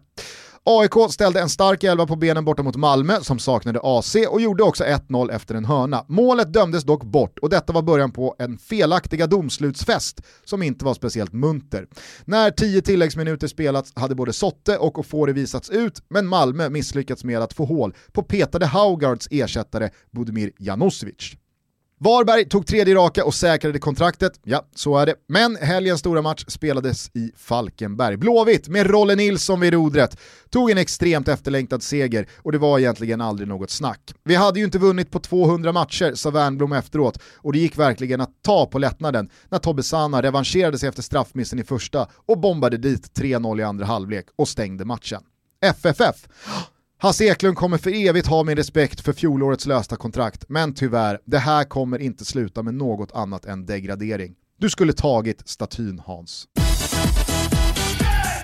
AIK 0.65 0.93
ställde 1.11 1.41
en 1.41 1.49
stark 1.49 1.85
elva 1.85 2.07
på 2.07 2.17
benen 2.17 2.45
borta 2.45 2.63
mot 2.63 2.77
Malmö 2.77 3.21
som 3.21 3.39
saknade 3.39 3.81
AC 3.83 4.17
och 4.29 4.41
gjorde 4.41 4.63
också 4.63 4.85
1-0 4.85 5.33
efter 5.33 5.55
en 5.55 5.65
hörna. 5.65 6.05
Målet 6.09 6.53
dömdes 6.53 6.85
dock 6.85 7.05
bort 7.05 7.39
och 7.39 7.51
detta 7.51 7.73
var 7.73 7.83
början 7.83 8.13
på 8.13 8.37
en 8.39 8.59
felaktiga 8.59 9.27
domslutsfest 9.27 10.21
som 10.45 10.63
inte 10.63 10.85
var 10.85 10.95
speciellt 10.95 11.33
munter. 11.33 11.87
När 12.25 12.51
tio 12.51 12.83
tilläggsminuter 12.83 13.49
spelats 13.49 13.93
hade 13.95 14.15
både 14.15 14.33
Sotte 14.33 14.79
och 14.79 14.99
Ofori 14.99 15.33
visats 15.33 15.71
ut, 15.71 16.03
men 16.09 16.27
Malmö 16.27 16.69
misslyckats 16.69 17.25
med 17.25 17.43
att 17.43 17.53
få 17.53 17.65
hål 17.65 17.95
på 18.13 18.23
petade 18.23 18.67
Haugards 18.67 19.29
ersättare 19.31 19.91
Budimir 20.11 20.51
Janosevic. 20.59 21.37
Varberg 22.05 22.49
tog 22.49 22.67
tredje 22.67 22.95
raka 22.95 23.25
och 23.25 23.35
säkrade 23.35 23.79
kontraktet, 23.79 24.41
ja 24.45 24.65
så 24.75 24.99
är 24.99 25.07
det. 25.07 25.15
Men 25.29 25.57
helgens 25.57 26.01
stora 26.01 26.23
match 26.23 26.45
spelades 26.49 27.11
i 27.15 27.33
Falkenberg. 27.37 28.17
Blåvitt 28.17 28.69
med 28.69 28.87
Rolle 28.87 29.15
Nilsson 29.15 29.61
vid 29.61 29.73
rodret 29.73 30.19
tog 30.51 30.71
en 30.71 30.79
extremt 30.79 31.29
efterlängtad 31.29 31.83
seger 31.83 32.29
och 32.37 32.53
det 32.53 32.59
var 32.59 32.79
egentligen 32.79 33.21
aldrig 33.21 33.49
något 33.49 33.71
snack. 33.71 34.15
Vi 34.25 34.35
hade 34.35 34.59
ju 34.59 34.65
inte 34.65 34.79
vunnit 34.79 35.11
på 35.11 35.19
200 35.19 35.73
matcher, 35.73 36.15
sa 36.15 36.31
Wernbloom 36.31 36.73
efteråt, 36.73 37.19
och 37.37 37.53
det 37.53 37.59
gick 37.59 37.79
verkligen 37.79 38.21
att 38.21 38.43
ta 38.43 38.67
på 38.67 38.79
lättnaden 38.79 39.31
när 39.49 39.59
Tobbe 39.59 39.83
Sana 39.83 40.23
revanscherade 40.23 40.79
sig 40.79 40.89
efter 40.89 41.03
straffmissen 41.03 41.59
i 41.59 41.65
första 41.65 42.09
och 42.27 42.41
bombade 42.41 42.77
dit 42.77 43.19
3-0 43.19 43.61
i 43.61 43.63
andra 43.63 43.87
halvlek 43.87 44.27
och 44.37 44.49
stängde 44.49 44.85
matchen. 44.85 45.23
FFF 45.63 46.29
Hasse 47.03 47.25
Eklund 47.25 47.57
kommer 47.57 47.79
för 47.79 48.09
evigt 48.09 48.27
ha 48.27 48.45
min 48.45 48.57
respekt 48.57 49.01
för 49.01 49.13
fjolårets 49.13 49.67
lösta 49.67 49.97
kontrakt, 49.97 50.45
men 50.49 50.75
tyvärr, 50.75 51.19
det 51.25 51.39
här 51.39 51.65
kommer 51.65 51.99
inte 51.99 52.25
sluta 52.25 52.63
med 52.63 52.75
något 52.75 53.13
annat 53.13 53.45
än 53.45 53.67
degradering. 53.67 54.35
Du 54.59 54.71
skulle 54.71 54.93
tagit 54.93 55.49
statyn 55.49 56.03
Hans. 56.05 56.45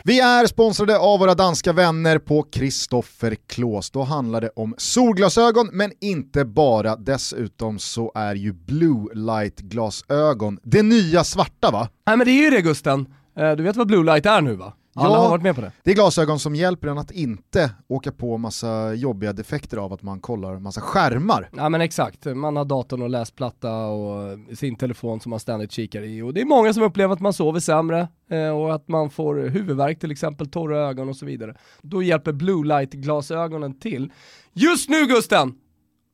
Vi 0.05 0.21
är 0.21 0.47
sponsrade 0.47 0.99
av 0.99 1.19
våra 1.19 1.35
danska 1.35 1.73
vänner 1.73 2.19
på 2.19 2.43
Kristoffer 2.43 3.37
Klås. 3.47 3.91
Då 3.91 4.03
handlar 4.03 4.41
det 4.41 4.51
om 4.57 4.75
solglasögon, 4.79 5.71
men 5.73 5.93
inte 6.01 6.45
bara. 6.45 6.97
Dessutom 6.97 7.79
så 7.79 8.13
är 8.15 8.35
ju 8.35 8.53
blue 8.53 9.15
light-glasögon 9.15 10.59
det 10.63 10.83
nya 10.83 11.25
svarta 11.25 11.71
va? 11.71 11.89
Nej 12.07 12.17
men 12.17 12.27
det 12.27 12.31
är 12.31 12.43
ju 12.45 12.51
det 12.51 12.63
Gusten. 12.63 13.07
Eh, 13.37 13.53
du 13.53 13.63
vet 13.63 13.77
vad 13.77 13.87
blue 13.87 14.05
light 14.05 14.27
är 14.27 14.41
nu 14.41 14.55
va? 14.55 14.73
Alla 14.99 15.15
Ja. 15.15 15.21
har 15.23 15.31
varit 15.31 15.43
med 15.43 15.55
på 15.55 15.61
det. 15.61 15.73
Det 15.83 15.91
är 15.91 15.95
glasögon 15.95 16.39
som 16.39 16.55
hjälper 16.55 16.89
en 16.89 16.99
att 16.99 17.11
inte 17.11 17.71
åka 17.89 18.13
på 18.13 18.39
massa 18.39 18.95
jobbiga 18.95 19.33
defekter 19.33 19.77
av 19.77 19.93
att 19.93 20.03
man 20.03 20.21
kollar 20.21 20.59
massa 20.59 20.81
skärmar. 20.81 21.51
Ja 21.57 21.69
men 21.69 21.81
exakt, 21.81 22.25
man 22.25 22.57
har 22.57 22.65
datorn 22.65 23.03
och 23.03 23.11
läsplatta 23.11 23.73
och 23.87 24.39
sin 24.59 24.77
telefon 24.77 25.21
som 25.21 25.31
man 25.31 25.41
ständigt 25.41 25.73
kikar 25.73 26.03
i. 26.03 26.23
Och 26.23 26.35
det 26.35 26.41
är 26.41 26.45
många 26.45 26.73
som 26.75 26.83
upplever 26.83 27.15
att 27.15 27.21
man 27.21 27.33
sover 27.33 27.61
sämre 27.61 28.09
eh, 28.31 28.49
och 28.49 28.75
att 28.75 28.89
man 28.89 29.11
får 29.11 29.37
huvudvärk 29.49 30.01
till 30.01 30.11
exempel, 30.11 30.51
torra 30.51 30.79
ögon 30.89 31.09
och 31.09 31.17
så 31.17 31.27
vidare. 31.27 31.55
Då 31.83 32.03
hjälper 32.03 32.33
blue 32.33 32.65
light-glasögonen 32.67 33.79
till. 33.81 34.13
Just 34.53 34.89
nu 34.89 35.07
Gusten! 35.07 35.55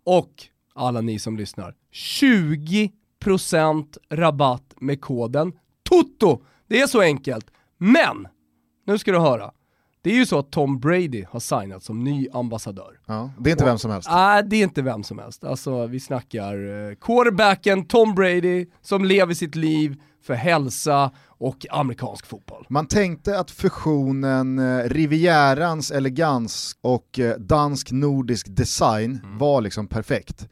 Och 0.06 0.30
alla 0.74 1.00
ni 1.00 1.18
som 1.18 1.36
lyssnar, 1.36 1.74
20% 1.92 3.84
rabatt 4.10 4.74
med 4.80 5.00
koden 5.00 5.52
TOTO! 5.88 6.42
Det 6.68 6.80
är 6.80 6.86
så 6.86 7.00
enkelt. 7.00 7.46
Men, 7.78 8.28
nu 8.84 8.98
ska 8.98 9.12
du 9.12 9.18
höra. 9.18 9.50
Det 10.02 10.10
är 10.10 10.14
ju 10.14 10.26
så 10.26 10.38
att 10.38 10.50
Tom 10.50 10.80
Brady 10.80 11.24
har 11.30 11.40
signat 11.40 11.82
som 11.82 12.04
ny 12.04 12.28
ambassadör. 12.32 12.98
Ja, 13.06 13.30
det 13.38 13.50
är 13.50 13.52
inte 13.52 13.64
vem 13.64 13.78
som 13.78 13.90
helst. 13.90 14.08
Nej, 14.10 14.42
det 14.44 14.56
är 14.56 14.62
inte 14.62 14.82
vem 14.82 15.02
som 15.04 15.18
helst. 15.18 15.44
Alltså 15.44 15.86
vi 15.86 16.00
snackar 16.00 16.54
eh, 16.90 16.94
quarterbacken 16.94 17.84
Tom 17.86 18.14
Brady 18.14 18.66
som 18.82 19.04
lever 19.04 19.34
sitt 19.34 19.54
liv 19.54 20.00
för 20.22 20.34
hälsa 20.34 21.10
och 21.26 21.66
amerikansk 21.70 22.26
fotboll. 22.26 22.66
Man 22.68 22.86
tänkte 22.86 23.38
att 23.38 23.50
fusionen 23.50 24.58
eh, 24.58 24.88
Rivierans 24.88 25.90
elegans 25.90 26.76
och 26.80 27.18
eh, 27.18 27.36
dansk-nordisk 27.38 28.46
design 28.50 29.20
Mm. 29.24 29.38
var 29.38 29.60
liksom 29.60 29.86
perfekt. 29.86 30.48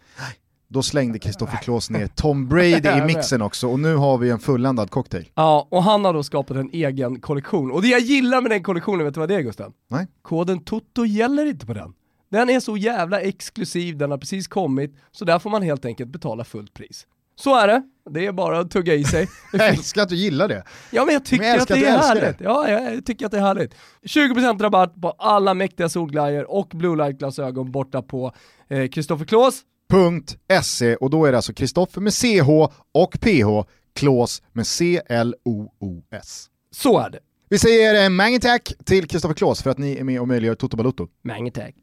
Då 0.73 0.83
slängde 0.83 1.18
Kristoffer 1.18 1.57
Klås 1.57 1.91
ner 1.91 2.07
Tom 2.07 2.49
Brady 2.49 2.89
i 2.99 3.03
mixen 3.07 3.43
också 3.43 3.68
och 3.68 3.81
nu 3.81 3.97
har 3.97 4.18
vi 4.18 4.31
en 4.31 4.39
fulländad 4.39 4.91
cocktail. 4.91 5.29
Ja, 5.35 5.68
och 5.70 5.83
han 5.83 6.05
har 6.05 6.14
då 6.14 6.23
skapat 6.23 6.57
en 6.57 6.70
egen 6.73 7.20
kollektion. 7.20 7.73
Och 7.73 7.83
det 7.83 7.89
jag 7.89 8.01
gillar 8.01 8.41
med 8.41 8.51
den 8.51 8.62
kollektionen, 8.62 9.05
vet 9.05 9.14
du 9.14 9.20
vad 9.20 9.29
det 9.29 9.35
är 9.35 9.41
Gusten? 9.41 9.73
Nej? 9.91 10.07
Koden 10.23 10.64
TOTO 10.64 11.05
gäller 11.05 11.47
inte 11.47 11.66
på 11.66 11.75
den. 11.75 11.93
Den 12.31 12.51
är 12.51 12.61
så 12.61 12.77
jävla 12.77 13.20
exklusiv, 13.20 13.99
den 13.99 14.11
har 14.11 14.18
precis 14.18 14.49
kommit, 14.49 14.97
så 15.12 15.25
där 15.25 15.39
får 15.39 15.51
man 15.51 15.62
helt 15.62 15.85
enkelt 15.85 16.11
betala 16.11 16.45
fullt 16.45 16.75
pris. 16.75 17.07
Så 17.37 17.59
är 17.59 17.66
det, 17.66 17.83
det 18.11 18.27
är 18.27 18.33
bara 18.33 18.59
att 18.59 18.70
tugga 18.70 18.95
i 18.95 19.05
sig. 19.05 19.29
Jag 19.53 19.68
älskar 19.68 20.03
att 20.03 20.09
du 20.09 20.16
gillar 20.16 20.49
det. 20.49 20.64
Ja 20.91 21.05
men 21.05 21.14
jag 21.14 21.25
tycker 21.25 21.45
Men 21.45 21.53
jag 21.53 21.62
att 21.62 21.68
det 21.68 21.87
är 21.87 21.99
härligt. 21.99 22.41
Ja, 22.41 22.68
jag 22.68 23.07
tycker 23.07 23.27
att 23.27 23.33
det 23.33 23.39
är 23.39 23.43
härligt. 23.43 23.75
20% 24.03 24.62
rabatt 24.62 24.95
på 25.03 25.11
alla 25.11 25.55
mäktiga 25.55 25.89
solglajjor 25.89 26.51
och 26.51 26.68
blue 26.68 26.97
light-glasögon 26.97 27.73
borta 27.73 28.03
på 28.03 28.33
eh, 28.68 28.89
Kristoffer 28.89 29.25
Klås. 29.25 29.62
.se 29.93 30.97
och 30.97 31.11
då 31.11 31.24
är 31.24 31.32
det 31.32 31.38
alltså 31.38 31.53
Kristoffer 31.53 32.01
med 32.01 32.14
CH 32.14 32.49
och 32.93 33.20
PH, 33.20 33.68
Klås 33.95 34.43
med 34.53 34.66
C-L-O-O-S. 34.66 36.47
Så 36.70 36.99
är 36.99 37.11
det. 37.11 37.18
Vi 37.49 37.59
säger 37.59 38.11
eh, 38.32 38.38
tack 38.38 38.72
till 38.84 39.09
Kristoffer 39.09 39.34
Klås 39.34 39.62
för 39.62 39.70
att 39.70 39.78
ni 39.78 39.97
är 39.97 40.05
med 40.05 40.20
och 40.20 40.28
möjliggör 40.28 40.55
Toto 40.55 40.76
Balutto. 40.76 41.09
Mange 41.22 41.51
tack. 41.51 41.74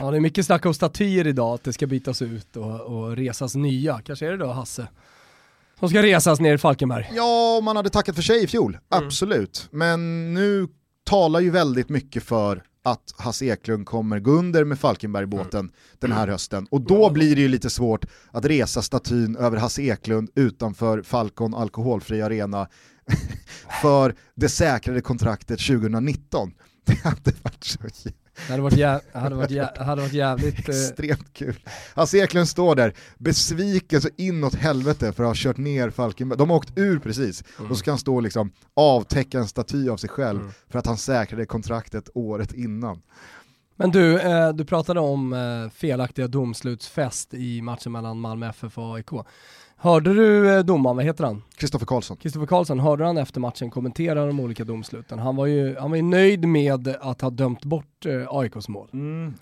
Ja, 0.00 0.10
det 0.10 0.16
är 0.16 0.20
mycket 0.20 0.46
snack 0.46 0.66
om 0.66 0.74
statyer 0.74 1.26
idag, 1.26 1.54
att 1.54 1.64
det 1.64 1.72
ska 1.72 1.86
bytas 1.86 2.22
ut 2.22 2.56
och, 2.56 2.80
och 2.80 3.16
resas 3.16 3.54
nya. 3.54 4.00
Kanske 4.04 4.26
är 4.26 4.30
det 4.30 4.36
då 4.36 4.46
Hasse 4.46 4.86
som 5.80 5.88
ska 5.88 6.02
resas 6.02 6.40
ner 6.40 6.54
i 6.54 6.58
Falkenberg. 6.58 7.10
Ja, 7.14 7.60
man 7.62 7.76
hade 7.76 7.90
tackat 7.90 8.14
för 8.14 8.22
sig 8.22 8.44
i 8.44 8.46
fjol, 8.46 8.78
absolut. 8.88 9.68
Men 9.70 10.34
nu 10.34 10.68
talar 11.04 11.40
ju 11.40 11.50
väldigt 11.50 11.88
mycket 11.88 12.22
för 12.22 12.62
att 12.90 13.14
Hasse 13.16 13.44
Eklund 13.44 13.86
kommer 13.86 14.20
gå 14.20 14.30
under 14.30 14.64
med 14.64 14.78
Falkenbergbåten 14.78 15.72
den 15.98 16.12
här 16.12 16.28
hösten. 16.28 16.66
Och 16.70 16.80
då 16.80 17.10
blir 17.10 17.36
det 17.36 17.42
ju 17.42 17.48
lite 17.48 17.70
svårt 17.70 18.04
att 18.30 18.44
resa 18.44 18.82
statyn 18.82 19.36
över 19.36 19.56
Hasse 19.56 19.82
Eklund 19.82 20.30
utanför 20.34 21.02
Falcon 21.02 21.54
Alkoholfri 21.54 22.22
Arena 22.22 22.68
för 23.82 24.14
det 24.34 24.48
säkrade 24.48 25.00
kontraktet 25.00 25.60
2019. 25.66 26.52
Det 26.84 27.02
hade 27.04 27.32
varit 27.42 27.64
så 27.64 27.78
Det 28.46 28.52
hade 28.52 28.62
varit, 28.62 28.74
jä- 28.78 29.00
hade 29.20 29.34
varit, 29.34 29.50
jä- 29.50 29.84
hade 29.84 30.00
varit 30.02 30.12
jävligt... 30.14 30.68
Eh, 30.68 30.74
extremt 30.74 31.32
kul. 31.32 31.58
Hasse 31.94 32.18
Eklund 32.18 32.48
står 32.48 32.74
där 32.74 32.94
besviken 33.18 34.00
så 34.00 34.08
inåt 34.16 34.54
helvete 34.54 35.12
för 35.12 35.22
att 35.22 35.28
ha 35.28 35.34
kört 35.36 35.56
ner 35.56 35.90
Falkenberg. 35.90 36.38
De 36.38 36.50
har 36.50 36.56
åkt 36.56 36.78
ur 36.78 36.98
precis 36.98 37.44
och 37.56 37.68
så 37.68 37.74
ska 37.74 37.90
han 37.90 37.98
stå 37.98 38.14
och 38.16 38.22
liksom 38.22 38.52
avtäcka 38.76 39.38
en 39.38 39.48
staty 39.48 39.88
av 39.88 39.96
sig 39.96 40.10
själv 40.10 40.40
för 40.68 40.78
att 40.78 40.86
han 40.86 40.96
säkrade 40.96 41.46
kontraktet 41.46 42.08
året 42.14 42.52
innan. 42.52 43.02
Men 43.76 43.90
du, 43.90 44.20
eh, 44.20 44.52
du 44.52 44.64
pratade 44.64 45.00
om 45.00 45.32
eh, 45.32 45.70
felaktiga 45.70 46.28
domslutsfest 46.28 47.34
i 47.34 47.62
matchen 47.62 47.92
mellan 47.92 48.20
Malmö 48.20 48.48
FF 48.48 48.78
och 48.78 48.94
AIK. 48.96 49.10
Hörde 49.82 50.14
du 50.14 50.50
eh, 50.54 50.60
domaren, 50.64 50.96
vad 50.96 51.04
heter 51.04 51.24
han? 51.24 51.42
Kristoffer 51.56 51.86
Karlsson. 51.86 52.16
Kristoffer 52.16 52.46
Karlsson, 52.46 52.80
hörde 52.80 53.04
han 53.06 53.18
efter 53.18 53.40
matchen 53.40 53.70
kommentera 53.70 54.26
de 54.26 54.40
olika 54.40 54.64
domsluten? 54.64 55.18
Han 55.18 55.36
var 55.36 55.46
ju, 55.46 55.76
han 55.78 55.90
var 55.90 55.96
ju 55.96 56.02
nöjd 56.02 56.44
med 56.48 56.88
att 57.00 57.20
ha 57.20 57.30
dömt 57.30 57.64
bort 57.64 58.06
eh, 58.06 58.34
AIKs 58.36 58.68
mål. 58.68 58.88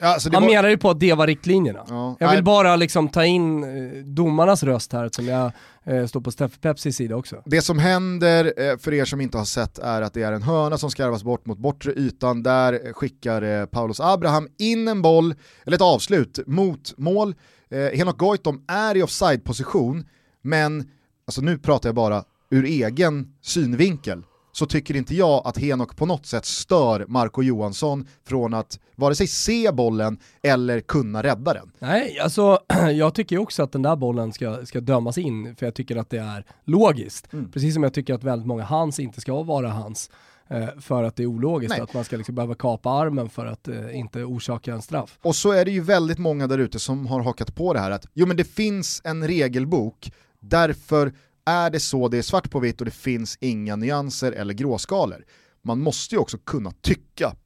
Alltså 0.01 0.31
det 0.31 0.37
Han 0.37 0.43
var- 0.43 0.51
menar 0.51 0.69
ju 0.69 0.77
på 0.79 0.91
att 0.91 1.01
det 1.01 1.15
var 1.15 1.27
riktlinjerna. 1.27 1.85
Ja, 1.89 2.17
Jag 2.21 2.31
vill 2.35 2.45
bara 2.45 2.77
liksom 2.77 3.09
ta 3.09 3.25
in 3.25 3.65
eh, 3.65 4.05
domarnas 4.05 4.63
röst 4.63 4.93
här 4.93 5.09
som 5.13 5.27
jag 5.27 5.53
eh, 5.85 6.07
står 6.07 6.21
på 6.21 6.31
Steff 6.31 6.61
Pepsis 6.61 6.97
sida 6.97 7.17
också. 7.17 7.43
Det 7.45 7.61
som 7.63 7.79
händer, 7.79 8.45
eh, 8.71 8.77
för 8.79 8.95
er 8.95 9.05
som 9.05 9.21
inte 9.21 9.39
har 9.39 9.45
sett, 9.45 9.79
är 9.79 10.03
att 10.03 10.15
det 10.15 10.23
är 10.23 10.33
en 10.33 10.43
hörna 10.43 10.79
som 10.79 10.91
skarvas 10.91 11.25
bort 11.25 11.47
mot 11.47 11.59
bortre 11.59 11.93
ytan. 11.93 12.43
Där 12.43 12.93
skickar 12.93 13.43
eh, 13.43 13.67
Paulus 13.67 14.01
Abraham 14.01 14.49
in 14.59 14.89
en 14.89 15.03
boll, 15.03 15.35
eller 15.67 15.75
ett 15.77 15.83
avslut, 15.83 16.39
mot 16.47 16.95
mål. 16.99 17.35
Eh, 17.71 17.99
Henok 17.99 18.19
Goitom 18.19 18.63
är 18.69 18.97
i 18.97 19.03
offside-position, 19.03 20.05
men 20.49 20.91
alltså 21.27 21.41
nu 21.41 21.59
pratar 21.59 21.89
jag 21.89 21.95
bara 21.95 22.25
ur 22.51 22.65
egen 22.65 23.33
synvinkel. 23.43 24.23
Så 24.53 24.67
tycker 24.67 24.97
inte 24.97 25.15
jag 25.15 25.43
att 25.47 25.59
Henok 25.59 25.97
på 25.97 26.07
något 26.07 26.27
sätt 26.27 26.45
stör 26.45 27.07
Marco 27.09 27.43
Johansson 27.43 28.07
från 28.25 28.55
att 28.55 28.81
vare 28.97 29.15
sig 29.15 29.27
se 29.27 29.73
bollen 29.73 30.19
eller 30.43 30.81
kunna 30.81 31.23
rädda 31.23 31.55
den. 31.55 31.71
Nej, 31.79 32.19
alltså 32.19 32.59
jag 32.95 33.15
tycker 33.15 33.39
också 33.39 33.63
att 33.63 33.73
den 33.73 33.83
där 33.83 33.97
bollen 33.97 34.33
ska, 34.33 34.67
ska 34.67 34.81
dömas 34.81 35.19
in, 35.19 35.57
för 35.57 35.67
jag 35.67 35.75
tycker 35.75 35.97
att 35.97 36.11
det 36.11 36.19
är 36.19 36.45
logiskt. 36.65 37.33
Mm. 37.33 37.51
Precis 37.51 37.75
som 37.75 37.83
jag 37.83 37.95
tycker 37.95 38.15
att 38.15 38.25
väldigt 38.25 38.47
många 38.47 38.65
hans 38.65 39.01
inte 39.01 39.21
ska 39.21 39.43
vara 39.43 39.69
hans, 39.69 40.11
eh, 40.49 40.69
för 40.81 41.03
att 41.03 41.17
det 41.17 41.23
är 41.23 41.27
ologiskt 41.27 41.71
Nej. 41.71 41.81
att 41.81 41.95
man 41.95 42.05
ska 42.05 42.17
liksom 42.17 42.35
behöva 42.35 42.55
kapa 42.55 42.91
armen 42.91 43.29
för 43.29 43.47
att 43.47 43.69
eh, 43.69 43.99
inte 43.99 44.25
orsaka 44.25 44.73
en 44.73 44.83
straff. 44.83 45.19
Och 45.23 45.37
så 45.37 45.53
är 45.53 45.65
det 45.65 45.71
ju 45.71 45.81
väldigt 45.81 46.19
många 46.19 46.47
där 46.47 46.59
ute 46.59 46.79
som 46.79 47.07
har 47.07 47.21
hakat 47.21 47.55
på 47.55 47.73
det 47.73 47.81
här 47.81 47.91
att 47.91 48.07
jo 48.15 48.27
men 48.27 48.37
det 48.37 48.45
finns 48.45 49.01
en 49.05 49.27
regelbok, 49.27 50.13
därför 50.41 51.13
är 51.45 51.71
det 51.71 51.81
så, 51.81 52.09
det 52.09 52.19
är 52.19 52.23
svart 52.23 52.51
på 52.51 52.61
vitt 52.61 52.81
och 52.81 52.85
det 52.85 52.91
finns 52.91 53.39
inga 53.41 53.77
nyanser 53.77 54.33
eller 54.33 54.55
gråskalor. 54.55 55.25
Man 55.63 55.81
måste 55.81 56.15
ju 56.15 56.19
också 56.19 56.39
kunna 56.39 56.71
tycka 56.71 57.37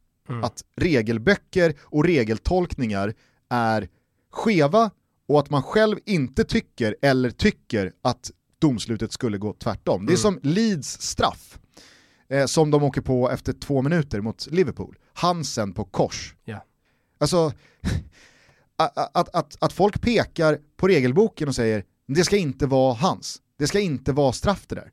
att 0.43 0.65
regelböcker 0.77 1.75
och 1.83 2.05
regeltolkningar 2.05 3.15
är 3.51 3.89
skeva 4.31 4.91
och 5.29 5.39
att 5.39 5.51
man 5.51 5.63
själv 5.63 5.99
inte 6.07 6.45
tycker 6.45 6.97
eller 7.03 7.31
tycker 7.31 7.93
att 8.03 8.31
domslutet 8.59 9.13
skulle 9.13 9.39
gå 9.39 9.53
tvärtom. 9.53 10.07
Det 10.07 10.13
är 10.13 10.17
som 10.17 10.41
Leeds 10.43 11.01
straff 11.01 11.59
eh, 12.29 12.47
som 12.47 12.71
de 12.71 12.83
åker 12.83 13.01
på 13.01 13.31
efter 13.31 13.53
två 13.53 13.83
minuter 13.83 14.21
mot 14.21 14.47
Liverpool. 14.51 14.99
Hansen 15.13 15.73
på 15.73 15.85
kors. 15.85 16.35
Ja. 16.45 16.65
Alltså, 17.19 17.53
att, 18.77 19.17
att, 19.17 19.35
att, 19.35 19.57
att 19.61 19.73
folk 19.73 20.01
pekar 20.01 20.59
på 20.77 20.89
regelboken 20.89 21.49
och 21.49 21.55
säger 21.55 21.85
det 22.15 22.25
ska 22.25 22.37
inte 22.37 22.67
vara 22.67 22.95
hans, 22.95 23.41
det 23.59 23.67
ska 23.67 23.81
inte 23.81 24.13
vara 24.13 24.33
straff 24.33 24.67
det 24.67 24.75
där. 24.75 24.91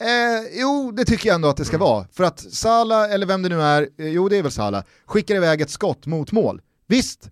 Eh, 0.00 0.60
jo, 0.60 0.92
det 0.92 1.04
tycker 1.04 1.28
jag 1.28 1.34
ändå 1.34 1.48
att 1.48 1.56
det 1.56 1.64
ska 1.64 1.78
vara. 1.78 2.06
För 2.12 2.24
att 2.24 2.40
Sala, 2.40 3.08
eller 3.08 3.26
vem 3.26 3.42
det 3.42 3.48
nu 3.48 3.62
är, 3.62 3.88
eh, 3.98 4.08
jo 4.08 4.28
det 4.28 4.36
är 4.36 4.42
väl 4.42 4.52
Sala, 4.52 4.84
skickar 5.06 5.34
iväg 5.34 5.60
ett 5.60 5.70
skott 5.70 6.06
mot 6.06 6.32
mål. 6.32 6.60
Visst, 6.86 7.30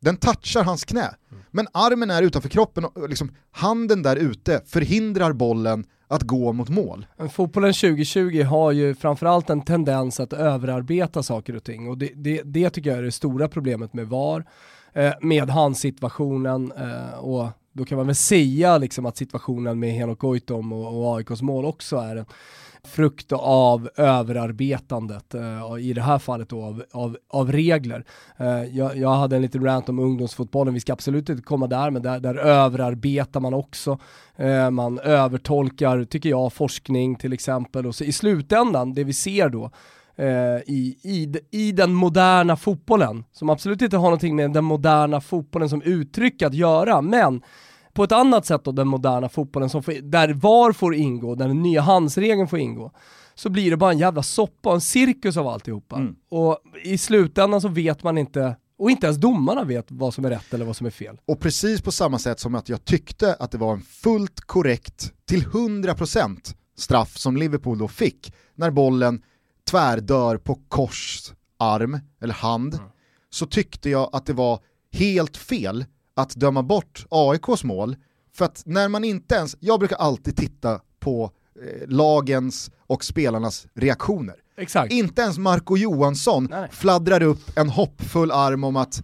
den 0.00 0.16
touchar 0.16 0.64
hans 0.64 0.84
knä. 0.84 1.14
Men 1.50 1.68
armen 1.72 2.10
är 2.10 2.22
utanför 2.22 2.48
kroppen 2.48 2.84
och 2.84 3.08
liksom 3.08 3.34
handen 3.50 4.02
där 4.02 4.16
ute 4.16 4.60
förhindrar 4.66 5.32
bollen 5.32 5.84
att 6.08 6.22
gå 6.22 6.52
mot 6.52 6.68
mål. 6.68 7.06
Men 7.16 7.30
Fotbollen 7.30 7.72
2020 7.72 8.42
har 8.42 8.72
ju 8.72 8.94
framförallt 8.94 9.50
en 9.50 9.62
tendens 9.62 10.20
att 10.20 10.32
överarbeta 10.32 11.22
saker 11.22 11.56
och 11.56 11.64
ting 11.64 11.88
och 11.88 11.98
det, 11.98 12.12
det, 12.14 12.42
det 12.44 12.70
tycker 12.70 12.90
jag 12.90 12.98
är 12.98 13.02
det 13.02 13.12
stora 13.12 13.48
problemet 13.48 13.94
med 13.94 14.08
VAR, 14.08 14.44
eh, 14.92 15.12
med 15.20 15.50
handsituationen 15.50 16.72
eh, 16.72 17.18
och 17.18 17.48
då 17.72 17.84
kan 17.84 17.96
man 17.96 18.06
väl 18.06 18.16
säga 18.16 18.78
liksom 18.78 19.06
att 19.06 19.16
situationen 19.16 19.78
med 19.78 19.92
Henok 19.92 20.18
Goitom 20.18 20.72
och, 20.72 21.00
och 21.00 21.16
AIKs 21.16 21.42
mål 21.42 21.64
också 21.64 21.96
är 21.96 22.16
en 22.16 22.26
frukt 22.84 23.32
av 23.32 23.90
överarbetandet, 23.96 25.34
eh, 25.34 25.78
i 25.80 25.92
det 25.92 26.02
här 26.02 26.18
fallet 26.18 26.48
då 26.48 26.64
av, 26.64 26.84
av, 26.92 27.16
av 27.28 27.52
regler. 27.52 28.04
Eh, 28.36 28.64
jag, 28.64 28.96
jag, 28.96 29.14
hade 29.14 29.36
en 29.36 29.42
liten 29.42 29.64
rant 29.64 29.88
om 29.88 29.98
ungdomsfotbollen, 29.98 30.74
vi 30.74 30.80
ska 30.80 30.92
absolut 30.92 31.28
inte 31.28 31.42
komma 31.42 31.66
där, 31.66 31.90
men 31.90 32.02
där, 32.02 32.20
där 32.20 32.34
överarbetar 32.34 33.40
man 33.40 33.54
också. 33.54 33.98
Eh, 34.36 34.70
man 34.70 34.98
övertolkar, 34.98 36.04
tycker 36.04 36.28
jag, 36.28 36.52
forskning 36.52 37.16
till 37.16 37.32
exempel. 37.32 37.86
Och 37.86 37.94
så 37.94 38.04
i 38.04 38.12
slutändan, 38.12 38.94
det 38.94 39.04
vi 39.04 39.12
ser 39.12 39.48
då, 39.48 39.70
i, 40.66 40.96
i, 41.02 41.34
i 41.50 41.72
den 41.72 41.94
moderna 41.94 42.56
fotbollen, 42.56 43.24
som 43.32 43.50
absolut 43.50 43.82
inte 43.82 43.96
har 43.96 44.04
någonting 44.04 44.36
med 44.36 44.52
den 44.52 44.64
moderna 44.64 45.20
fotbollen 45.20 45.68
som 45.68 45.82
uttryck 45.82 46.42
att 46.42 46.54
göra, 46.54 47.00
men 47.00 47.42
på 47.92 48.04
ett 48.04 48.12
annat 48.12 48.46
sätt 48.46 48.64
då 48.64 48.72
den 48.72 48.88
moderna 48.88 49.28
fotbollen, 49.28 49.70
som 49.70 49.82
får, 49.82 49.92
där 49.92 50.28
VAR 50.32 50.72
får 50.72 50.94
ingå, 50.94 51.34
där 51.34 51.48
den 51.48 51.62
nya 51.62 51.80
handsregeln 51.80 52.48
får 52.48 52.58
ingå, 52.58 52.92
så 53.34 53.50
blir 53.50 53.70
det 53.70 53.76
bara 53.76 53.92
en 53.92 53.98
jävla 53.98 54.22
soppa 54.22 54.68
och 54.68 54.74
en 54.74 54.80
cirkus 54.80 55.36
av 55.36 55.48
alltihopa. 55.48 55.96
Mm. 55.96 56.14
Och 56.30 56.58
i 56.84 56.98
slutändan 56.98 57.60
så 57.60 57.68
vet 57.68 58.02
man 58.02 58.18
inte 58.18 58.56
och 58.78 58.90
inte 58.90 59.06
ens 59.06 59.18
domarna 59.18 59.64
vet 59.64 59.86
vad 59.88 60.14
som 60.14 60.24
är 60.24 60.30
rätt 60.30 60.54
eller 60.54 60.64
vad 60.64 60.76
som 60.76 60.86
är 60.86 60.90
fel. 60.90 61.16
Och 61.24 61.40
precis 61.40 61.82
på 61.82 61.92
samma 61.92 62.18
sätt 62.18 62.40
som 62.40 62.54
att 62.54 62.68
jag 62.68 62.84
tyckte 62.84 63.34
att 63.34 63.50
det 63.50 63.58
var 63.58 63.72
en 63.72 63.80
fullt 63.80 64.40
korrekt, 64.40 65.12
till 65.24 65.44
100% 65.44 66.54
straff 66.76 67.16
som 67.18 67.36
Liverpool 67.36 67.78
då 67.78 67.88
fick 67.88 68.34
när 68.54 68.70
bollen 68.70 69.22
tvärdör 69.72 70.36
på 70.36 70.54
kors 70.68 71.32
arm 71.58 71.98
eller 72.20 72.34
hand, 72.34 72.74
mm. 72.74 72.86
så 73.30 73.46
tyckte 73.46 73.90
jag 73.90 74.10
att 74.12 74.26
det 74.26 74.32
var 74.32 74.60
helt 74.92 75.36
fel 75.36 75.84
att 76.16 76.34
döma 76.34 76.62
bort 76.62 77.06
AIKs 77.10 77.64
mål, 77.64 77.96
för 78.34 78.44
att 78.44 78.62
när 78.66 78.88
man 78.88 79.04
inte 79.04 79.34
ens, 79.34 79.56
jag 79.60 79.78
brukar 79.78 79.96
alltid 79.96 80.36
titta 80.36 80.80
på 81.00 81.30
eh, 81.62 81.88
lagens 81.88 82.70
och 82.86 83.04
spelarnas 83.04 83.66
reaktioner. 83.74 84.34
Exakt. 84.56 84.92
Inte 84.92 85.22
ens 85.22 85.38
Marco 85.38 85.76
Johansson 85.76 86.48
Nej. 86.50 86.68
fladdrar 86.72 87.22
upp 87.22 87.58
en 87.58 87.68
hoppfull 87.68 88.30
arm 88.30 88.64
om 88.64 88.76
att 88.76 89.02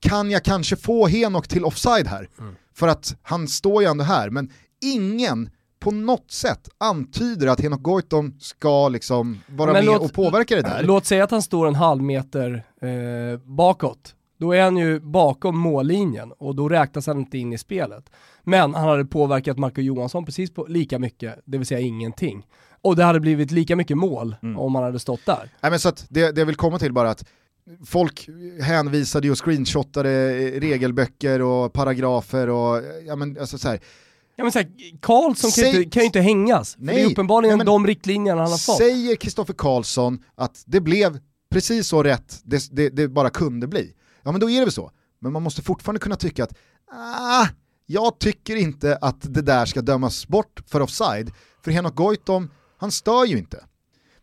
kan 0.00 0.30
jag 0.30 0.44
kanske 0.44 0.76
få 0.76 1.06
Henok 1.06 1.48
till 1.48 1.64
offside 1.64 2.06
här? 2.06 2.28
Mm. 2.38 2.54
För 2.74 2.88
att 2.88 3.16
han 3.22 3.48
står 3.48 3.82
ju 3.82 3.88
ändå 3.88 4.04
här, 4.04 4.30
men 4.30 4.52
ingen 4.80 5.50
på 5.78 5.90
något 5.90 6.30
sätt 6.30 6.68
antyder 6.78 7.46
att 7.46 7.60
Henok 7.60 7.82
Goitom 7.82 8.36
ska 8.40 8.88
liksom 8.88 9.40
vara 9.46 9.72
men 9.72 9.84
med 9.84 9.94
låt, 9.94 10.02
och 10.02 10.12
påverka 10.12 10.56
det 10.56 10.62
där. 10.62 10.82
Låt 10.82 11.06
säga 11.06 11.24
att 11.24 11.30
han 11.30 11.42
står 11.42 11.66
en 11.66 11.74
halv 11.74 12.02
meter 12.02 12.64
eh, 12.82 13.40
bakåt 13.40 14.14
då 14.38 14.52
är 14.52 14.62
han 14.62 14.76
ju 14.76 15.00
bakom 15.00 15.58
mållinjen 15.58 16.32
och 16.38 16.54
då 16.54 16.68
räknas 16.68 17.06
han 17.06 17.18
inte 17.18 17.38
in 17.38 17.52
i 17.52 17.58
spelet. 17.58 18.10
Men 18.44 18.74
han 18.74 18.88
hade 18.88 19.04
påverkat 19.04 19.58
Marco 19.58 19.80
Johansson 19.80 20.24
precis 20.24 20.50
på 20.50 20.66
lika 20.68 20.98
mycket, 20.98 21.38
det 21.44 21.58
vill 21.58 21.66
säga 21.66 21.80
ingenting. 21.80 22.46
Och 22.82 22.96
det 22.96 23.04
hade 23.04 23.20
blivit 23.20 23.50
lika 23.50 23.76
mycket 23.76 23.96
mål 23.96 24.36
mm. 24.42 24.58
om 24.58 24.74
han 24.74 24.84
hade 24.84 24.98
stått 24.98 25.26
där. 25.26 25.50
Nej, 25.60 25.70
men 25.70 25.78
så 25.80 25.88
att 25.88 26.06
det, 26.08 26.32
det 26.32 26.40
jag 26.40 26.46
vill 26.46 26.56
komma 26.56 26.78
till 26.78 26.92
bara 26.92 27.10
att 27.10 27.24
folk 27.86 28.28
hänvisade 28.62 29.30
och 29.30 29.44
screenshotade 29.44 30.34
regelböcker 30.60 31.42
och 31.42 31.72
paragrafer 31.72 32.48
och 32.48 32.82
ja 33.06 33.16
men 33.16 33.38
alltså 33.40 33.58
så 33.58 33.68
här. 33.68 33.80
Ja 34.38 34.44
men 34.44 34.52
såhär, 34.52 34.68
Karlsson 35.00 35.50
kan, 35.50 35.64
ju 35.64 35.78
inte, 35.78 35.90
kan 35.90 36.02
ju 36.02 36.06
inte 36.06 36.20
hängas. 36.20 36.76
Nej, 36.78 36.94
det 36.94 37.02
är 37.02 37.10
uppenbarligen 37.10 37.58
nej, 37.58 37.66
de 37.66 37.86
riktlinjerna 37.86 38.42
han 38.42 38.50
har 38.50 38.58
fått. 38.58 38.76
Säger 38.76 39.16
Kristoffer 39.16 39.54
Karlsson 39.54 40.24
att 40.34 40.62
det 40.66 40.80
blev 40.80 41.18
precis 41.50 41.88
så 41.88 42.02
rätt 42.02 42.40
det, 42.44 42.68
det, 42.70 42.88
det 42.88 43.08
bara 43.08 43.30
kunde 43.30 43.66
bli 43.66 43.94
ja 44.28 44.32
men 44.32 44.40
då 44.40 44.50
är 44.50 44.58
det 44.58 44.64
väl 44.64 44.72
så. 44.72 44.90
Men 45.18 45.32
man 45.32 45.42
måste 45.42 45.62
fortfarande 45.62 46.00
kunna 46.00 46.16
tycka 46.16 46.44
att, 46.44 46.54
ah, 46.92 47.46
jag 47.86 48.18
tycker 48.18 48.56
inte 48.56 48.96
att 48.96 49.34
det 49.34 49.42
där 49.42 49.66
ska 49.66 49.82
dömas 49.82 50.28
bort 50.28 50.62
för 50.66 50.80
offside, 50.80 51.32
för 51.64 51.70
Henok 51.70 51.94
Goitom, 51.94 52.50
han 52.78 52.92
stör 52.92 53.24
ju 53.24 53.38
inte. 53.38 53.64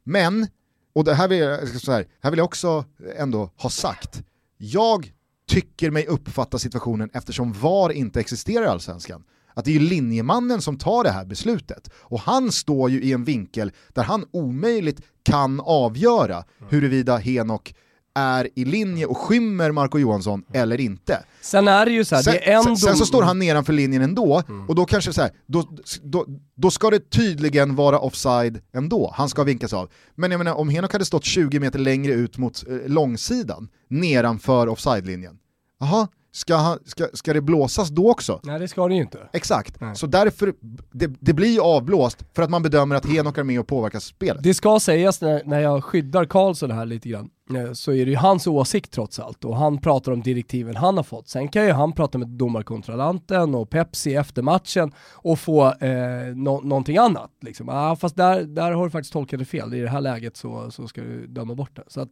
Men, 0.04 0.48
och 0.94 1.04
det 1.04 1.14
här 1.14 1.28
vill, 1.28 1.40
jag, 1.40 1.82
så 1.82 1.92
här, 1.92 2.08
här 2.22 2.32
vill 2.32 2.38
jag 2.38 2.46
också 2.46 2.86
ändå 3.18 3.52
ha 3.58 3.70
sagt, 3.70 4.24
jag 4.58 5.12
tycker 5.48 5.92
mig 5.92 6.08
uppfatta 6.08 6.60
situationen 6.60 7.10
eftersom 7.14 7.54
VAR 7.54 7.92
inte 7.92 8.20
existerar 8.20 8.66
i 8.66 8.68
Allsvenskan. 8.68 9.24
Att 9.56 9.66
det 9.66 9.72
är 9.72 9.80
ju 9.80 9.80
linjemannen 9.80 10.62
som 10.62 10.78
tar 10.78 11.04
det 11.04 11.12
här 11.12 11.26
beslutet. 11.26 11.90
Och 11.96 12.20
han 12.20 12.52
står 12.52 12.90
ju 12.90 13.02
i 13.02 13.14
en 13.14 13.24
vinkel 13.24 13.72
där 13.94 14.04
han 14.04 14.26
omöjligt 14.32 15.02
kan 15.24 15.60
avgöra 15.60 16.44
huruvida 16.70 17.18
Henok 17.18 17.74
är 18.16 18.50
i 18.56 18.66
linje 18.66 19.06
och 19.06 19.18
skymmer 19.18 19.72
Marco 19.72 20.00
Johansson 20.00 20.44
eller 20.54 20.82
inte. 20.82 21.24
Sen 21.42 21.68
är 21.68 21.86
det 21.86 21.92
ju 21.92 22.06
så 22.06 22.16
här, 22.16 22.24
sen, 22.24 22.34
det 22.34 22.52
är 22.52 22.62
sen, 22.62 22.78
sen, 22.78 22.96
så 22.96 23.06
står 23.06 23.24
han 23.24 23.40
nedanför 23.40 23.74
linjen 23.74 24.02
ändå, 24.02 24.44
mm. 24.48 24.70
och 24.70 24.76
då 24.76 24.86
kanske 24.86 25.14
så 25.14 25.22
här, 25.22 25.32
då, 25.46 25.68
då, 26.04 26.26
då, 26.56 26.72
ska 26.72 26.90
det 26.90 27.10
tydligen 27.10 27.76
vara 27.76 28.00
offside 28.00 28.62
ändå, 28.74 29.14
han 29.16 29.30
ska 29.30 29.44
vinkas 29.44 29.74
av. 29.74 29.90
Men 30.16 30.32
jag 30.32 30.38
menar 30.38 30.54
om 30.54 30.70
Henok 30.70 30.92
hade 30.94 31.06
stått 31.06 31.26
20 31.26 31.60
meter 31.60 31.80
längre 31.80 32.14
ut 32.14 32.38
mot 32.38 32.64
eh, 32.68 32.76
långsidan, 32.88 33.68
nedanför 33.88 34.68
offside-linjen, 34.68 35.38
jaha, 35.80 36.08
Ska, 36.36 36.56
han, 36.56 36.80
ska, 36.86 37.08
ska 37.14 37.34
det 37.34 37.42
blåsas 37.42 37.90
då 37.90 38.12
också? 38.12 38.40
Nej 38.44 38.60
det 38.60 38.68
ska 38.68 38.88
det 38.88 38.96
ju 38.96 39.02
inte. 39.02 39.30
Exakt, 39.34 39.82
Nej. 39.82 39.96
så 39.96 40.08
därför, 40.08 40.54
det, 40.92 41.08
det 41.08 41.34
blir 41.34 41.76
avblåst 41.76 42.26
för 42.36 42.44
att 42.44 42.50
man 42.50 42.64
bedömer 42.64 42.96
att 42.96 43.06
Henok 43.06 43.38
är 43.38 43.44
med 43.44 43.60
och 43.60 43.68
påverkar 43.68 44.00
spelet. 44.00 44.44
Det 44.44 44.54
ska 44.54 44.80
sägas 44.80 45.22
när, 45.22 45.42
när 45.46 45.60
jag 45.60 45.84
skyddar 45.84 46.26
Karlsson 46.26 46.72
här 46.72 46.86
lite 46.86 47.10
grann, 47.10 47.30
eh, 47.56 47.74
så 47.74 47.92
är 47.92 48.06
det 48.06 48.12
ju 48.12 48.18
hans 48.18 48.48
åsikt 48.48 48.92
trots 48.92 49.20
allt 49.20 49.46
och 49.46 49.58
han 49.58 49.78
pratar 49.78 50.12
om 50.12 50.22
direktiven 50.22 50.76
han 50.76 50.98
har 50.98 51.04
fått. 51.04 51.30
Sen 51.30 51.48
kan 51.48 51.66
ju 51.66 51.72
han 51.72 51.94
prata 51.94 52.18
med 52.18 52.28
domarkontrollanten 52.28 53.56
och 53.56 53.70
Pepsi 53.70 54.16
efter 54.16 54.42
matchen 54.42 54.92
och 55.14 55.40
få 55.40 55.66
eh, 55.66 56.36
no 56.36 56.62
någonting 56.62 56.98
annat. 56.98 57.32
Liksom. 57.42 57.70
Ah, 57.70 57.96
fast 57.96 58.16
där, 58.16 58.44
där 58.44 58.72
har 58.72 58.84
du 58.86 58.92
faktiskt 58.92 59.14
tolkat 59.14 59.40
det 59.40 59.46
fel, 59.46 59.74
i 59.74 59.80
det 59.80 59.90
här 59.90 60.02
läget 60.02 60.38
så, 60.38 60.72
så 60.72 60.88
ska 60.88 61.02
du 61.02 61.28
döma 61.28 61.56
bort 61.56 61.76
det. 61.76 61.84
Så 61.88 62.02
att, 62.02 62.12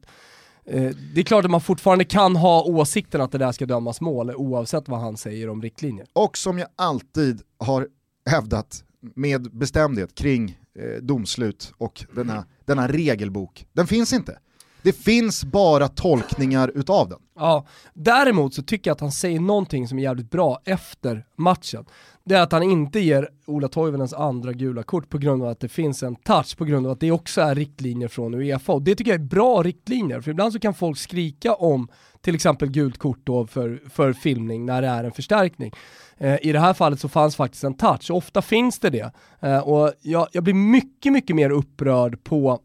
det 0.65 1.19
är 1.19 1.23
klart 1.23 1.45
att 1.45 1.51
man 1.51 1.61
fortfarande 1.61 2.05
kan 2.05 2.35
ha 2.35 2.63
åsikten 2.63 3.21
att 3.21 3.31
det 3.31 3.37
där 3.37 3.51
ska 3.51 3.65
dömas 3.65 4.01
mål 4.01 4.31
oavsett 4.35 4.87
vad 4.87 4.99
han 4.99 5.17
säger 5.17 5.49
om 5.49 5.61
riktlinjer. 5.61 6.07
Och 6.13 6.37
som 6.37 6.59
jag 6.59 6.67
alltid 6.75 7.41
har 7.59 7.87
hävdat 8.29 8.83
med 9.15 9.57
bestämdhet 9.57 10.15
kring 10.15 10.57
eh, 10.79 11.01
domslut 11.01 11.73
och 11.77 12.05
denna, 12.15 12.45
denna 12.65 12.87
regelbok, 12.87 13.65
den 13.73 13.87
finns 13.87 14.13
inte. 14.13 14.39
Det 14.81 14.93
finns 14.93 15.43
bara 15.43 15.87
tolkningar 15.87 16.71
utav 16.75 17.09
den. 17.09 17.19
Ja, 17.35 17.67
däremot 17.93 18.53
så 18.53 18.63
tycker 18.63 18.89
jag 18.89 18.95
att 18.95 19.01
han 19.01 19.11
säger 19.11 19.39
någonting 19.39 19.87
som 19.87 19.99
är 19.99 20.03
jävligt 20.03 20.31
bra 20.31 20.61
efter 20.65 21.25
matchen. 21.35 21.85
Det 22.25 22.35
är 22.35 22.41
att 22.41 22.51
han 22.51 22.63
inte 22.63 22.99
ger 22.99 23.29
Ola 23.45 23.67
Toivonens 23.67 24.13
andra 24.13 24.53
gula 24.53 24.83
kort 24.83 25.09
på 25.09 25.17
grund 25.17 25.43
av 25.43 25.49
att 25.49 25.59
det 25.59 25.69
finns 25.69 26.03
en 26.03 26.15
touch, 26.15 26.57
på 26.57 26.65
grund 26.65 26.85
av 26.85 26.91
att 26.91 26.99
det 26.99 27.11
också 27.11 27.41
är 27.41 27.55
riktlinjer 27.55 28.07
från 28.07 28.33
Uefa. 28.33 28.73
Och 28.73 28.81
det 28.81 28.95
tycker 28.95 29.11
jag 29.11 29.21
är 29.21 29.25
bra 29.25 29.63
riktlinjer, 29.63 30.21
för 30.21 30.31
ibland 30.31 30.53
så 30.53 30.59
kan 30.59 30.73
folk 30.73 30.97
skrika 30.97 31.53
om 31.53 31.87
till 32.21 32.35
exempel 32.35 32.69
gult 32.69 32.97
kort 32.97 33.19
då 33.23 33.47
för, 33.47 33.81
för 33.89 34.13
filmning 34.13 34.65
när 34.65 34.81
det 34.81 34.87
är 34.87 35.03
en 35.03 35.11
förstärkning. 35.11 35.71
Eh, 36.17 36.37
I 36.41 36.51
det 36.51 36.59
här 36.59 36.73
fallet 36.73 36.99
så 36.99 37.09
fanns 37.09 37.35
faktiskt 37.35 37.63
en 37.63 37.73
touch, 37.73 38.11
ofta 38.11 38.41
finns 38.41 38.79
det 38.79 38.89
det. 38.89 39.11
Eh, 39.39 39.59
och 39.59 39.93
jag, 40.01 40.27
jag 40.31 40.43
blir 40.43 40.53
mycket, 40.53 41.13
mycket 41.13 41.35
mer 41.35 41.49
upprörd 41.49 42.23
på 42.23 42.59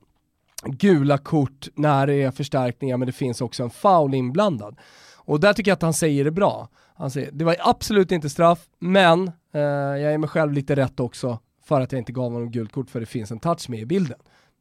gula 0.64 1.18
kort 1.18 1.68
när 1.74 2.06
det 2.06 2.22
är 2.22 2.30
förstärkningar 2.30 2.96
men 2.96 3.06
det 3.06 3.12
finns 3.12 3.40
också 3.40 3.62
en 3.62 3.70
foul 3.70 4.14
inblandad. 4.14 4.78
Och 5.16 5.40
där 5.40 5.52
tycker 5.52 5.70
jag 5.70 5.76
att 5.76 5.82
han 5.82 5.94
säger 5.94 6.24
det 6.24 6.30
bra. 6.30 6.68
Han 6.94 7.10
säger, 7.10 7.30
det 7.32 7.44
var 7.44 7.56
absolut 7.60 8.12
inte 8.12 8.30
straff, 8.30 8.58
men 8.78 9.30
eh, 9.52 9.60
jag 9.60 10.12
är 10.12 10.18
mig 10.18 10.28
själv 10.28 10.52
lite 10.52 10.76
rätt 10.76 11.00
också 11.00 11.38
för 11.64 11.80
att 11.80 11.92
jag 11.92 12.00
inte 12.00 12.12
gav 12.12 12.32
honom 12.32 12.50
gult 12.50 12.72
kort 12.72 12.90
för 12.90 13.00
det 13.00 13.06
finns 13.06 13.30
en 13.30 13.40
touch 13.40 13.70
med 13.70 13.80
i 13.80 13.86
bilden. 13.86 14.18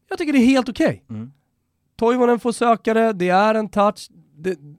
Jag 0.10 0.18
tycker 0.18 0.34
det 0.34 0.40
är 0.40 0.46
helt 0.46 0.70
okej. 0.70 1.04
Okay. 1.06 1.18
Mm. 1.18 1.32
Toivonen 1.96 2.40
får 2.40 2.52
söka 2.52 2.94
det, 2.94 3.14
det 3.14 3.30
är 3.30 3.56
en 3.56 3.70
touch, 3.70 4.10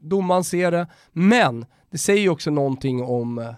domaren 0.00 0.44
ser 0.44 0.70
det, 0.70 0.86
men 1.12 1.66
det 1.90 1.98
säger 1.98 2.20
ju 2.20 2.28
också 2.28 2.50
någonting 2.50 3.02
om 3.02 3.38
eh, 3.38 3.52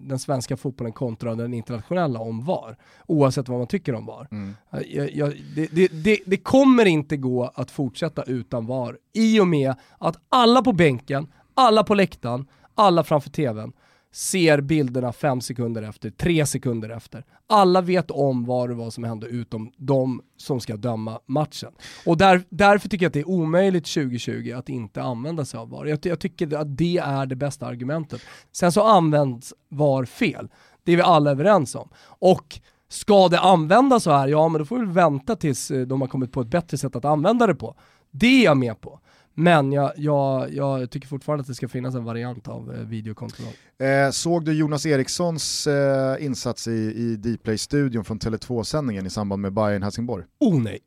den 0.00 0.18
svenska 0.18 0.56
fotbollen 0.56 0.92
kontra 0.92 1.34
den 1.34 1.54
internationella 1.54 2.20
om 2.20 2.44
VAR. 2.44 2.76
Oavsett 3.06 3.48
vad 3.48 3.58
man 3.58 3.66
tycker 3.66 3.94
om 3.94 4.06
VAR. 4.06 4.28
Mm. 4.30 4.56
Eh, 4.72 4.80
jag, 4.80 5.12
jag, 5.12 5.42
det, 5.54 5.68
det, 5.72 5.88
det, 5.88 6.18
det, 6.26 6.36
kommer 6.36 6.84
inte 6.84 7.16
gå 7.16 7.52
att 7.54 7.70
fortsätta 7.70 8.22
utan 8.22 8.66
VAR 8.66 8.98
i 9.12 9.40
och 9.40 9.46
med 9.46 9.74
att 9.98 10.16
alla 10.28 10.62
på 10.62 10.72
bänken, 10.72 11.26
alla 11.54 11.84
på 11.84 11.94
läktaren, 11.94 12.46
alla 12.74 13.04
framför 13.04 13.30
tvn 13.30 13.72
ser 14.12 14.60
bilderna 14.60 15.12
fem 15.12 15.40
sekunder 15.40 15.82
efter, 15.82 16.10
tre 16.10 16.46
sekunder 16.46 16.90
efter. 16.90 17.24
Alla 17.46 17.80
vet 17.80 18.10
om 18.10 18.44
vad 18.44 18.68
det 18.68 18.74
var 18.74 18.90
som 18.90 19.04
hände 19.04 19.26
utom 19.26 19.72
de 19.76 20.22
som 20.36 20.60
ska 20.60 20.76
döma 20.76 21.20
matchen. 21.26 21.72
Och 22.06 22.16
där, 22.16 22.42
därför 22.48 22.88
tycker 22.88 23.04
jag 23.04 23.10
att 23.10 23.14
det 23.14 23.20
är 23.20 23.28
omöjligt 23.28 23.86
2020 23.86 24.52
att 24.56 24.68
inte 24.68 25.02
använda 25.02 25.44
sig 25.44 25.60
av 25.60 25.70
VAR. 25.70 25.86
Jag, 25.86 25.98
jag 26.02 26.20
tycker 26.20 26.56
att 26.56 26.76
det 26.76 26.98
är 26.98 27.26
det 27.26 27.36
bästa 27.36 27.66
argumentet. 27.66 28.20
Sen 28.52 28.72
så 28.72 28.82
används 28.82 29.54
VAR 29.68 30.04
fel. 30.04 30.48
Det 30.84 30.92
är 30.92 30.96
vi 30.96 31.02
alla 31.02 31.30
överens 31.30 31.74
om. 31.74 31.88
Och 32.04 32.60
ska 32.88 33.28
det 33.28 33.40
användas 33.40 34.02
så 34.02 34.10
här, 34.10 34.28
ja 34.28 34.48
men 34.48 34.58
då 34.58 34.64
får 34.64 34.78
vi 34.78 34.92
vänta 34.92 35.36
tills 35.36 35.70
eh, 35.70 35.86
de 35.86 36.00
har 36.00 36.08
kommit 36.08 36.32
på 36.32 36.40
ett 36.40 36.48
bättre 36.48 36.78
sätt 36.78 36.96
att 36.96 37.04
använda 37.04 37.46
det 37.46 37.54
på. 37.54 37.74
Det 38.10 38.26
är 38.26 38.44
jag 38.44 38.56
med 38.56 38.80
på. 38.80 39.00
Men 39.34 39.72
jag, 39.72 39.92
jag, 39.96 40.54
jag 40.54 40.90
tycker 40.90 41.08
fortfarande 41.08 41.40
att 41.40 41.46
det 41.46 41.54
ska 41.54 41.68
finnas 41.68 41.94
en 41.94 42.04
variant 42.04 42.48
av 42.48 42.74
eh, 42.74 42.80
videokontroll. 42.80 43.52
Eh, 43.78 44.10
såg 44.10 44.44
du 44.44 44.52
Jonas 44.52 44.86
Erikssons 44.86 45.66
eh, 45.66 46.24
insats 46.24 46.68
i, 46.68 46.70
i 46.72 47.16
Dplay-studion 47.16 48.04
från 48.04 48.18
Tele2-sändningen 48.18 49.06
i 49.06 49.10
samband 49.10 49.42
med 49.42 49.52
Bayern 49.52 49.82
Helsingborg? 49.82 50.24
Oh 50.40 50.62
nej! 50.62 50.78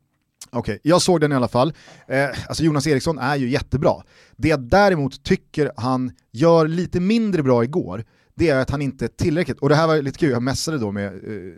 Okej, 0.50 0.74
okay, 0.74 0.90
jag 0.90 1.02
såg 1.02 1.20
den 1.20 1.32
i 1.32 1.34
alla 1.34 1.48
fall. 1.48 1.72
Eh, 2.08 2.28
alltså 2.48 2.64
Jonas 2.64 2.86
Eriksson 2.86 3.18
är 3.18 3.36
ju 3.36 3.50
jättebra. 3.50 3.94
Det 4.36 4.48
jag 4.48 4.60
däremot 4.60 5.22
tycker 5.22 5.72
han 5.76 6.12
gör 6.32 6.68
lite 6.68 7.00
mindre 7.00 7.42
bra 7.42 7.64
igår, 7.64 8.04
det 8.36 8.48
är 8.48 8.60
att 8.60 8.70
han 8.70 8.82
inte 8.82 9.04
är 9.04 9.08
tillräckligt, 9.08 9.58
och 9.58 9.68
det 9.68 9.74
här 9.74 9.86
var 9.86 10.02
lite 10.02 10.18
kul, 10.18 10.30
jag 10.30 10.42
mässade 10.42 10.78
då 10.78 10.92
med 10.92 11.06
eh, 11.06 11.52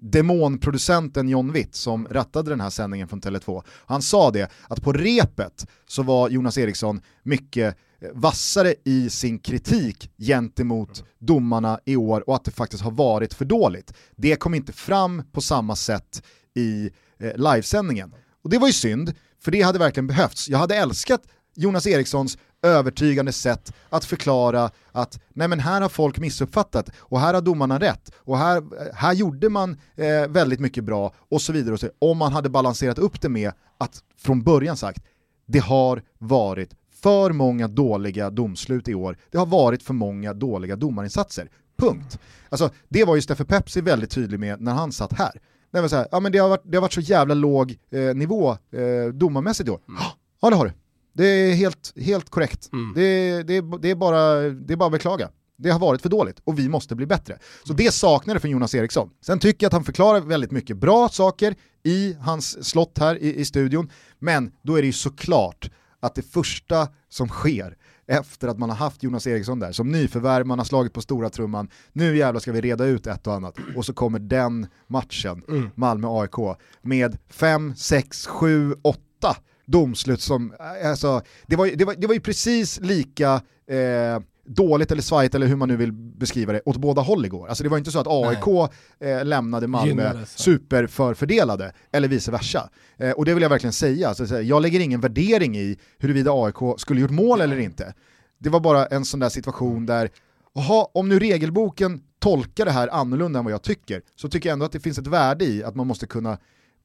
demonproducenten 0.00 1.28
John 1.28 1.52
Witt 1.52 1.74
som 1.74 2.08
rattade 2.10 2.50
den 2.50 2.60
här 2.60 2.70
sändningen 2.70 3.08
från 3.08 3.20
Tele2. 3.20 3.62
Han 3.66 4.02
sa 4.02 4.30
det, 4.30 4.50
att 4.68 4.82
på 4.82 4.92
repet 4.92 5.66
så 5.86 6.02
var 6.02 6.28
Jonas 6.28 6.58
Eriksson 6.58 7.00
mycket 7.22 7.76
eh, 8.00 8.08
vassare 8.14 8.74
i 8.84 9.10
sin 9.10 9.38
kritik 9.38 10.10
gentemot 10.18 11.04
domarna 11.18 11.80
i 11.84 11.96
år 11.96 12.28
och 12.28 12.36
att 12.36 12.44
det 12.44 12.50
faktiskt 12.50 12.82
har 12.82 12.90
varit 12.90 13.34
för 13.34 13.44
dåligt. 13.44 13.94
Det 14.16 14.36
kom 14.36 14.54
inte 14.54 14.72
fram 14.72 15.22
på 15.32 15.40
samma 15.40 15.76
sätt 15.76 16.22
i 16.54 16.90
eh, 17.18 17.36
livesändningen. 17.36 18.14
Och 18.44 18.50
det 18.50 18.58
var 18.58 18.66
ju 18.66 18.72
synd, 18.72 19.14
för 19.40 19.50
det 19.50 19.62
hade 19.62 19.78
verkligen 19.78 20.06
behövts. 20.06 20.48
Jag 20.48 20.58
hade 20.58 20.76
älskat 20.76 21.22
Jonas 21.54 21.86
Erikssons 21.86 22.38
övertygande 22.62 23.32
sätt 23.32 23.74
att 23.88 24.04
förklara 24.04 24.70
att 24.92 25.20
nej 25.32 25.48
men 25.48 25.60
här 25.60 25.80
har 25.80 25.88
folk 25.88 26.18
missuppfattat 26.18 26.90
och 26.98 27.20
här 27.20 27.34
har 27.34 27.40
domarna 27.40 27.78
rätt 27.78 28.12
och 28.16 28.38
här, 28.38 28.62
här 28.94 29.12
gjorde 29.12 29.48
man 29.48 29.80
eh, 29.94 30.28
väldigt 30.28 30.60
mycket 30.60 30.84
bra 30.84 31.14
och 31.18 31.42
så 31.42 31.52
vidare. 31.52 31.74
Och 31.74 31.80
så, 31.80 31.88
om 31.98 32.18
man 32.18 32.32
hade 32.32 32.48
balanserat 32.48 32.98
upp 32.98 33.20
det 33.20 33.28
med 33.28 33.52
att 33.78 34.02
från 34.18 34.42
början 34.42 34.76
sagt 34.76 35.04
det 35.46 35.58
har 35.58 36.02
varit 36.18 36.74
för 37.02 37.32
många 37.32 37.68
dåliga 37.68 38.30
domslut 38.30 38.88
i 38.88 38.94
år, 38.94 39.18
det 39.30 39.38
har 39.38 39.46
varit 39.46 39.82
för 39.82 39.94
många 39.94 40.34
dåliga 40.34 40.76
domarinsatser. 40.76 41.48
Punkt. 41.78 42.18
Alltså, 42.48 42.70
det 42.88 43.04
var 43.04 43.16
ju 43.16 43.22
Steffe 43.22 43.44
Pepsi 43.44 43.80
väldigt 43.80 44.10
tydlig 44.10 44.40
med 44.40 44.60
när 44.60 44.72
han 44.72 44.92
satt 44.92 45.12
här. 45.12 45.40
Det, 45.70 45.80
var 45.80 45.88
så 45.88 45.96
här, 45.96 46.08
ja, 46.10 46.20
men 46.20 46.32
det, 46.32 46.38
har 46.38 46.48
varit, 46.48 46.62
det 46.64 46.76
har 46.76 46.82
varit 46.82 46.92
så 46.92 47.00
jävla 47.00 47.34
låg 47.34 47.78
eh, 47.90 48.14
nivå 48.14 48.50
eh, 48.50 49.12
domarmässigt 49.14 49.68
i 49.68 49.70
år. 49.70 49.80
Mm. 49.88 50.02
Ja 50.42 50.50
det 50.50 50.56
har 50.56 50.66
det. 50.66 50.74
Det 51.12 51.24
är 51.24 51.54
helt, 51.54 51.92
helt 51.96 52.30
korrekt. 52.30 52.70
Mm. 52.72 52.92
Det, 52.94 53.42
det, 53.42 53.64
det, 53.82 53.90
är 53.90 53.94
bara, 53.94 54.40
det 54.40 54.72
är 54.72 54.76
bara 54.76 54.86
att 54.86 54.92
beklaga. 54.92 55.28
Det 55.56 55.70
har 55.70 55.78
varit 55.78 56.02
för 56.02 56.08
dåligt 56.08 56.40
och 56.44 56.58
vi 56.58 56.68
måste 56.68 56.94
bli 56.94 57.06
bättre. 57.06 57.38
Så 57.64 57.72
det 57.72 57.94
saknar 57.94 58.34
det 58.34 58.40
från 58.40 58.50
Jonas 58.50 58.74
Eriksson. 58.74 59.10
Sen 59.20 59.38
tycker 59.38 59.64
jag 59.64 59.68
att 59.68 59.72
han 59.72 59.84
förklarar 59.84 60.20
väldigt 60.20 60.50
mycket 60.50 60.76
bra 60.76 61.08
saker 61.08 61.54
i 61.82 62.16
hans 62.20 62.68
slott 62.68 62.98
här 62.98 63.22
i, 63.22 63.40
i 63.40 63.44
studion, 63.44 63.90
men 64.18 64.52
då 64.62 64.76
är 64.76 64.82
det 64.82 64.86
ju 64.86 64.92
såklart 64.92 65.70
att 66.00 66.14
det 66.14 66.22
första 66.22 66.88
som 67.08 67.28
sker 67.28 67.76
efter 68.06 68.48
att 68.48 68.58
man 68.58 68.70
har 68.70 68.76
haft 68.76 69.02
Jonas 69.02 69.26
Eriksson 69.26 69.58
där, 69.58 69.72
som 69.72 69.92
nyförvärv, 69.92 70.46
man 70.46 70.58
har 70.58 70.64
slagit 70.64 70.92
på 70.92 71.00
stora 71.00 71.30
trumman, 71.30 71.68
nu 71.92 72.16
jävlar 72.16 72.40
ska 72.40 72.52
vi 72.52 72.60
reda 72.60 72.84
ut 72.84 73.06
ett 73.06 73.26
och 73.26 73.34
annat, 73.34 73.58
och 73.76 73.86
så 73.86 73.92
kommer 73.92 74.18
den 74.18 74.66
matchen, 74.86 75.42
mm. 75.48 75.70
Malmö-AIK, 75.74 76.56
med 76.82 77.18
5, 77.28 77.74
6, 77.76 78.26
7, 78.26 78.74
8 78.82 79.36
domslut 79.72 80.20
som, 80.20 80.54
alltså, 80.84 81.22
det 81.46 81.56
var, 81.56 81.66
det 81.66 81.84
var, 81.84 81.94
det 81.98 82.06
var 82.06 82.14
ju 82.14 82.20
precis 82.20 82.80
lika 82.80 83.42
eh, 83.70 84.22
dåligt 84.46 84.90
eller 84.92 85.02
svajigt 85.02 85.34
eller 85.34 85.46
hur 85.46 85.56
man 85.56 85.68
nu 85.68 85.76
vill 85.76 85.92
beskriva 85.92 86.52
det 86.52 86.60
åt 86.64 86.76
båda 86.76 87.02
håll 87.02 87.24
igår. 87.24 87.48
Alltså 87.48 87.64
det 87.64 87.70
var 87.70 87.78
inte 87.78 87.90
så 87.90 87.98
att 87.98 88.06
AIK 88.06 88.70
eh, 89.00 89.24
lämnade 89.24 89.66
Malmö 89.66 90.24
superförfördelade 90.26 91.72
eller 91.92 92.08
vice 92.08 92.30
versa. 92.30 92.70
Eh, 92.96 93.10
och 93.10 93.24
det 93.24 93.34
vill 93.34 93.42
jag 93.42 93.50
verkligen 93.50 93.72
säga, 93.72 94.08
alltså, 94.08 94.40
jag 94.42 94.62
lägger 94.62 94.80
ingen 94.80 95.00
värdering 95.00 95.56
i 95.56 95.78
huruvida 95.98 96.30
AIK 96.34 96.80
skulle 96.80 97.00
gjort 97.00 97.10
mål 97.10 97.40
eller 97.40 97.58
inte. 97.58 97.94
Det 98.38 98.50
var 98.50 98.60
bara 98.60 98.86
en 98.86 99.04
sån 99.04 99.20
där 99.20 99.28
situation 99.28 99.86
där, 99.86 100.10
aha, 100.56 100.90
om 100.94 101.08
nu 101.08 101.18
regelboken 101.18 102.00
tolkar 102.18 102.64
det 102.64 102.70
här 102.70 102.88
annorlunda 102.88 103.38
än 103.38 103.44
vad 103.44 103.54
jag 103.54 103.62
tycker, 103.62 104.02
så 104.16 104.28
tycker 104.28 104.48
jag 104.48 104.52
ändå 104.52 104.66
att 104.66 104.72
det 104.72 104.80
finns 104.80 104.98
ett 104.98 105.06
värde 105.06 105.44
i 105.44 105.64
att 105.64 105.74
man 105.74 105.86
måste 105.86 106.06
kunna 106.06 106.38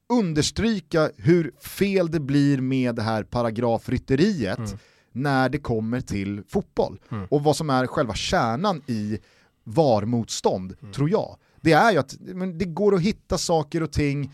understryka 0.08 1.10
hur 1.16 1.52
fel 1.60 2.10
det 2.10 2.20
blir 2.20 2.60
med 2.60 2.94
det 2.94 3.02
här 3.02 3.22
paragrafrytteriet 3.22 4.58
mm. 4.58 4.78
när 5.12 5.48
det 5.48 5.58
kommer 5.58 6.00
till 6.00 6.42
fotboll. 6.48 7.00
Mm. 7.10 7.26
Och 7.30 7.42
vad 7.42 7.56
som 7.56 7.70
är 7.70 7.86
själva 7.86 8.14
kärnan 8.14 8.82
i 8.86 9.18
VAR-motstånd, 9.64 10.74
mm. 10.80 10.92
tror 10.92 11.10
jag. 11.10 11.36
Det 11.60 11.72
är 11.72 11.92
ju 11.92 11.98
att 11.98 12.16
men 12.20 12.58
det 12.58 12.64
går 12.64 12.94
att 12.94 13.00
hitta 13.00 13.38
saker 13.38 13.82
och 13.82 13.92
ting 13.92 14.32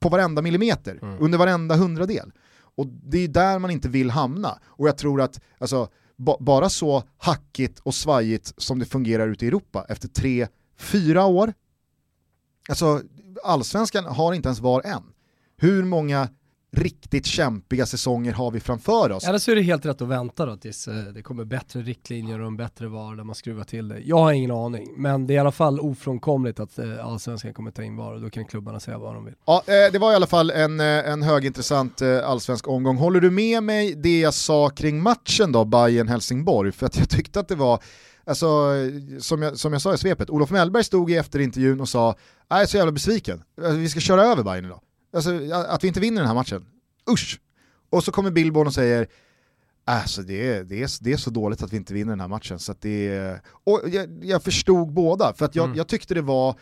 på 0.00 0.08
varenda 0.08 0.42
millimeter, 0.42 0.98
mm. 1.02 1.16
under 1.20 1.38
varenda 1.38 1.76
hundradel. 1.76 2.32
Och 2.58 2.86
det 2.86 3.18
är 3.18 3.28
där 3.28 3.58
man 3.58 3.70
inte 3.70 3.88
vill 3.88 4.10
hamna. 4.10 4.58
Och 4.64 4.88
jag 4.88 4.98
tror 4.98 5.20
att, 5.20 5.40
alltså, 5.58 5.88
bara 6.40 6.68
så 6.68 7.02
hackigt 7.18 7.78
och 7.78 7.94
svajigt 7.94 8.52
som 8.56 8.78
det 8.78 8.84
fungerar 8.84 9.28
ute 9.28 9.44
i 9.44 9.48
Europa 9.48 9.86
efter 9.88 10.08
tre, 10.08 10.48
fyra 10.78 11.26
år, 11.26 11.52
alltså 12.68 13.02
allsvenskan 13.44 14.04
har 14.04 14.32
inte 14.32 14.48
ens 14.48 14.60
VAR 14.60 14.86
än. 14.86 15.02
Hur 15.56 15.84
många 15.84 16.28
riktigt 16.76 17.26
kämpiga 17.26 17.86
säsonger 17.86 18.32
har 18.32 18.50
vi 18.50 18.60
framför 18.60 19.12
oss. 19.12 19.24
Eller 19.24 19.38
så 19.38 19.50
är 19.50 19.56
det 19.56 19.62
helt 19.62 19.86
rätt 19.86 20.02
att 20.02 20.08
vänta 20.08 20.46
då 20.46 20.56
tills 20.56 20.88
eh, 20.88 20.94
det 20.94 21.22
kommer 21.22 21.44
bättre 21.44 21.80
riktlinjer 21.80 22.40
och 22.40 22.46
en 22.46 22.56
bättre 22.56 22.88
VAR 22.88 23.16
där 23.16 23.24
man 23.24 23.34
skruvar 23.34 23.64
till 23.64 23.88
det. 23.88 23.98
Jag 23.98 24.18
har 24.18 24.32
ingen 24.32 24.50
aning, 24.50 24.94
men 24.96 25.26
det 25.26 25.32
är 25.32 25.36
i 25.36 25.38
alla 25.38 25.52
fall 25.52 25.80
ofrånkomligt 25.80 26.60
att 26.60 26.78
eh, 26.78 27.06
allsvenskan 27.06 27.54
kommer 27.54 27.70
ta 27.70 27.82
in 27.82 27.96
VAR 27.96 28.14
och 28.14 28.20
då 28.20 28.30
kan 28.30 28.44
klubbarna 28.44 28.80
säga 28.80 28.98
vad 28.98 29.14
de 29.14 29.24
vill. 29.24 29.34
Ja, 29.46 29.62
eh, 29.66 29.92
det 29.92 29.98
var 29.98 30.12
i 30.12 30.14
alla 30.14 30.26
fall 30.26 30.50
en, 30.50 30.80
en 30.80 31.22
högintressant 31.22 32.02
allsvensk 32.02 32.68
omgång. 32.68 32.96
Håller 32.96 33.20
du 33.20 33.30
med 33.30 33.62
mig 33.62 33.94
det 33.94 34.20
jag 34.20 34.34
sa 34.34 34.68
kring 34.68 35.02
matchen 35.02 35.52
då, 35.52 35.64
bayern 35.64 36.08
helsingborg 36.08 36.72
För 36.72 36.86
att 36.86 36.98
jag 36.98 37.08
tyckte 37.08 37.40
att 37.40 37.48
det 37.48 37.54
var 37.54 37.82
Alltså, 38.26 38.72
som 39.20 39.42
jag, 39.42 39.58
som 39.58 39.72
jag 39.72 39.82
sa 39.82 39.94
i 39.94 39.98
svepet, 39.98 40.30
Olof 40.30 40.50
Mellberg 40.50 40.84
stod 40.84 41.10
i 41.10 41.16
efterintervjun 41.16 41.80
och 41.80 41.88
sa 41.88 42.14
jag 42.48 42.62
är 42.62 42.66
så 42.66 42.76
jävla 42.76 42.92
besviken, 42.92 43.42
alltså, 43.56 43.76
vi 43.76 43.88
ska 43.88 44.00
köra 44.00 44.24
över 44.24 44.42
Bayern 44.42 44.64
idag. 44.64 44.80
Alltså, 45.16 45.30
att 45.52 45.84
vi 45.84 45.88
inte 45.88 46.00
vinner 46.00 46.20
den 46.20 46.28
här 46.28 46.34
matchen, 46.34 46.66
usch! 47.10 47.40
Och 47.90 48.04
så 48.04 48.12
kommer 48.12 48.30
Billborn 48.30 48.66
och 48.66 48.74
säger 48.74 49.08
Alltså 49.88 50.22
det 50.22 50.52
är, 50.52 50.64
det, 50.64 50.82
är, 50.82 51.04
det 51.04 51.12
är 51.12 51.16
så 51.16 51.30
dåligt 51.30 51.62
att 51.62 51.72
vi 51.72 51.76
inte 51.76 51.94
vinner 51.94 52.12
den 52.12 52.20
här 52.20 52.28
matchen. 52.28 52.58
Så 52.58 52.74
det 52.80 53.08
är, 53.08 53.40
och 53.64 53.82
jag, 53.90 54.24
jag 54.24 54.42
förstod 54.42 54.92
båda, 54.92 55.34
för 55.34 55.44
att 55.44 55.54
jag, 55.54 55.64
mm. 55.64 55.76
jag 55.76 55.88
tyckte 55.88 56.14
det 56.14 56.22
var... 56.22 56.58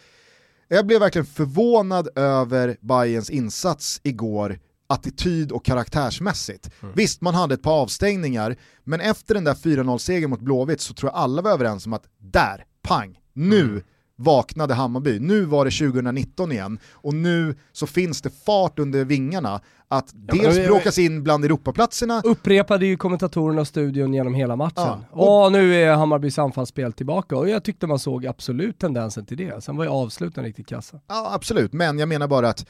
Jag 0.69 0.87
blev 0.87 1.01
verkligen 1.01 1.27
förvånad 1.27 2.09
över 2.15 2.77
Bayerns 2.81 3.31
insats 3.31 4.01
igår 4.03 4.59
attityd 4.87 5.53
och 5.53 5.65
karaktärsmässigt. 5.65 6.71
Mm. 6.83 6.95
Visst, 6.95 7.21
man 7.21 7.35
hade 7.35 7.55
ett 7.55 7.63
par 7.63 7.83
avstängningar, 7.83 8.57
men 8.85 9.01
efter 9.01 9.35
den 9.35 9.45
där 9.45 9.55
4-0-segern 9.55 10.31
mot 10.31 10.41
Blåvitt 10.41 10.81
så 10.81 10.95
tror 10.95 11.13
jag 11.13 11.21
alla 11.21 11.43
var 11.43 11.51
överens 11.51 11.87
om 11.87 11.93
att 11.93 12.05
där, 12.19 12.65
pang, 12.83 13.19
nu 13.33 13.63
mm. 13.63 13.83
vaknade 14.17 14.75
Hammarby. 14.75 15.19
Nu 15.19 15.45
var 15.45 15.65
det 15.65 15.71
2019 15.71 16.53
igen 16.53 16.79
och 16.93 17.15
nu 17.15 17.57
så 17.73 17.87
finns 17.87 18.23
det 18.23 18.31
fart 18.31 18.79
under 18.79 19.05
vingarna 19.05 19.61
att 19.89 20.15
ja, 20.27 20.35
dels 20.35 20.67
bråkas 20.67 20.99
in 20.99 21.23
bland 21.23 21.45
Europaplatserna. 21.45 22.21
Upprepade 22.25 22.87
ju 22.87 22.97
kommentatorerna 22.97 23.61
och 23.61 23.69
studion 23.69 24.15
genom 24.15 24.35
hela 24.35 24.57
matchen. 24.57 24.73
Ja, 24.77 25.05
och, 25.11 25.45
och 25.45 25.53
nu 25.53 25.75
är 25.75 25.95
Hammarbys 25.95 26.39
anfallsspel 26.39 26.93
tillbaka 26.93 27.37
och 27.37 27.49
jag 27.49 27.65
tyckte 27.65 27.87
man 27.87 27.99
såg 27.99 28.27
absolut 28.27 28.79
tendensen 28.79 29.27
till 29.27 29.37
det. 29.37 29.65
Sen 29.65 29.77
var 29.77 29.85
ju 29.85 29.91
avsluten 29.91 30.45
riktigt 30.45 30.67
kassa. 30.67 31.01
Ja 31.09 31.31
absolut, 31.35 31.73
men 31.73 31.99
jag 31.99 32.09
menar 32.09 32.29
bara 32.29 32.49
att 32.49 32.67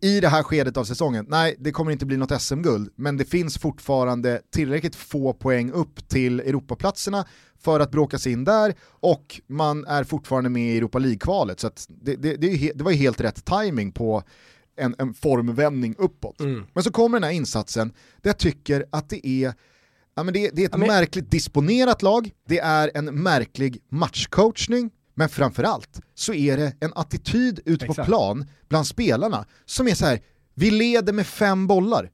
i 0.00 0.20
det 0.20 0.28
här 0.28 0.42
skedet 0.42 0.76
av 0.76 0.84
säsongen, 0.84 1.26
nej 1.28 1.56
det 1.58 1.72
kommer 1.72 1.92
inte 1.92 2.06
bli 2.06 2.16
något 2.16 2.42
SM-guld, 2.42 2.92
men 2.96 3.16
det 3.16 3.24
finns 3.24 3.58
fortfarande 3.58 4.40
tillräckligt 4.50 4.96
få 4.96 5.32
poäng 5.32 5.70
upp 5.70 6.08
till 6.08 6.40
Europaplatserna 6.40 7.24
för 7.58 7.80
att 7.80 7.90
bråka 7.90 8.18
sig 8.18 8.32
in 8.32 8.44
där 8.44 8.74
och 8.84 9.40
man 9.46 9.84
är 9.86 10.04
fortfarande 10.04 10.50
med 10.50 10.74
i 10.74 10.78
Europa 10.78 10.98
League-kvalet. 10.98 11.60
Så 11.60 11.70
det, 11.88 12.16
det, 12.16 12.36
det, 12.36 12.72
det, 12.74 12.84
var 12.84 12.90
ju 12.90 12.96
helt 12.96 13.20
rätt 13.20 13.44
timing 13.44 13.92
på 13.92 14.22
en, 14.76 14.94
en 14.98 15.14
formvändning 15.14 15.94
uppåt. 15.98 16.40
Mm. 16.40 16.66
Men 16.72 16.84
så 16.84 16.92
kommer 16.92 17.16
den 17.16 17.24
här 17.24 17.30
insatsen 17.30 17.92
där 18.22 18.30
jag 18.30 18.38
tycker 18.38 18.84
att 18.90 19.08
det 19.08 19.26
är 19.26 19.54
Ja, 20.14 20.22
men 20.22 20.34
det, 20.34 20.50
det 20.52 20.62
är 20.62 20.66
ett 20.66 20.72
ja, 20.72 20.78
men... 20.78 20.88
märkligt 20.88 21.30
disponerat 21.30 22.02
lag, 22.02 22.30
det 22.48 22.58
är 22.58 22.90
en 22.94 23.22
märklig 23.22 23.78
matchcoachning, 23.88 24.90
men 25.14 25.28
framförallt 25.28 26.00
så 26.14 26.34
är 26.34 26.56
det 26.56 26.72
en 26.80 26.92
attityd 26.94 27.60
ute 27.64 27.86
på 27.86 27.94
plan 27.94 28.46
bland 28.68 28.86
spelarna 28.86 29.46
som 29.66 29.88
är 29.88 29.94
så 29.94 30.06
här, 30.06 30.20
vi 30.54 30.70
leder 30.70 31.12
med 31.12 31.26
fem 31.26 31.66
bollar. 31.66 32.10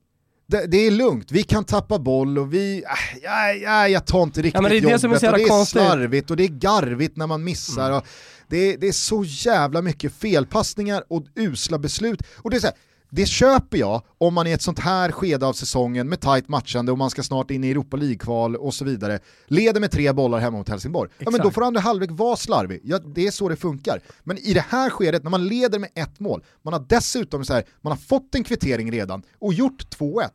Det, 0.46 0.66
det, 0.66 0.86
är 0.86 0.90
lugnt, 0.90 1.32
vi 1.32 1.42
kan 1.42 1.64
tappa 1.64 1.98
boll 1.98 2.38
och 2.38 2.54
vi, 2.54 2.76
äh, 2.76 3.18
ja, 3.22 3.52
ja, 3.52 3.88
jag 3.88 4.06
tar 4.06 4.22
inte 4.22 4.42
riktigt 4.42 4.62
ja, 4.62 4.68
det 4.68 4.76
är 4.76 4.80
jobbet 4.80 5.20
det 5.20 5.26
är 5.26 5.32
och 5.32 5.38
det 5.38 5.44
är 5.44 5.48
konstigt. 5.48 5.82
slarvigt 5.82 6.30
och 6.30 6.36
det 6.36 6.44
är 6.44 6.48
garvigt 6.48 7.16
när 7.16 7.26
man 7.26 7.44
missar. 7.44 7.86
Mm. 7.86 7.98
Och 7.98 8.06
det, 8.48 8.56
är, 8.56 8.78
det 8.78 8.88
är 8.88 8.92
så 8.92 9.24
jävla 9.24 9.82
mycket 9.82 10.12
felpassningar 10.12 11.04
och 11.08 11.26
usla 11.34 11.78
beslut. 11.78 12.22
Och 12.36 12.50
det 12.50 12.56
är 12.56 12.60
så 12.60 12.66
här, 12.66 12.76
det 13.10 13.26
köper 13.26 13.78
jag 13.78 14.02
om 14.18 14.34
man 14.34 14.46
i 14.46 14.52
ett 14.52 14.62
sånt 14.62 14.78
här 14.78 15.12
skede 15.12 15.46
av 15.46 15.52
säsongen 15.52 16.08
med 16.08 16.20
tight 16.20 16.48
matchande 16.48 16.92
och 16.92 16.98
man 16.98 17.10
ska 17.10 17.22
snart 17.22 17.50
in 17.50 17.64
i 17.64 17.70
Europa 17.70 17.96
League-kval 17.96 18.56
och 18.56 18.74
så 18.74 18.84
vidare, 18.84 19.18
leder 19.46 19.80
med 19.80 19.90
tre 19.90 20.12
bollar 20.12 20.38
hemma 20.38 20.58
mot 20.58 20.68
Helsingborg. 20.68 21.10
Ja 21.18 21.30
men 21.30 21.40
då 21.40 21.50
får 21.50 21.64
andra 21.64 21.80
halvlek 21.80 22.10
vara 22.12 22.36
slarvig, 22.36 22.80
ja, 22.84 22.98
det 22.98 23.26
är 23.26 23.30
så 23.30 23.48
det 23.48 23.56
funkar. 23.56 24.00
Men 24.24 24.38
i 24.38 24.54
det 24.54 24.64
här 24.68 24.90
skedet, 24.90 25.22
när 25.22 25.30
man 25.30 25.48
leder 25.48 25.78
med 25.78 25.90
ett 25.94 26.20
mål, 26.20 26.44
man 26.62 26.72
har 26.72 26.84
dessutom 26.88 27.44
så 27.44 27.54
här, 27.54 27.64
man 27.80 27.90
har 27.90 27.98
fått 27.98 28.34
en 28.34 28.44
kvittering 28.44 28.92
redan 28.92 29.22
och 29.38 29.54
gjort 29.54 29.96
2-1, 29.98 30.28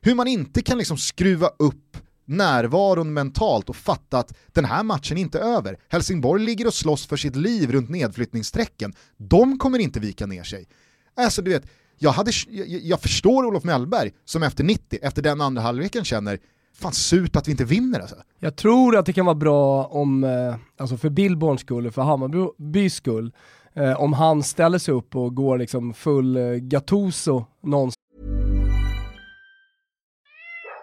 Hur 0.00 0.14
man 0.14 0.28
inte 0.28 0.62
kan 0.62 0.78
liksom 0.78 0.98
skruva 0.98 1.50
upp 1.58 1.96
närvaron 2.28 3.12
mentalt 3.12 3.68
och 3.68 3.76
fatta 3.76 4.18
att 4.18 4.36
den 4.46 4.64
här 4.64 4.82
matchen 4.82 5.16
är 5.16 5.20
inte 5.20 5.38
över. 5.38 5.78
Helsingborg 5.88 6.44
ligger 6.44 6.66
och 6.66 6.74
slåss 6.74 7.06
för 7.06 7.16
sitt 7.16 7.36
liv 7.36 7.72
runt 7.72 7.90
nedflyttningssträcken. 7.90 8.94
De 9.16 9.58
kommer 9.58 9.78
inte 9.78 10.00
vika 10.00 10.26
ner 10.26 10.42
sig. 10.42 10.68
Alltså 11.16 11.42
du 11.42 11.50
vet, 11.50 11.64
jag, 11.98 12.10
hade, 12.10 12.30
jag, 12.48 12.68
jag 12.68 13.00
förstår 13.00 13.44
Olof 13.46 13.64
Mellberg 13.64 14.12
som 14.24 14.42
efter 14.42 14.64
90, 14.64 14.98
efter 15.02 15.22
den 15.22 15.40
andra 15.40 15.62
halvleken 15.62 16.04
känner 16.04 16.38
fan 16.78 16.92
surt 16.92 17.36
att 17.36 17.48
vi 17.48 17.50
inte 17.50 17.64
vinner 17.64 18.00
alltså. 18.00 18.16
Jag 18.38 18.56
tror 18.56 18.96
att 18.96 19.06
det 19.06 19.12
kan 19.12 19.26
vara 19.26 19.34
bra 19.34 19.84
om, 19.84 20.24
eh, 20.24 20.54
alltså 20.78 20.96
för 20.96 21.10
Billborns 21.10 21.60
skull 21.60 21.86
och 21.86 21.94
för 21.94 22.02
Hammarbys 22.02 22.94
skull, 22.94 23.32
eh, 23.74 24.00
om 24.00 24.12
han 24.12 24.42
ställer 24.42 24.78
sig 24.78 24.94
upp 24.94 25.16
och 25.16 25.34
går 25.34 25.58
liksom 25.58 25.94
full 25.94 26.36
eh, 26.36 26.42
Gattuso 26.52 27.44
någonstans 27.62 28.07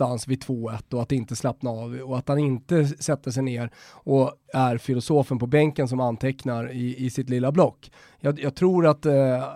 Någonstans 0.00 0.28
vid 0.28 0.42
2-1 0.42 0.94
och 0.94 1.02
att 1.02 1.12
inte 1.12 1.36
slappna 1.36 1.70
av 1.70 2.00
och 2.04 2.18
att 2.18 2.28
han 2.28 2.38
inte 2.38 2.86
sätter 2.86 3.30
sig 3.30 3.42
ner 3.42 3.70
och 3.90 4.32
är 4.52 4.78
filosofen 4.78 5.38
på 5.38 5.46
bänken 5.46 5.88
som 5.88 6.00
antecknar 6.00 6.72
i, 6.72 7.04
i 7.06 7.10
sitt 7.10 7.30
lilla 7.30 7.52
block. 7.52 7.90
Jag, 8.20 8.40
jag 8.40 8.54
tror 8.54 8.86
att 8.86 9.06
eh, 9.06 9.14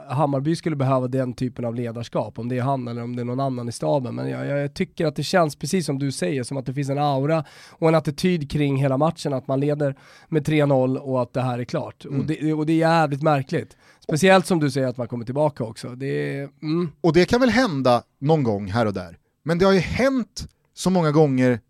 Hammarby 0.08 0.56
skulle 0.56 0.76
behöva 0.76 1.08
den 1.08 1.32
typen 1.32 1.64
av 1.64 1.74
ledarskap, 1.74 2.38
om 2.38 2.48
det 2.48 2.58
är 2.58 2.62
han 2.62 2.88
eller 2.88 3.02
om 3.02 3.16
det 3.16 3.22
är 3.22 3.24
någon 3.24 3.40
annan 3.40 3.68
i 3.68 3.72
staben. 3.72 4.14
Men 4.14 4.30
jag, 4.30 4.46
jag, 4.46 4.74
tycker 4.74 5.06
att 5.06 5.16
det 5.16 5.22
känns, 5.22 5.56
precis 5.56 5.86
som 5.86 5.98
du 5.98 6.12
säger, 6.12 6.42
som 6.42 6.56
att 6.56 6.66
det 6.66 6.74
finns 6.74 6.90
en 6.90 6.98
aura 6.98 7.44
och 7.70 7.88
en 7.88 7.94
attityd 7.94 8.50
kring 8.50 8.76
hela 8.76 8.96
matchen, 8.96 9.32
att 9.32 9.48
man 9.48 9.60
leder 9.60 9.94
med 10.28 10.46
3-0 10.46 10.96
och 10.96 11.22
att 11.22 11.32
det 11.32 11.40
här 11.40 11.58
är 11.58 11.64
klart. 11.64 12.04
Mm. 12.04 12.20
Och, 12.20 12.26
det, 12.26 12.52
och 12.52 12.66
det 12.66 12.72
är 12.72 12.76
jävligt 12.76 13.22
märkligt. 13.22 13.76
Speciellt 14.00 14.46
som 14.46 14.60
du 14.60 14.70
säger 14.70 14.88
att 14.88 14.96
man 14.96 15.08
kommer 15.08 15.24
tillbaka 15.24 15.64
också. 15.64 15.88
Det, 15.88 16.38
mm. 16.62 16.90
Och 17.00 17.12
det 17.12 17.24
kan 17.24 17.40
väl 17.40 17.50
hända 17.50 18.02
någon 18.18 18.42
gång 18.42 18.66
här 18.66 18.86
och 18.86 18.94
där. 18.94 19.18
Men 19.48 19.58
det 19.58 19.64
har 19.64 19.72
ju 19.72 19.78
hänt 19.78 20.48
så 20.74 20.90
många 20.90 21.12
gånger 21.12 21.60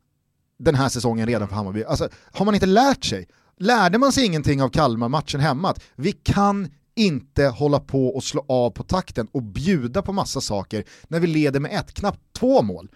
den 0.59 0.75
här 0.75 0.89
säsongen 0.89 1.27
redan 1.27 1.49
för 1.49 1.57
Hammarby. 1.57 1.85
Alltså, 1.85 2.09
har 2.33 2.45
man 2.45 2.55
inte 2.55 2.67
lärt 2.67 3.05
sig? 3.05 3.29
Lärde 3.59 3.99
man 3.99 4.13
sig 4.13 4.25
ingenting 4.25 4.63
av 4.63 4.69
Kalmar-matchen 4.69 5.41
hemma? 5.41 5.71
Att 5.71 5.83
vi 5.97 6.13
kan 6.13 6.69
inte 6.95 7.47
hålla 7.47 7.81
på 7.81 8.09
och 8.09 8.25
slå 8.25 8.45
av 8.49 8.71
på 8.71 8.83
takten 8.83 9.29
och 9.33 9.43
bjuda 9.43 10.03
på 10.03 10.13
massa 10.13 10.41
saker 10.41 10.85
när 11.09 11.21
vi 11.21 11.27
leder 11.27 11.61
med 11.61 11.79
ett, 11.79 11.95
knappt 11.95 12.21
två 12.33 12.63
mål. 12.63 12.89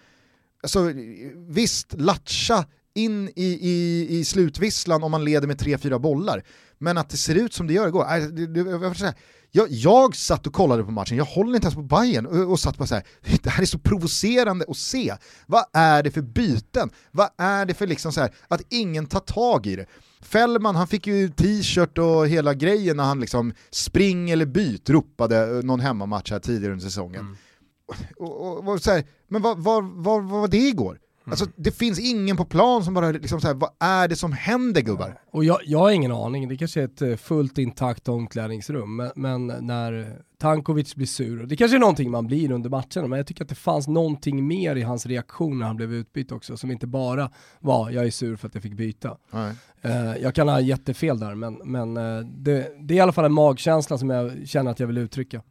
Alltså, 0.62 0.93
visst, 1.35 1.95
latcha 1.99 2.64
in 2.95 3.28
i, 3.28 3.45
i, 3.45 4.07
i 4.18 4.24
slutvisslan 4.24 5.03
om 5.03 5.11
man 5.11 5.24
leder 5.24 5.47
med 5.47 5.59
tre, 5.59 5.78
fyra 5.78 5.99
bollar. 5.99 6.45
Men 6.78 6.99
att 6.99 7.09
det 7.09 7.16
ser 7.16 7.35
ut 7.35 7.55
som 7.55 7.66
det 7.66 7.72
gör 7.72 7.89
igår, 7.89 8.16
äh, 8.16 8.24
det, 8.24 8.47
det, 8.47 8.70
jag, 8.70 9.14
jag, 9.55 9.70
jag 9.70 10.16
satt 10.16 10.46
och 10.46 10.53
kollade 10.53 10.84
på 10.84 10.90
matchen, 10.90 11.16
jag 11.16 11.24
håller 11.24 11.55
inte 11.55 11.66
ens 11.66 11.74
på 11.74 11.82
Bayern 11.82 12.26
och, 12.26 12.50
och 12.50 12.61
satt 12.61 12.78
bara 12.78 12.86
så 12.86 12.94
här, 12.94 13.05
det 13.42 13.50
här 13.50 13.62
är 13.62 13.66
så 13.66 13.78
provocerande 13.78 14.64
att 14.68 14.76
se. 14.76 15.14
Vad 15.46 15.64
är 15.72 16.03
det 16.03 16.11
för 16.11 16.22
byten? 16.22 16.90
Vad 17.11 17.28
är 17.38 17.66
det 17.66 17.74
för 17.74 17.86
liksom 17.86 18.12
så 18.12 18.20
här, 18.20 18.34
att 18.48 18.62
ingen 18.68 19.07
tar 19.07 19.20
tag 19.20 19.66
i 19.66 19.76
det? 19.76 19.86
Fällman 20.20 20.76
han 20.76 20.86
fick 20.86 21.07
ju 21.07 21.28
t-shirt 21.28 21.98
och 21.98 22.28
hela 22.28 22.55
grejen 22.55 22.96
när 22.96 23.05
han 23.05 23.20
liksom 23.20 23.55
spring 23.70 24.30
eller 24.30 24.46
byt 24.46 24.90
ropade 24.90 25.62
någon 25.62 25.80
hemmamatch 25.80 26.30
här 26.30 26.38
tidigare 26.38 26.72
under 26.72 26.84
säsongen. 26.84 27.20
Mm. 27.20 27.36
Och, 28.16 28.46
och, 28.46 28.68
och, 28.68 28.82
så 28.82 28.90
här, 28.90 29.05
men 29.28 29.42
vad, 29.42 29.59
vad, 29.59 29.84
vad 29.84 30.24
var 30.24 30.48
det 30.48 30.57
igår? 30.68 30.98
Mm. 31.24 31.32
Alltså 31.32 31.46
det 31.56 31.70
finns 31.70 31.98
ingen 31.98 32.36
på 32.36 32.44
plan 32.44 32.84
som 32.84 32.94
bara 32.94 33.10
liksom 33.10 33.40
så 33.40 33.46
här, 33.46 33.54
vad 33.54 33.70
är 33.80 34.08
det 34.08 34.16
som 34.16 34.32
händer 34.32 34.80
gubbar? 34.80 35.20
Och 35.30 35.44
jag, 35.44 35.58
jag 35.64 35.78
har 35.78 35.90
ingen 35.90 36.12
aning, 36.12 36.48
det 36.48 36.56
kanske 36.56 36.80
är 36.80 36.84
ett 36.84 37.02
eh, 37.02 37.16
fullt 37.16 37.58
intakt 37.58 38.08
omklädningsrum, 38.08 38.96
men, 38.96 39.10
men 39.16 39.46
när 39.46 40.22
Tankovic 40.38 40.94
blir 40.94 41.06
sur, 41.06 41.46
det 41.46 41.56
kanske 41.56 41.76
är 41.76 41.80
någonting 41.80 42.10
man 42.10 42.26
blir 42.26 42.52
under 42.52 42.70
matcherna, 42.70 43.08
men 43.08 43.12
jag 43.12 43.26
tycker 43.26 43.42
att 43.42 43.48
det 43.48 43.54
fanns 43.54 43.88
någonting 43.88 44.46
mer 44.46 44.76
i 44.76 44.82
hans 44.82 45.06
reaktion 45.06 45.58
när 45.58 45.66
han 45.66 45.76
blev 45.76 45.94
utbytt 45.94 46.32
också, 46.32 46.56
som 46.56 46.70
inte 46.70 46.86
bara 46.86 47.30
var 47.60 47.90
jag 47.90 48.06
är 48.06 48.10
sur 48.10 48.36
för 48.36 48.48
att 48.48 48.54
jag 48.54 48.62
fick 48.62 48.74
byta. 48.74 49.16
Nej. 49.30 49.54
Uh, 49.84 50.16
jag 50.22 50.34
kan 50.34 50.48
ha 50.48 50.60
jättefel 50.60 51.18
där, 51.18 51.34
men, 51.34 51.60
men 51.64 51.96
uh, 51.96 52.26
det, 52.26 52.72
det 52.80 52.94
är 52.94 52.98
i 52.98 53.00
alla 53.00 53.12
fall 53.12 53.24
en 53.24 53.32
magkänsla 53.32 53.98
som 53.98 54.10
jag 54.10 54.48
känner 54.48 54.70
att 54.70 54.80
jag 54.80 54.86
vill 54.86 54.98
uttrycka. 54.98 55.42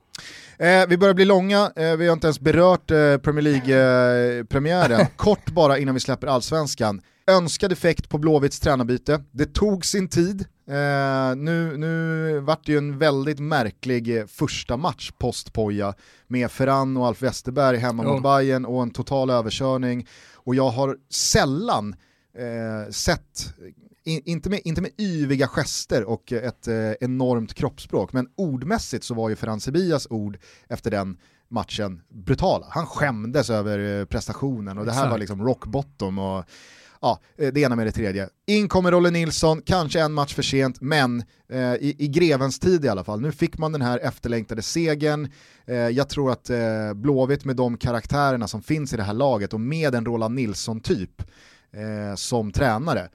Eh, 0.57 0.88
vi 0.88 0.97
börjar 0.97 1.14
bli 1.14 1.26
långa, 1.26 1.72
eh, 1.76 1.95
vi 1.95 2.07
har 2.07 2.14
inte 2.14 2.28
ens 2.28 2.39
berört 2.39 2.91
eh, 2.91 3.18
Premier 3.18 3.41
League-premiären. 3.41 5.05
Kort 5.16 5.49
bara 5.49 5.78
innan 5.78 5.93
vi 5.93 5.99
släpper 5.99 6.28
allsvenskan. 6.28 7.01
Önskad 7.28 7.72
effekt 7.72 8.09
på 8.09 8.18
Blåvitts 8.18 8.59
tränarbyte. 8.59 9.24
Det 9.32 9.53
tog 9.53 9.86
sin 9.86 10.07
tid. 10.09 10.45
Eh, 10.68 11.36
nu, 11.36 11.78
nu 11.78 12.39
vart 12.39 12.66
det 12.66 12.72
ju 12.72 12.78
en 12.78 12.97
väldigt 12.97 13.39
märklig 13.39 14.18
eh, 14.18 14.26
första 14.26 14.78
match 14.78 15.12
post-Poja 15.18 15.93
med 16.28 16.51
Ferran 16.51 16.97
och 16.97 17.07
Alf 17.07 17.22
Westerberg 17.22 17.78
hemma 17.78 18.03
mm. 18.03 18.16
mot 18.16 18.24
Bayern 18.24 18.66
och 18.66 18.82
en 18.82 18.91
total 18.91 19.30
överkörning. 19.30 20.07
Och 20.36 20.55
jag 20.55 20.70
har 20.70 20.97
sällan 21.09 21.95
eh, 22.38 22.91
sett 24.06 24.28
inte, 24.28 24.49
med, 24.49 24.62
inte 24.64 24.82
med 24.82 24.91
yviga 24.97 25.47
gester 25.47 26.04
och 26.04 26.32
ett 26.32 26.68
eh, 26.68 26.91
enormt 26.99 27.54
kroppsspråk, 27.54 28.14
men 28.14 28.28
ordmässigt 28.36 29.04
så 29.04 29.14
var 29.14 29.30
ju 29.30 29.36
Ferran 29.36 29.60
Sebias 29.60 30.08
ord 30.10 30.38
efter 30.68 30.91
den 30.91 31.18
matchen 31.49 32.02
brutala. 32.10 32.66
Han 32.70 32.86
skämdes 32.86 33.49
över 33.49 33.99
eh, 33.99 34.06
prestationen 34.06 34.78
och 34.78 34.86
det 34.86 34.91
här 34.91 34.99
Exakt. 34.99 35.12
var 35.12 35.18
liksom 35.18 35.43
rock 35.43 35.66
bottom 35.66 36.20
och 36.20 36.45
ja, 37.02 37.20
eh, 37.38 37.54
det 37.54 37.62
ena 37.62 37.76
med 37.76 37.88
det 37.88 37.91
tredje. 37.91 38.30
In 38.47 38.68
kommer 38.68 38.91
Rolle 38.91 39.12
Nilsson, 39.12 39.62
kanske 39.62 40.02
en 40.02 40.14
match 40.14 40.34
för 40.34 40.43
sent, 40.43 40.82
men 40.82 41.24
eh, 41.49 41.60
i, 41.60 41.95
i, 41.99 42.08
grevens 42.08 42.60
tid 42.60 42.86
i 42.86 42.89
alla 42.89 43.04
fall. 43.04 43.22
Nu 43.22 43.32
fick 43.32 43.58
man 43.58 43.72
den 43.72 43.82
här 43.82 43.99
efterlängtade 43.99 44.62
segern. 44.62 45.32
Eh, 45.66 45.76
jag 45.76 46.10
tror 46.10 46.32
att 46.32 46.49
eh, 46.49 46.93
Blåvitt 46.95 47.45
med 47.45 47.56
de 47.56 47.78
karaktärerna 47.78 48.47
som 48.47 48.62
finns 48.62 48.93
i 48.93 48.97
det 48.97 49.04
här 49.04 49.14
laget 49.14 49.54
och 49.54 49.62
med 49.62 49.95
en 49.95 50.06
Roland 50.06 50.36
Nilsson-typ 50.36 51.22
eh, 51.72 52.16
som 52.16 52.52
tränare, 52.52 53.10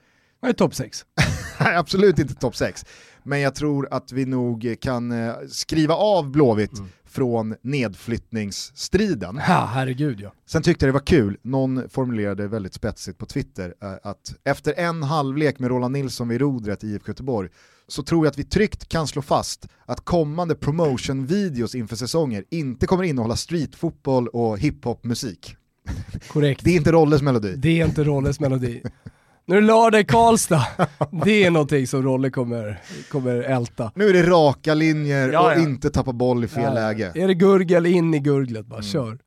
är 0.49 0.53
topp 0.53 0.74
6? 0.74 1.05
Absolut 1.59 2.18
inte 2.18 2.34
topp 2.34 2.57
6. 2.57 2.84
Men 3.22 3.40
jag 3.40 3.55
tror 3.55 3.88
att 3.90 4.12
vi 4.12 4.26
nog 4.26 4.76
kan 4.80 5.12
eh, 5.12 5.34
skriva 5.49 5.94
av 5.94 6.30
Blåvitt 6.30 6.78
mm. 6.78 6.88
från 7.05 7.55
nedflyttningsstriden. 7.62 9.40
Ja, 9.49 9.70
herregud 9.72 10.20
ja. 10.20 10.32
Sen 10.47 10.62
tyckte 10.62 10.86
jag 10.86 10.88
det 10.88 10.99
var 10.99 11.07
kul, 11.07 11.38
någon 11.42 11.88
formulerade 11.88 12.49
väldigt 12.49 12.74
spetsigt 12.74 13.18
på 13.18 13.26
Twitter, 13.26 13.74
eh, 13.82 13.92
att 14.03 14.34
efter 14.44 14.74
en 14.78 15.03
halvlek 15.03 15.59
med 15.59 15.70
Roland 15.70 15.92
Nilsson 15.92 16.28
vid 16.28 16.40
rodret 16.40 16.84
i 16.84 16.86
IFK 16.86 17.09
Göteborg 17.09 17.49
så 17.88 18.03
tror 18.03 18.26
jag 18.26 18.30
att 18.30 18.38
vi 18.38 18.44
tryggt 18.44 18.88
kan 18.88 19.07
slå 19.07 19.22
fast 19.22 19.68
att 19.86 20.01
kommande 20.01 20.55
promotion-videos 20.55 21.74
inför 21.74 21.97
säsonger 21.97 22.44
inte 22.51 22.86
kommer 22.86 23.05
innehålla 23.05 23.36
streetfotboll 23.36 24.28
och 24.28 24.59
hiphop-musik. 24.59 25.57
Korrekt. 26.28 26.64
Det 26.64 26.70
är 26.70 26.76
inte 26.76 26.92
Rolles 26.92 27.22
melodi. 27.22 27.57
Det 27.57 27.80
är 27.80 27.86
inte 27.86 28.05
Rolles 28.05 28.40
melodi. 28.40 28.82
Nu 29.49 29.57
är 29.57 29.61
det 29.61 29.66
lördag 29.66 30.01
i 30.01 30.05
Karlstad. 30.05 30.66
Det 31.24 31.44
är 31.44 31.51
någonting 31.51 31.86
som 31.86 32.03
Rolle 32.03 32.30
kommer, 32.30 32.80
kommer 33.11 33.36
älta. 33.36 33.92
Nu 33.94 34.09
är 34.09 34.12
det 34.12 34.22
raka 34.22 34.74
linjer 34.74 35.28
ja, 35.32 35.55
och 35.55 35.61
inte 35.61 35.90
tappa 35.90 36.12
boll 36.12 36.44
i 36.44 36.49
fel 36.49 36.62
ja. 36.62 36.74
läge. 36.74 37.12
Är 37.14 37.28
det 37.28 37.34
gurgel, 37.34 37.86
in 37.86 38.14
i 38.14 38.18
gurglet 38.18 38.66
bara, 38.66 38.78
mm. 38.78 38.90
kör. 38.90 39.18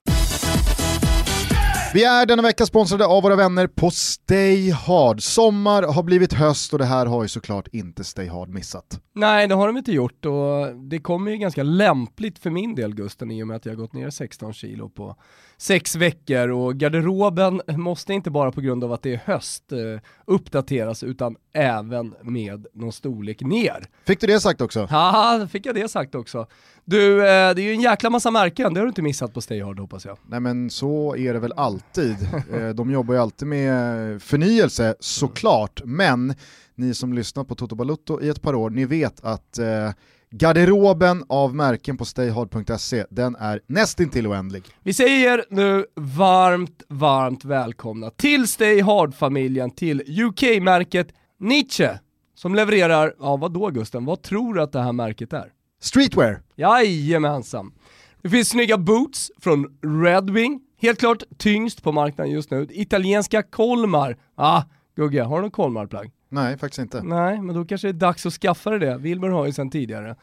Vi 1.94 2.04
är 2.04 2.26
denna 2.26 2.42
vecka 2.42 2.66
sponsrade 2.66 3.06
av 3.06 3.24
våra 3.24 3.36
vänner 3.36 3.68
på 3.68 3.92
Stay 3.92 4.72
Hard. 4.72 5.22
Sommar 5.22 5.84
har 5.84 6.04
blivit 6.04 6.34
höst 6.34 6.74
och 6.74 6.80
det 6.80 6.86
här 6.86 7.06
har 7.06 7.24
ju 7.24 7.30
såklart 7.30 7.68
inte 7.72 8.04
Stay 8.04 8.28
Hard 8.28 8.50
missat. 8.50 9.02
Nej, 9.16 9.48
det 9.48 9.56
har 9.56 9.68
de 9.68 9.78
inte 9.78 9.92
gjort 9.92 10.26
och 10.26 10.76
det 10.76 11.00
kommer 11.00 11.32
ju 11.32 11.38
ganska 11.38 11.64
lämpligt 11.64 12.40
för 12.40 12.50
min 12.50 12.76
del 12.76 12.96
Gusten 12.96 13.32
i 13.32 13.44
och 13.44 13.48
med 13.48 13.56
att 13.56 13.66
jag 13.66 13.72
har 13.72 13.78
gått 13.78 13.94
ner 13.94 14.10
16 14.10 14.54
kilo 14.54 14.90
på 14.90 15.16
sex 15.60 15.96
veckor 15.96 16.50
och 16.50 16.76
garderoben 16.76 17.62
måste 17.68 18.14
inte 18.14 18.32
bara 18.32 18.52
på 18.52 18.62
grund 18.62 18.84
av 18.84 18.94
att 18.94 19.02
det 19.02 19.14
är 19.14 19.22
höst 19.26 19.72
eh, 19.72 19.78
uppdateras 20.26 21.04
utan 21.04 21.36
även 21.54 22.16
med 22.22 22.68
någon 22.74 22.92
storlek 22.92 23.42
ner. 23.42 23.90
Fick 24.06 24.22
du 24.22 24.28
det 24.28 24.40
sagt 24.40 24.62
också? 24.62 24.88
Ja, 24.92 25.48
fick 25.52 25.66
jag 25.66 25.76
det 25.76 25.92
sagt 25.92 26.16
också. 26.16 26.48
Du, 26.86 27.18
eh, 27.18 27.56
det 27.56 27.62
är 27.62 27.66
ju 27.66 27.74
en 27.74 27.82
jäkla 27.82 28.10
massa 28.10 28.32
märken, 28.32 28.74
det 28.74 28.80
har 28.80 28.86
du 28.86 28.90
inte 28.90 29.02
missat 29.02 29.34
på 29.34 29.42
Stay 29.42 29.64
Hard 29.64 29.80
hoppas 29.80 30.06
jag. 30.06 30.18
Nej 30.28 30.40
men 30.40 30.70
så 30.70 31.16
är 31.16 31.34
det 31.34 31.40
väl 31.40 31.54
alltid. 31.56 32.16
Eh, 32.54 32.70
de 32.70 32.92
jobbar 32.92 33.14
ju 33.14 33.20
alltid 33.20 33.48
med 33.48 34.22
förnyelse 34.22 34.96
såklart, 35.00 35.82
men 35.86 36.34
ni 36.76 36.94
som 36.94 37.14
lyssnat 37.14 37.48
på 37.48 37.56
Toto 37.56 37.76
Balutto 37.76 38.22
i 38.22 38.30
ett 38.30 38.42
par 38.42 38.56
år, 38.56 38.70
ni 38.70 38.86
vet 38.86 39.24
att 39.24 39.60
eh, 39.60 39.92
garderoben 40.32 41.24
av 41.30 41.56
märken 41.56 41.98
på 41.98 42.06
stayhard.se, 42.06 43.06
den 43.10 43.36
är 43.36 43.62
nästintill 43.68 44.28
oändlig. 44.28 44.64
Vi 44.84 44.94
säger 44.94 45.46
nu 45.50 45.86
varmt, 45.96 46.84
varmt 46.90 47.46
välkomna 47.46 48.10
till 48.10 48.48
Stay 48.48 48.82
Hard-familjen, 48.82 49.72
till 49.72 50.24
UK-märket 50.24 51.08
Nietzsche, 51.40 52.00
som 52.36 52.56
levererar, 52.56 53.14
ja 53.20 53.38
vad 53.38 53.54
då 53.54 53.70
Gusten, 53.70 54.06
vad 54.06 54.22
tror 54.22 54.54
du 54.54 54.62
att 54.62 54.72
det 54.72 54.82
här 54.82 54.94
märket 54.94 55.34
är? 55.34 55.52
Streetwear. 55.82 56.42
Jajamensan. 56.56 57.74
Det 58.22 58.30
finns 58.30 58.50
snygga 58.50 58.78
boots 58.78 59.32
från 59.40 59.80
Redwing, 60.04 60.62
helt 60.82 61.00
klart 61.00 61.24
tyngst 61.38 61.84
på 61.84 61.92
marknaden 61.92 62.34
just 62.34 62.52
nu. 62.52 62.68
Italienska 62.70 63.44
Kolmar, 63.44 64.18
ah, 64.36 64.62
Gugge, 64.96 65.22
har 65.22 65.36
du 65.36 65.42
någon 65.42 65.52
Kolmar-plagg? 65.52 66.12
Nej, 66.30 66.58
faktiskt 66.58 66.80
inte. 66.80 67.04
Nej, 67.04 67.42
men 67.42 67.56
då 67.56 67.66
kanske 67.66 67.88
det 67.88 67.92
är 67.92 67.94
dags 67.94 68.26
att 68.26 68.34
skaffa 68.34 68.70
dig 68.70 68.80
det. 68.80 68.98
Wilbur 68.98 69.30
har 69.30 69.46
ju 69.46 69.54
sedan 69.54 69.70
tidigare. 69.70 70.16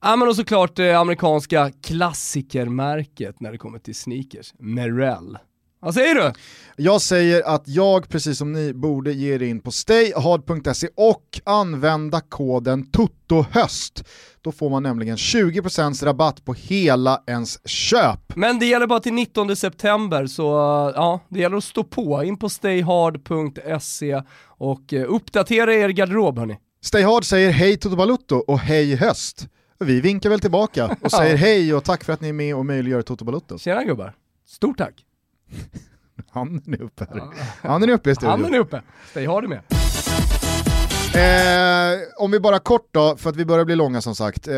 Ja 0.00 0.16
men 0.16 0.28
och 0.28 0.36
såklart 0.36 0.76
det 0.76 0.90
eh, 0.90 1.00
amerikanska 1.00 1.70
klassikermärket 1.82 3.40
när 3.40 3.52
det 3.52 3.58
kommer 3.58 3.78
till 3.78 3.94
sneakers, 3.94 4.54
Merrell. 4.58 5.38
Vad 5.80 5.94
säger 5.94 6.14
du? 6.14 6.32
Jag 6.76 7.00
säger 7.02 7.42
att 7.42 7.68
jag, 7.68 8.08
precis 8.08 8.38
som 8.38 8.52
ni, 8.52 8.74
borde 8.74 9.12
ge 9.12 9.34
er 9.34 9.42
in 9.42 9.60
på 9.60 9.70
stayhard.se 9.70 10.88
och 10.94 11.40
använda 11.44 12.20
koden 12.20 12.90
TOTOHÖST. 12.90 14.04
Då 14.42 14.52
får 14.52 14.70
man 14.70 14.82
nämligen 14.82 15.16
20% 15.16 16.04
rabatt 16.04 16.44
på 16.44 16.54
hela 16.54 17.22
ens 17.26 17.68
köp. 17.68 18.36
Men 18.36 18.58
det 18.58 18.66
gäller 18.66 18.86
bara 18.86 19.00
till 19.00 19.12
19 19.12 19.56
september, 19.56 20.26
så 20.26 20.42
ja, 20.96 21.20
det 21.28 21.40
gäller 21.40 21.56
att 21.56 21.64
stå 21.64 21.84
på. 21.84 22.24
In 22.24 22.36
på 22.36 22.48
stayhard.se 22.48 24.22
och 24.44 24.92
eh, 24.92 25.12
uppdatera 25.12 25.74
er 25.74 25.88
garderob 25.88 26.38
hörni. 26.38 26.56
Stayhard 26.82 27.24
säger 27.24 27.50
hej 27.50 27.76
Toto 27.76 27.96
Balutto 27.96 28.36
och 28.36 28.58
hej 28.58 28.96
höst. 28.96 29.46
Vi 29.78 30.00
vinkar 30.00 30.30
väl 30.30 30.40
tillbaka 30.40 30.96
och 31.00 31.10
säger 31.10 31.36
hej 31.36 31.74
och 31.74 31.84
tack 31.84 32.04
för 32.04 32.12
att 32.12 32.20
ni 32.20 32.28
är 32.28 32.32
med 32.32 32.54
och 32.54 32.66
möjliggör 32.66 33.02
Toto 33.02 33.24
Balutto. 33.24 33.58
Tjena 33.58 33.84
gubbar, 33.84 34.14
stort 34.46 34.78
tack. 34.78 35.04
Handen 36.30 36.74
är 36.74 36.82
uppe 36.82 37.06
här. 37.10 37.22
Handen 37.68 37.90
är 37.90 37.94
uppe 37.94 38.10
i 38.10 38.14
studion. 38.14 38.30
Handen 38.30 38.54
är 38.54 38.58
uppe, 38.58 38.82
Stay 39.10 39.26
Hard 39.26 39.48
med. 39.48 39.60
Eh, 41.14 41.98
om 42.16 42.30
vi 42.30 42.40
bara 42.40 42.58
kort 42.58 42.88
då, 42.90 43.16
för 43.16 43.30
att 43.30 43.36
vi 43.36 43.44
börjar 43.44 43.64
bli 43.64 43.76
långa 43.76 44.00
som 44.00 44.14
sagt. 44.14 44.48
Eh, 44.48 44.54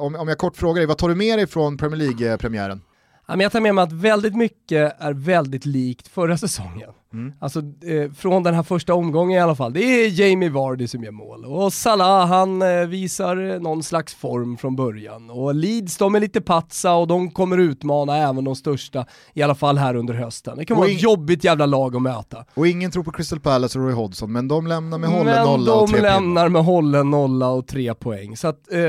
om, 0.00 0.14
om 0.14 0.28
jag 0.28 0.38
kort 0.38 0.56
frågar 0.56 0.80
dig, 0.80 0.86
vad 0.86 0.98
tar 0.98 1.08
du 1.08 1.14
med 1.14 1.38
dig 1.38 1.46
från 1.46 1.76
Premier 1.76 1.96
League-premiären? 1.98 2.80
jag 3.26 3.52
tar 3.52 3.60
med 3.60 3.74
mig 3.74 3.82
att 3.82 3.92
väldigt 3.92 4.36
mycket 4.36 5.00
är 5.00 5.12
väldigt 5.12 5.64
likt 5.64 6.08
förra 6.08 6.38
säsongen. 6.38 6.90
Mm. 7.14 7.32
Alltså 7.38 7.58
eh, 7.58 8.12
från 8.12 8.42
den 8.42 8.54
här 8.54 8.62
första 8.62 8.94
omgången 8.94 9.38
i 9.38 9.40
alla 9.40 9.54
fall. 9.54 9.72
Det 9.72 9.80
är 9.80 10.20
Jamie 10.20 10.50
Vardy 10.50 10.88
som 10.88 11.04
gör 11.04 11.12
mål 11.12 11.44
och 11.44 11.72
Salah 11.72 12.26
han 12.26 12.62
eh, 12.62 12.86
visar 12.86 13.60
någon 13.60 13.82
slags 13.82 14.14
form 14.14 14.56
från 14.56 14.76
början. 14.76 15.30
Och 15.30 15.54
Leeds 15.54 15.96
de 15.96 16.14
är 16.14 16.20
lite 16.20 16.40
patsa 16.40 16.94
och 16.94 17.06
de 17.06 17.30
kommer 17.30 17.58
utmana 17.58 18.16
även 18.16 18.44
de 18.44 18.56
största, 18.56 19.06
i 19.34 19.42
alla 19.42 19.54
fall 19.54 19.78
här 19.78 19.94
under 19.94 20.14
hösten. 20.14 20.58
Det 20.58 20.64
kan 20.64 20.76
vara 20.76 20.88
ett 20.88 21.02
jobbigt 21.02 21.44
jävla 21.44 21.66
lag 21.66 21.96
att 21.96 22.02
möta. 22.02 22.44
Och 22.54 22.66
ingen 22.66 22.90
tror 22.90 23.04
på 23.04 23.12
Crystal 23.12 23.40
Palace 23.40 23.78
och 23.78 23.84
Roy 23.84 23.94
Hodgson, 23.94 24.32
men 24.32 24.48
de 24.48 24.66
lämnar 24.66 24.98
med 24.98 25.10
hållen 25.10 25.44
nolla 25.44 25.74
och 25.74 25.88
tre 25.88 26.00
Men 26.00 26.12
de 26.12 26.14
lämnar 26.14 26.48
med 26.48 26.64
hållen 26.64 27.10
nolla 27.10 27.48
och 27.48 27.66
tre 27.66 27.94
poäng. 27.94 28.36
Så 28.36 28.48
att 28.48 28.72
eh, 28.72 28.80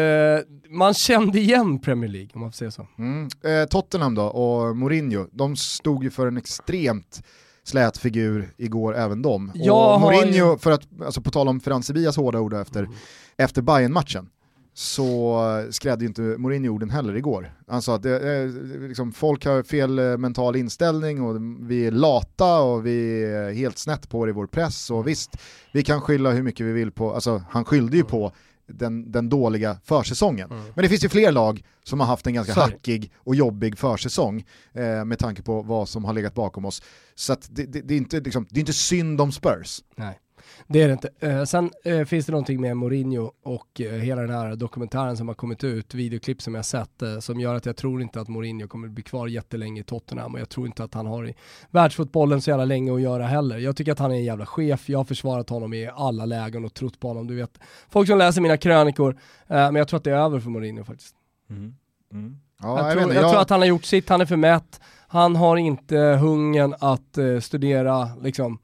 man 0.69 0.93
kände 0.93 1.39
igen 1.39 1.79
Premier 1.79 2.09
League 2.09 2.29
om 2.33 2.41
man 2.41 2.51
får 2.51 2.55
säga 2.55 2.71
så. 2.71 2.87
Mm. 2.97 3.23
Eh, 3.23 3.67
Tottenham 3.69 4.15
då 4.15 4.23
och 4.23 4.77
Mourinho, 4.77 5.27
de 5.31 5.55
stod 5.55 6.03
ju 6.03 6.09
för 6.09 6.27
en 6.27 6.37
extremt 6.37 7.21
slät 7.65 7.97
figur 7.97 8.49
igår 8.57 8.95
även 8.95 9.21
de. 9.21 9.51
Jag 9.55 9.95
och 9.95 10.01
Mourinho, 10.01 10.51
ju... 10.51 10.57
för 10.57 10.71
att, 10.71 10.87
alltså 11.05 11.21
på 11.21 11.31
tal 11.31 11.47
om 11.47 11.59
Ferran 11.59 11.83
hårda 12.15 12.39
ord 12.39 12.53
efter, 12.53 12.79
mm. 12.79 12.95
efter 13.37 13.61
Bayern-matchen, 13.61 14.29
så 14.73 15.41
skrädde 15.69 16.03
ju 16.03 16.07
inte 16.07 16.21
Mourinho 16.21 16.73
orden 16.73 16.89
heller 16.89 17.15
igår. 17.15 17.51
Han 17.67 17.81
sa 17.81 17.95
att 17.95 18.03
det, 18.03 18.45
liksom, 18.79 19.11
folk 19.11 19.45
har 19.45 19.63
fel 19.63 19.99
eh, 19.99 20.17
mental 20.17 20.55
inställning 20.55 21.21
och 21.21 21.35
vi 21.59 21.87
är 21.87 21.91
lata 21.91 22.59
och 22.59 22.85
vi 22.85 23.23
är 23.23 23.53
helt 23.53 23.77
snett 23.77 24.09
på 24.09 24.25
det 24.25 24.29
i 24.29 24.33
vår 24.33 24.47
press 24.47 24.91
och 24.91 25.07
visst, 25.07 25.37
vi 25.71 25.83
kan 25.83 26.01
skylla 26.01 26.31
hur 26.31 26.43
mycket 26.43 26.65
vi 26.65 26.71
vill 26.71 26.91
på, 26.91 27.13
alltså 27.13 27.43
han 27.49 27.65
skyllde 27.65 27.97
ju 27.97 28.03
på 28.03 28.31
den, 28.67 29.11
den 29.11 29.29
dåliga 29.29 29.77
försäsongen. 29.83 30.51
Mm. 30.51 30.63
Men 30.75 30.83
det 30.83 30.89
finns 30.89 31.03
ju 31.03 31.09
fler 31.09 31.31
lag 31.31 31.63
som 31.83 31.99
har 31.99 32.07
haft 32.07 32.27
en 32.27 32.33
ganska 32.33 32.53
Sorry. 32.53 32.71
hackig 32.71 33.11
och 33.17 33.35
jobbig 33.35 33.77
försäsong 33.77 34.45
eh, 34.73 35.05
med 35.05 35.19
tanke 35.19 35.41
på 35.41 35.61
vad 35.61 35.89
som 35.89 36.05
har 36.05 36.13
legat 36.13 36.33
bakom 36.33 36.65
oss. 36.65 36.81
Så 37.15 37.35
det, 37.49 37.65
det, 37.65 37.81
det, 37.81 37.93
är 37.93 37.97
inte, 37.97 38.19
liksom, 38.19 38.47
det 38.49 38.57
är 38.57 38.59
inte 38.59 38.73
synd 38.73 39.21
om 39.21 39.31
Spurs. 39.31 39.81
Nej. 39.95 40.19
Det 40.67 40.81
är 40.81 40.87
det 40.87 40.93
inte. 40.93 41.09
Eh, 41.19 41.43
sen 41.43 41.71
eh, 41.83 42.05
finns 42.05 42.25
det 42.25 42.31
någonting 42.31 42.61
med 42.61 42.77
Mourinho 42.77 43.31
och 43.43 43.81
eh, 43.81 43.91
hela 43.91 44.21
den 44.21 44.31
här 44.31 44.55
dokumentären 44.55 45.17
som 45.17 45.27
har 45.27 45.35
kommit 45.35 45.63
ut, 45.63 45.93
videoklipp 45.93 46.41
som 46.41 46.55
jag 46.55 46.65
sett, 46.65 47.01
eh, 47.01 47.19
som 47.19 47.39
gör 47.39 47.55
att 47.55 47.65
jag 47.65 47.75
tror 47.75 48.01
inte 48.01 48.21
att 48.21 48.27
Mourinho 48.27 48.67
kommer 48.67 48.87
bli 48.87 49.03
kvar 49.03 49.27
jättelänge 49.27 49.81
i 49.81 49.83
Tottenham 49.83 50.33
och 50.33 50.39
jag 50.39 50.49
tror 50.49 50.67
inte 50.67 50.83
att 50.83 50.93
han 50.93 51.05
har 51.05 51.27
i 51.27 51.35
världsfotbollen 51.69 52.41
så 52.41 52.49
jävla 52.49 52.65
länge 52.65 52.93
att 52.93 53.01
göra 53.01 53.25
heller. 53.27 53.57
Jag 53.57 53.75
tycker 53.75 53.91
att 53.91 53.99
han 53.99 54.11
är 54.11 54.15
en 54.15 54.23
jävla 54.23 54.45
chef, 54.45 54.89
jag 54.89 54.99
har 54.99 55.05
försvarat 55.05 55.49
honom 55.49 55.73
i 55.73 55.89
alla 55.95 56.25
lägen 56.25 56.65
och 56.65 56.73
trott 56.73 56.99
på 56.99 57.07
honom. 57.07 57.27
Du 57.27 57.35
vet, 57.35 57.59
folk 57.89 58.07
som 58.07 58.17
läser 58.17 58.41
mina 58.41 58.57
krönikor, 58.57 59.11
eh, 59.47 59.55
men 59.55 59.75
jag 59.75 59.87
tror 59.87 59.97
att 59.97 60.03
det 60.03 60.11
är 60.11 60.17
över 60.17 60.39
för 60.39 60.49
Mourinho 60.49 60.83
faktiskt. 60.83 61.15
Mm. 61.49 61.75
Mm. 62.13 62.37
Ja, 62.61 62.77
jag, 62.77 62.87
jag, 62.87 62.91
tror, 62.91 63.13
jag, 63.13 63.23
jag, 63.23 63.31
tror, 63.31 63.41
att 63.41 63.49
han 63.49 63.59
har 63.59 63.67
gjort 63.67 63.85
sitt, 63.85 64.09
han 64.09 64.21
är 64.21 64.25
för 64.25 64.35
mätt, 64.35 64.79
han 65.07 65.35
har 65.35 65.57
inte 65.57 65.97
hungern 65.97 66.75
att 66.79 67.17
uh, 67.17 67.39
studera 67.39 68.09
liksom, 68.21 68.59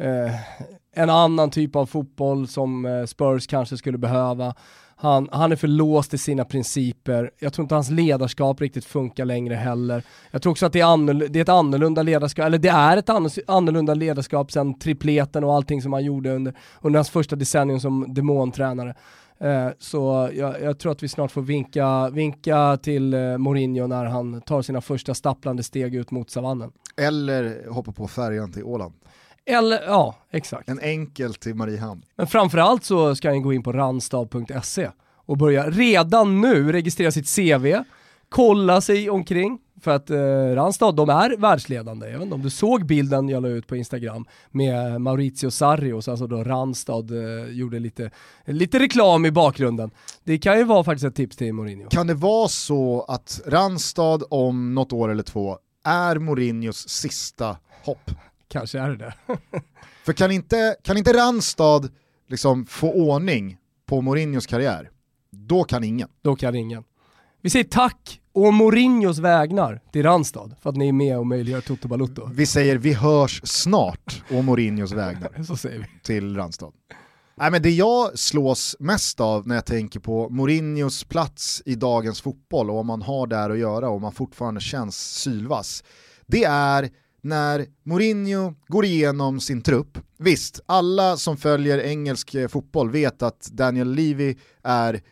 uh, 0.00 0.30
en 0.94 1.10
annan 1.10 1.50
typ 1.50 1.76
av 1.76 1.86
fotboll 1.86 2.48
som 2.48 2.86
eh, 2.86 3.04
Spurs 3.04 3.46
kanske 3.46 3.76
skulle 3.76 3.98
behöva. 3.98 4.54
Han, 4.96 5.28
han 5.32 5.52
är 5.52 5.56
för 5.56 5.68
låst 5.68 6.14
i 6.14 6.18
sina 6.18 6.44
principer. 6.44 7.30
Jag 7.38 7.52
tror 7.52 7.64
inte 7.64 7.74
hans 7.74 7.90
ledarskap 7.90 8.60
riktigt 8.60 8.84
funkar 8.84 9.24
längre 9.24 9.54
heller. 9.54 10.02
Jag 10.30 10.42
tror 10.42 10.50
också 10.50 10.66
att 10.66 10.72
det 10.72 10.80
är, 10.80 11.28
det 11.28 11.38
är 11.38 11.42
ett 11.42 11.48
annorlunda 11.48 12.02
ledarskap, 12.02 12.46
eller 12.46 12.58
det 12.58 12.68
är 12.68 12.96
ett 12.96 13.08
annorlunda 13.46 13.94
ledarskap 13.94 14.52
sen 14.52 14.78
tripleten 14.78 15.44
och 15.44 15.54
allting 15.54 15.82
som 15.82 15.92
han 15.92 16.04
gjorde 16.04 16.34
under, 16.34 16.54
under 16.80 16.98
hans 16.98 17.10
första 17.10 17.36
decennium 17.36 17.80
som 17.80 18.14
demontränare. 18.14 18.94
Eh, 19.38 19.68
så 19.78 20.30
jag, 20.34 20.62
jag, 20.62 20.78
tror 20.78 20.92
att 20.92 21.02
vi 21.02 21.08
snart 21.08 21.30
får 21.30 21.42
vinka, 21.42 22.10
vinka 22.10 22.78
till 22.82 23.14
eh, 23.14 23.38
Mourinho 23.38 23.86
när 23.86 24.04
han 24.04 24.40
tar 24.40 24.62
sina 24.62 24.80
första 24.80 25.14
stapplande 25.14 25.62
steg 25.62 25.94
ut 25.94 26.10
mot 26.10 26.30
savannen. 26.30 26.72
Eller 26.96 27.70
hoppa 27.70 27.92
på 27.92 28.08
färjan 28.08 28.52
till 28.52 28.64
Åland. 28.64 28.94
Eller, 29.46 29.82
ja, 29.82 30.14
exakt. 30.30 30.68
En 30.68 30.80
enkel 30.80 31.34
till 31.34 31.54
Mariehamn. 31.54 32.04
Men 32.16 32.26
framförallt 32.26 32.84
så 32.84 33.14
ska 33.14 33.28
han 33.28 33.42
gå 33.42 33.52
in 33.52 33.62
på 33.62 33.72
randstad.se 33.72 34.90
och 35.26 35.36
börja 35.36 35.70
redan 35.70 36.40
nu 36.40 36.72
registrera 36.72 37.10
sitt 37.12 37.36
CV, 37.36 37.74
kolla 38.28 38.80
sig 38.80 39.10
omkring, 39.10 39.58
för 39.80 39.90
att 39.90 40.10
eh, 40.10 40.54
Randstad, 40.54 40.92
de 40.92 41.08
är 41.08 41.36
världsledande. 41.36 42.06
Jag 42.06 42.12
vet 42.12 42.22
inte 42.22 42.34
om 42.34 42.42
du 42.42 42.50
såg 42.50 42.86
bilden 42.86 43.28
jag 43.28 43.42
la 43.42 43.48
ut 43.48 43.66
på 43.66 43.76
Instagram 43.76 44.26
med 44.50 45.00
Maurizio 45.00 45.50
Sarri 45.50 45.92
och 45.92 46.04
så 46.04 46.10
alltså 46.10 46.26
då 46.26 46.44
Randstad 46.44 47.04
eh, 47.10 47.50
gjorde 47.50 47.78
lite, 47.78 48.10
lite 48.44 48.78
reklam 48.78 49.26
i 49.26 49.30
bakgrunden. 49.30 49.90
Det 50.24 50.38
kan 50.38 50.58
ju 50.58 50.64
vara 50.64 50.84
faktiskt 50.84 51.04
ett 51.04 51.14
tips 51.14 51.36
till 51.36 51.52
Mourinho. 51.52 51.88
Kan 51.88 52.06
det 52.06 52.14
vara 52.14 52.48
så 52.48 53.04
att 53.08 53.40
Randstad 53.46 54.20
om 54.30 54.74
något 54.74 54.92
år 54.92 55.10
eller 55.10 55.22
två 55.22 55.58
är 55.84 56.18
Mourinhos 56.18 56.88
sista 56.88 57.56
hopp? 57.84 58.10
Kanske 58.54 58.78
är 58.78 58.90
det 58.90 58.96
det. 58.96 59.14
för 60.04 60.12
kan 60.12 60.30
inte, 60.30 60.76
kan 60.82 60.96
inte 60.96 61.12
Randstad 61.12 61.88
liksom 62.28 62.66
få 62.66 62.92
ordning 62.92 63.56
på 63.86 64.00
Mourinhos 64.00 64.46
karriär, 64.46 64.90
då 65.30 65.64
kan 65.64 65.84
ingen. 65.84 66.08
Då 66.22 66.36
kan 66.36 66.54
ingen. 66.54 66.84
Vi 67.40 67.50
säger 67.50 67.64
tack 67.64 68.20
och 68.32 68.54
Mourinhos 68.54 69.18
vägnar 69.18 69.80
till 69.92 70.02
Randstad 70.02 70.50
för 70.62 70.70
att 70.70 70.76
ni 70.76 70.88
är 70.88 70.92
med 70.92 71.18
och 71.18 71.26
möjliggör 71.26 71.60
Toto 71.60 71.88
Balutto. 71.88 72.30
Vi 72.32 72.46
säger 72.46 72.78
vi 72.78 72.92
hörs 72.92 73.40
snart 73.44 74.22
och 74.30 74.44
Mourinhos 74.44 74.92
vägnar 74.92 75.42
Så 75.46 75.56
säger 75.56 75.78
vi. 75.78 75.86
till 76.02 76.36
Randstad. 76.36 76.72
Nej, 77.36 77.50
men 77.50 77.62
det 77.62 77.70
jag 77.70 78.18
slås 78.18 78.76
mest 78.78 79.20
av 79.20 79.48
när 79.48 79.54
jag 79.54 79.66
tänker 79.66 80.00
på 80.00 80.28
Mourinhos 80.28 81.04
plats 81.04 81.62
i 81.66 81.74
dagens 81.74 82.20
fotboll 82.20 82.70
och 82.70 82.76
vad 82.76 82.84
man 82.84 83.02
har 83.02 83.26
där 83.26 83.50
att 83.50 83.58
göra 83.58 83.88
och 83.88 84.00
man 84.00 84.12
fortfarande 84.12 84.60
känns 84.60 84.96
sylvass, 84.96 85.84
det 86.26 86.44
är 86.44 86.90
när 87.24 87.66
Mourinho 87.82 88.54
går 88.68 88.84
igenom 88.84 89.40
sin 89.40 89.62
trupp. 89.62 89.98
Visst, 90.18 90.60
alla 90.66 91.16
som 91.16 91.36
följer 91.36 91.78
engelsk 91.78 92.36
fotboll 92.48 92.90
vet 92.90 93.22
att 93.22 93.48
Daniel 93.52 93.94
Levy 93.94 94.36
är 94.62 95.02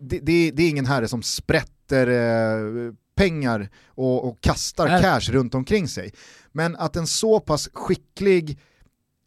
det, 0.00 0.18
det, 0.18 0.50
det, 0.50 0.62
är 0.62 0.68
ingen 0.68 0.86
herre 0.86 1.08
som 1.08 1.22
sprätter 1.22 2.06
eh, 2.06 2.92
pengar 3.16 3.70
och, 3.86 4.28
och 4.28 4.40
kastar 4.40 4.86
äh. 4.86 5.00
cash 5.00 5.32
runt 5.32 5.54
omkring 5.54 5.88
sig. 5.88 6.12
Men 6.52 6.76
att 6.76 6.96
en 6.96 7.06
så 7.06 7.40
pass 7.40 7.68
skicklig 7.72 8.58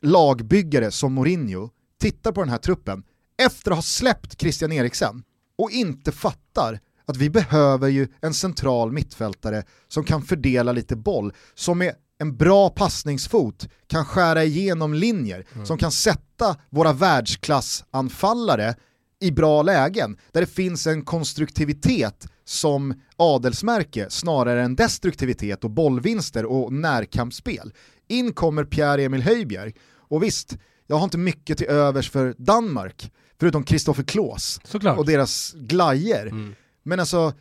lagbyggare 0.01 0.91
som 0.91 1.13
Mourinho 1.13 1.69
tittar 1.99 2.31
på 2.31 2.41
den 2.41 2.49
här 2.49 2.57
truppen 2.57 3.03
efter 3.37 3.71
att 3.71 3.77
ha 3.77 3.81
släppt 3.81 4.41
Christian 4.41 4.71
Eriksen 4.71 5.23
och 5.57 5.71
inte 5.71 6.11
fattar 6.11 6.79
att 7.07 7.17
vi 7.17 7.29
behöver 7.29 7.87
ju 7.87 8.07
en 8.21 8.33
central 8.33 8.91
mittfältare 8.91 9.63
som 9.87 10.03
kan 10.03 10.21
fördela 10.21 10.71
lite 10.71 10.95
boll, 10.95 11.33
som 11.55 11.77
med 11.77 11.95
en 12.19 12.37
bra 12.37 12.69
passningsfot 12.69 13.67
kan 13.87 14.05
skära 14.05 14.43
igenom 14.43 14.93
linjer, 14.93 15.45
mm. 15.53 15.65
som 15.65 15.77
kan 15.77 15.91
sätta 15.91 16.55
våra 16.69 16.93
världsklassanfallare 16.93 18.75
i 19.19 19.31
bra 19.31 19.61
lägen, 19.61 20.17
där 20.31 20.41
det 20.41 20.47
finns 20.47 20.87
en 20.87 21.05
konstruktivitet 21.05 22.27
som 22.45 22.93
adelsmärke 23.17 24.05
snarare 24.09 24.63
än 24.63 24.75
destruktivitet 24.75 25.63
och 25.63 25.71
bollvinster 25.71 26.45
och 26.45 26.73
närkampsspel. 26.73 27.73
In 28.07 28.33
kommer 28.33 28.63
Pierre-Emil 28.63 29.21
Höjbjerg 29.21 29.73
och 29.89 30.23
visst, 30.23 30.57
jag 30.87 30.95
har 30.95 31.03
inte 31.03 31.17
mycket 31.17 31.57
till 31.57 31.67
övers 31.67 32.09
för 32.09 32.35
Danmark, 32.37 33.11
förutom 33.39 33.63
Kristoffer 33.63 34.03
Klås 34.03 34.61
Såklart. 34.63 34.97
och 34.97 35.05
deras 35.05 35.53
glajer. 35.53 36.25
Mm. 36.25 36.55
Men 36.87 36.99
alltså, 36.99 37.33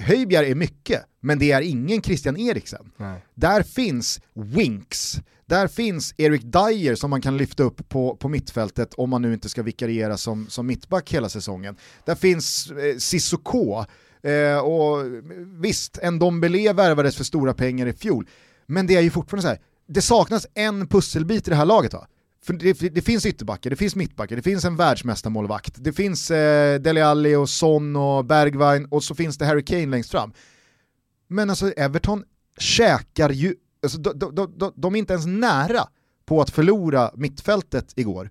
Höjbjerg 0.00 0.50
är 0.50 0.54
mycket, 0.54 1.02
men 1.20 1.38
det 1.38 1.52
är 1.52 1.60
ingen 1.60 2.02
Christian 2.02 2.36
Eriksen. 2.36 2.92
Nej. 2.96 3.24
Där 3.34 3.62
finns 3.62 4.20
Winks, 4.34 5.16
där 5.46 5.68
finns 5.68 6.14
Erik 6.16 6.42
Dyer 6.42 6.94
som 6.94 7.10
man 7.10 7.20
kan 7.20 7.36
lyfta 7.36 7.62
upp 7.62 7.88
på, 7.88 8.16
på 8.16 8.28
mittfältet 8.28 8.94
om 8.94 9.10
man 9.10 9.22
nu 9.22 9.32
inte 9.32 9.48
ska 9.48 9.62
vikariera 9.62 10.16
som, 10.16 10.46
som 10.48 10.66
mittback 10.66 11.12
hela 11.12 11.28
säsongen. 11.28 11.76
Där 12.04 12.14
finns 12.14 12.70
eh, 12.70 12.96
Sissoko, 12.98 13.84
eh, 14.22 14.58
och 14.58 15.04
visst, 15.60 15.98
en 15.98 16.18
Dombele 16.18 16.72
värvades 16.72 17.16
för 17.16 17.24
stora 17.24 17.54
pengar 17.54 17.86
i 17.86 17.92
fjol, 17.92 18.28
men 18.66 18.86
det 18.86 18.96
är 18.96 19.00
ju 19.00 19.10
fortfarande 19.10 19.42
så 19.42 19.48
här, 19.48 19.58
det 19.86 20.02
saknas 20.02 20.46
en 20.54 20.88
pusselbit 20.88 21.48
i 21.48 21.50
det 21.50 21.56
här 21.56 21.66
laget 21.66 21.92
va? 21.92 22.06
För 22.44 22.52
det, 22.52 22.94
det 22.94 23.02
finns 23.02 23.26
ytterbackar, 23.26 23.70
det 23.70 23.76
finns 23.76 23.96
mittbackar, 23.96 24.36
det 24.36 24.42
finns 24.42 24.64
en 24.64 24.76
världsmästarmålvakt, 24.76 25.74
det 25.78 25.92
finns 25.92 26.30
eh, 26.30 26.80
Dele 26.80 27.06
Alli 27.06 27.34
och 27.34 27.48
Son 27.48 27.96
och 27.96 28.24
Bergwijn 28.24 28.86
och 28.86 29.04
så 29.04 29.14
finns 29.14 29.38
det 29.38 29.46
Harry 29.46 29.64
Kane 29.64 29.86
längst 29.86 30.10
fram. 30.10 30.32
Men 31.28 31.50
alltså 31.50 31.70
Everton 31.70 32.24
käkar 32.58 33.30
ju, 33.30 33.54
alltså, 33.82 33.98
de, 33.98 34.34
de, 34.34 34.58
de, 34.58 34.72
de 34.76 34.94
är 34.94 34.98
inte 34.98 35.12
ens 35.12 35.26
nära 35.26 35.88
på 36.26 36.40
att 36.40 36.50
förlora 36.50 37.10
mittfältet 37.14 37.92
igår. 37.96 38.30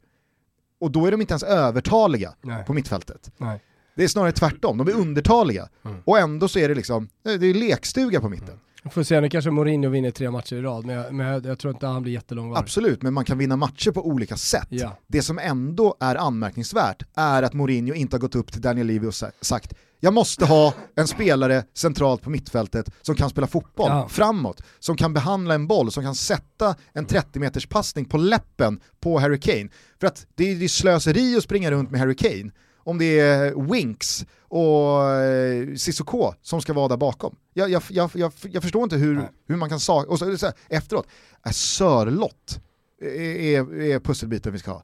Och 0.80 0.92
då 0.92 1.06
är 1.06 1.12
de 1.12 1.22
inte 1.22 1.32
ens 1.32 1.44
övertaliga 1.44 2.34
Nej. 2.42 2.66
på 2.66 2.74
mittfältet. 2.74 3.32
Nej. 3.38 3.62
Det 3.96 4.04
är 4.04 4.08
snarare 4.08 4.32
tvärtom, 4.32 4.78
de 4.78 4.88
är 4.88 4.94
undertaliga. 4.94 5.70
Mm. 5.86 5.98
Och 6.06 6.20
ändå 6.20 6.48
så 6.48 6.60
är 6.60 6.70
det 6.70 6.76
liksom, 6.76 7.10
det 7.24 7.32
är 7.32 7.54
lekstuga 7.54 8.22
på 8.22 8.30
mitten. 8.30 8.60
Får 8.90 9.04
se, 9.04 9.22
nu 9.22 9.30
kanske 9.30 9.52
Mourinho 9.52 9.90
vinner 9.90 10.12
tre 10.12 10.32
matcher 10.32 10.56
i 10.56 10.62
rad, 10.62 10.86
men 10.86 10.96
jag, 10.96 11.14
men 11.14 11.28
jag, 11.28 11.46
jag 11.46 11.60
tror 11.60 11.74
inte 11.74 11.88
han 11.88 12.02
blir 12.02 12.14
jättelångvarig. 12.14 12.60
Absolut, 12.64 13.02
men 13.02 13.14
man 13.14 13.26
kan 13.26 13.38
vinna 13.38 13.56
matcher 13.56 13.92
på 13.92 14.08
olika 14.08 14.38
sätt. 14.38 14.68
Ja. 14.70 14.98
Det 15.08 15.22
som 15.22 15.40
ändå 15.40 15.96
är 16.00 16.16
anmärkningsvärt 16.16 17.04
är 17.16 17.44
att 17.44 17.54
Mourinho 17.54 17.94
inte 17.94 18.16
har 18.16 18.20
gått 18.22 18.36
upp 18.36 18.52
till 18.52 18.62
Daniel 18.62 18.88
Levy 18.88 19.08
och 19.08 19.16
sa- 19.16 19.32
sagt 19.42 19.74
jag 20.04 20.14
måste 20.14 20.46
ha 20.46 20.74
en 20.96 21.08
spelare 21.08 21.64
centralt 21.74 22.22
på 22.22 22.30
mittfältet 22.30 22.90
som 23.02 23.16
kan 23.16 23.30
spela 23.30 23.48
fotboll 23.48 23.90
Ja. 23.90 24.08
framåt, 24.10 24.62
som 24.80 24.98
kan 24.98 25.14
behandla 25.14 25.54
en 25.56 25.68
boll, 25.68 25.92
som 25.92 26.04
kan 26.04 26.16
sätta 26.16 26.76
en 26.94 27.06
30 27.06 27.40
meters 27.40 27.68
passning 27.68 28.06
på 28.06 28.18
läppen 28.18 28.80
på 29.00 29.20
Harry 29.20 29.40
Kane. 29.40 29.70
För 30.00 30.08
att 30.08 30.26
det 30.36 30.52
är 30.52 30.68
slöseri 30.68 31.38
att 31.38 31.44
springa 31.44 31.72
runt 31.72 31.92
med 31.92 32.00
Harry 32.00 32.16
Kane 32.16 32.52
om 32.84 32.98
det 32.98 33.20
är 33.20 33.72
Winks 33.72 34.26
och 34.48 35.04
eh, 35.12 35.76
Sissoko 35.76 36.34
som 36.42 36.62
ska 36.62 36.74
vara 36.74 36.88
där 36.88 36.98
bakom. 36.98 37.36
Jag, 37.54 37.70
jag, 37.70 37.84
jag, 37.90 38.12
jag, 38.14 38.32
jag 38.42 38.64
förstår 38.64 38.84
inte 38.84 38.96
hur, 38.96 39.16
Nej. 39.16 39.30
hur 39.48 39.56
man 39.56 39.70
kan 39.70 39.80
sa 39.80 40.04
och 40.04 40.20
så, 40.20 40.38
så 40.38 40.46
här, 40.46 40.56
efteråt, 40.70 41.08
Sörlott 41.52 42.60
är, 43.02 43.82
är 43.82 44.00
pusselbiten 44.00 44.54
vi 44.54 44.60
ska 44.60 44.72
ha. 44.72 44.84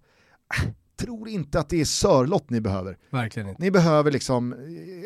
Äh, 0.64 0.70
Tror 1.00 1.30
inte 1.30 1.60
att 1.60 1.70
det 1.70 1.82
är 1.82 1.86
Sörlott 1.86 2.50
ni 2.50 2.62
behöver. 2.62 2.98
Verkligen 3.10 3.50
inte. 3.50 3.62
Ni 3.62 3.72
behöver 3.72 4.12
liksom, 4.12 4.56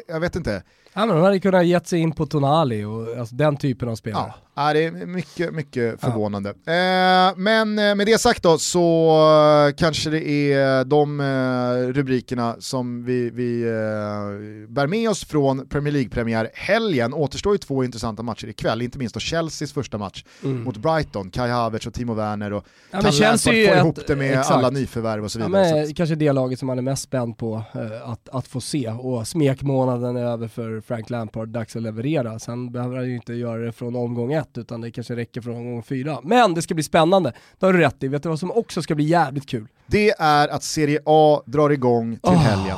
jag 0.07 0.19
vet 0.19 0.35
inte, 0.35 0.63
Ja, 0.93 1.05
men 1.05 1.15
de 1.15 1.23
hade 1.23 1.39
kunnat 1.39 1.65
gett 1.65 1.87
sig 1.87 1.99
in 1.99 2.11
på 2.11 2.25
Tonali 2.25 2.83
och 2.83 3.17
alltså, 3.17 3.35
den 3.35 3.57
typen 3.57 3.89
av 3.89 3.95
spelare. 3.95 4.33
Ja, 4.37 4.50
ja, 4.55 4.73
det 4.73 4.83
är 4.85 4.91
mycket, 4.91 5.53
mycket 5.53 6.01
förvånande. 6.01 6.49
Eh, 6.49 7.33
men 7.37 7.79
eh, 7.79 7.95
med 7.95 8.05
det 8.07 8.21
sagt 8.21 8.43
då 8.43 8.57
så 8.57 9.09
eh, 9.69 9.75
kanske 9.75 10.09
det 10.09 10.53
är 10.53 10.83
de 10.83 11.19
eh, 11.19 11.93
rubrikerna 11.93 12.55
som 12.59 13.05
vi, 13.05 13.29
vi 13.29 13.61
eh, 13.63 14.67
bär 14.69 14.87
med 14.87 15.09
oss 15.09 15.25
från 15.25 15.67
Premier 15.67 15.93
League-premiär 15.93 16.49
helgen. 16.53 17.13
Återstår 17.13 17.53
ju 17.53 17.57
två 17.57 17.83
intressanta 17.83 18.23
matcher 18.23 18.47
ikväll, 18.47 18.81
inte 18.81 18.97
minst 18.97 19.13
då 19.13 19.19
Chelseas 19.19 19.73
första 19.73 19.97
match 19.97 20.23
Mm. 20.43 20.63
mot 20.63 20.77
Brighton, 20.77 21.29
Kai 21.29 21.49
Havertz 21.49 21.87
och 21.87 21.93
Timo 21.93 22.13
Werner 22.13 22.53
och 22.53 22.65
Ja, 22.91 23.01
Chelsea 23.01 23.53
Lampard 23.53 23.53
är 23.55 23.67
få 23.67 23.73
ett- 23.73 23.77
ihop 23.79 24.07
det 24.07 24.15
med 24.15 24.31
exakt. 24.31 24.51
alla 24.51 24.69
nyförvärv 24.69 25.23
och 25.23 25.31
så 25.31 25.39
Ja, 25.39 25.47
vidare. 25.47 25.73
men, 25.75 25.87
så 25.87 25.93
kanske 25.93 26.15
det 26.15 26.31
laget 26.31 26.59
som 26.59 26.67
man 26.67 26.77
är 26.77 26.81
mest 26.81 27.03
spänd 27.03 27.37
på 27.37 27.63
att, 28.03 28.29
att 28.29 28.47
få 28.47 28.61
se 28.61 28.89
och 28.89 29.27
smekmånaden 29.27 30.17
är 30.17 30.23
över 30.25 30.47
för 30.47 30.81
Frank 30.81 31.09
Lampard, 31.09 31.49
dags 31.49 31.75
att 31.75 31.81
leverera. 31.81 32.39
Sen 32.39 32.71
behöver 32.71 32.95
han 32.97 33.05
ju 33.09 33.15
inte 33.15 33.33
göra 33.33 33.57
det 33.65 33.71
från 33.71 33.95
omgång 33.95 34.33
ett 34.41 34.57
utan 34.57 34.81
det 34.81 34.91
kanske 34.91 35.15
räcker 35.15 35.41
från 35.41 35.55
omgång 35.55 35.83
fyra. 35.83 36.19
Men 36.23 36.53
det 36.53 36.61
ska 36.61 36.73
bli 36.73 36.83
spännande, 36.83 37.33
det 37.59 37.65
har 37.65 37.73
du 37.73 37.79
rätt 37.79 38.03
i. 38.03 38.07
Vet 38.07 38.23
du 38.23 38.29
vad 38.29 38.39
som 38.39 38.51
också 38.51 38.81
ska 38.81 38.95
bli 38.95 39.05
jävligt 39.05 39.45
kul? 39.49 39.67
det 39.87 40.09
är 40.19 40.47
att 40.47 40.63
Serie 40.63 40.99
A 41.05 41.41
drar 41.45 41.69
igång 41.69 42.15
till 42.15 42.21
Åh. 42.23 42.37
helgen. 42.37 42.77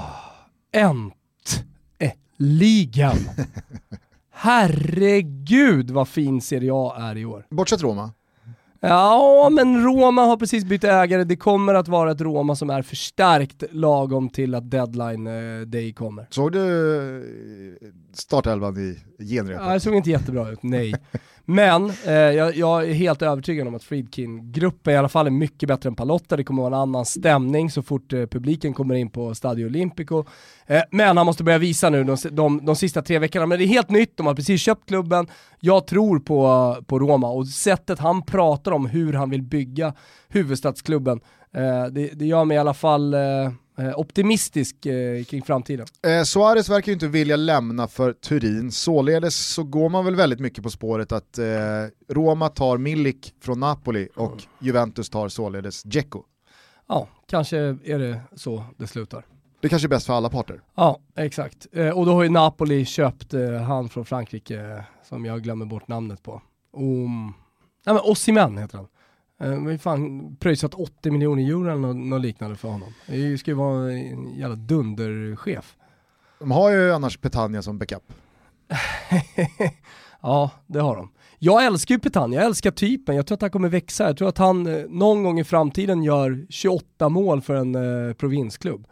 Äntligen! 2.38 3.18
Herregud 4.32 5.91
vad 5.91 6.07
fin 6.07 6.41
Serie 6.41 6.72
A 6.74 6.95
är 6.99 7.18
i 7.18 7.26
år. 7.26 7.45
Bortsett 7.49 7.82
Roma. 7.82 8.11
Ja, 8.80 9.49
men 9.51 9.84
Roma 9.84 10.22
har 10.22 10.38
precis 10.38 10.66
bytt 10.66 10.84
ägare. 10.84 11.24
Det 11.24 11.36
kommer 11.36 11.74
att 11.74 11.88
vara 11.88 12.11
ett 12.11 12.22
Roma 12.22 12.55
som 12.55 12.70
är 12.70 12.82
förstärkt 12.82 13.64
lagom 13.72 14.30
till 14.30 14.55
att 14.55 14.72
deadline 14.72 15.28
eh, 15.28 15.61
day 15.61 15.93
kommer. 15.93 16.28
Såg 16.30 16.51
du 16.51 17.18
eh, 17.18 17.88
startelvan 18.14 18.78
i 18.78 18.97
genrepet? 19.24 19.66
Ja, 19.66 19.74
det 19.74 19.80
såg 19.80 19.95
inte 19.95 20.09
jättebra 20.09 20.49
ut, 20.49 20.64
nej. 20.64 20.93
Men 21.45 21.89
eh, 22.05 22.13
jag, 22.13 22.55
jag 22.55 22.89
är 22.89 22.93
helt 22.93 23.21
övertygad 23.21 23.67
om 23.67 23.75
att 23.75 23.83
Friedkin-gruppen 23.83 24.93
i 24.93 24.97
alla 24.97 25.09
fall 25.09 25.27
är 25.27 25.31
mycket 25.31 25.67
bättre 25.67 25.89
än 25.89 25.95
Palotta. 25.95 26.37
Det 26.37 26.43
kommer 26.43 26.61
vara 26.61 26.75
en 26.75 26.81
annan 26.81 27.05
stämning 27.05 27.71
så 27.71 27.81
fort 27.81 28.13
eh, 28.13 28.25
publiken 28.25 28.73
kommer 28.73 28.95
in 28.95 29.09
på 29.09 29.35
Stadio 29.35 29.65
Olimpico. 29.65 30.25
Eh, 30.65 30.81
men 30.91 31.17
han 31.17 31.25
måste 31.25 31.43
börja 31.43 31.57
visa 31.57 31.89
nu 31.89 32.03
de, 32.03 32.17
de, 32.31 32.65
de 32.65 32.75
sista 32.75 33.01
tre 33.01 33.19
veckorna. 33.19 33.45
Men 33.45 33.57
det 33.57 33.65
är 33.65 33.67
helt 33.67 33.89
nytt, 33.89 34.17
de 34.17 34.27
har 34.27 34.35
precis 34.35 34.61
köpt 34.61 34.87
klubben. 34.87 35.27
Jag 35.59 35.87
tror 35.87 36.19
på, 36.19 36.75
på 36.87 36.99
Roma 36.99 37.27
och 37.27 37.47
sättet 37.47 37.99
han 37.99 38.21
pratar 38.21 38.71
om 38.71 38.85
hur 38.85 39.13
han 39.13 39.29
vill 39.29 39.41
bygga 39.41 39.93
huvudstadsklubben, 40.27 41.19
eh, 41.55 41.85
det, 41.91 42.09
det 42.13 42.25
gör 42.25 42.45
mig 42.45 42.55
i 42.55 42.59
alla 42.59 42.73
fall 42.73 43.13
eh, 43.13 43.19
optimistisk 43.95 44.86
eh, 44.86 45.24
kring 45.24 45.41
framtiden. 45.41 45.88
Eh, 46.07 46.24
Suarez 46.24 46.69
verkar 46.69 46.88
ju 46.88 46.93
inte 46.93 47.07
vilja 47.07 47.36
lämna 47.36 47.88
för 47.88 48.13
Turin, 48.13 48.71
således 48.71 49.53
så 49.53 49.63
går 49.63 49.89
man 49.89 50.05
väl 50.05 50.15
väldigt 50.15 50.39
mycket 50.39 50.63
på 50.63 50.69
spåret 50.69 51.11
att 51.11 51.38
eh, 51.38 51.45
Roma 52.09 52.49
tar 52.49 52.78
Milik 52.78 53.34
från 53.41 53.59
Napoli 53.59 54.07
och 54.15 54.43
Juventus 54.59 55.09
tar 55.09 55.30
således 55.30 55.84
Dzeko. 55.84 56.24
Ja, 56.88 57.07
kanske 57.28 57.57
är 57.84 57.99
det 57.99 58.21
så 58.36 58.63
det 58.78 58.88
slutar. 58.88 59.26
Det 59.63 59.69
kanske 59.69 59.86
är 59.86 59.89
bäst 59.89 60.05
för 60.05 60.13
alla 60.13 60.30
parter. 60.30 60.61
Ja, 60.76 60.99
exakt. 61.15 61.67
Eh, 61.71 61.89
och 61.89 62.05
då 62.05 62.13
har 62.13 62.24
ju 62.24 62.30
Napoli 62.30 62.86
köpt 62.86 63.34
eh, 63.34 63.53
han 63.53 63.89
från 63.89 64.05
Frankrike 64.05 64.61
eh, 64.61 64.84
som 65.09 65.26
jag 65.26 65.43
glömmer 65.43 65.65
bort 65.65 65.88
namnet 65.88 66.24
på. 66.24 66.41
Om... 66.74 67.34
Nej 67.86 67.95
men 67.95 68.03
Osimhen 68.03 68.57
heter 68.57 68.78
han. 68.78 68.88
Eh, 69.43 69.59
men 69.59 69.79
fan 69.79 70.35
pröjsat 70.35 70.73
80 70.73 71.11
miljoner 71.11 71.43
euro 71.43 71.71
eller 71.71 71.93
något, 71.93 72.21
liknande 72.21 72.55
för 72.55 72.67
honom. 72.67 72.93
Det 73.07 73.37
ska 73.37 73.51
ju 73.51 73.55
vara 73.55 73.91
en 73.91 74.35
jävla 74.35 74.55
dunderchef. 74.55 75.75
De 76.39 76.51
har 76.51 76.71
ju 76.71 76.93
annars 76.93 77.17
Petagna 77.17 77.61
som 77.61 77.77
backup. 77.77 78.13
ja, 80.21 80.51
det 80.67 80.79
har 80.79 80.95
de. 80.95 81.11
Jag 81.39 81.65
älskar 81.65 81.95
ju 81.95 81.99
Petagna, 81.99 82.35
jag 82.35 82.45
älskar 82.45 82.71
typen, 82.71 83.15
jag 83.15 83.27
tror 83.27 83.35
att 83.35 83.41
han 83.41 83.51
kommer 83.51 83.69
växa. 83.69 84.03
Jag 84.03 84.17
tror 84.17 84.29
att 84.29 84.37
han 84.37 84.67
eh, 84.67 84.83
någon 84.89 85.23
gång 85.23 85.39
i 85.39 85.43
framtiden 85.43 86.03
gör 86.03 86.45
28 86.49 87.09
mål 87.09 87.41
för 87.41 87.55
en 87.55 87.75
eh, 87.75 88.13
provinsklubb. 88.13 88.87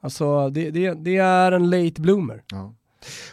Alltså 0.00 0.50
det, 0.50 0.70
det, 0.70 0.94
det 0.94 1.16
är 1.16 1.52
en 1.52 1.70
late 1.70 2.00
bloomer. 2.00 2.42
Ja. 2.46 2.74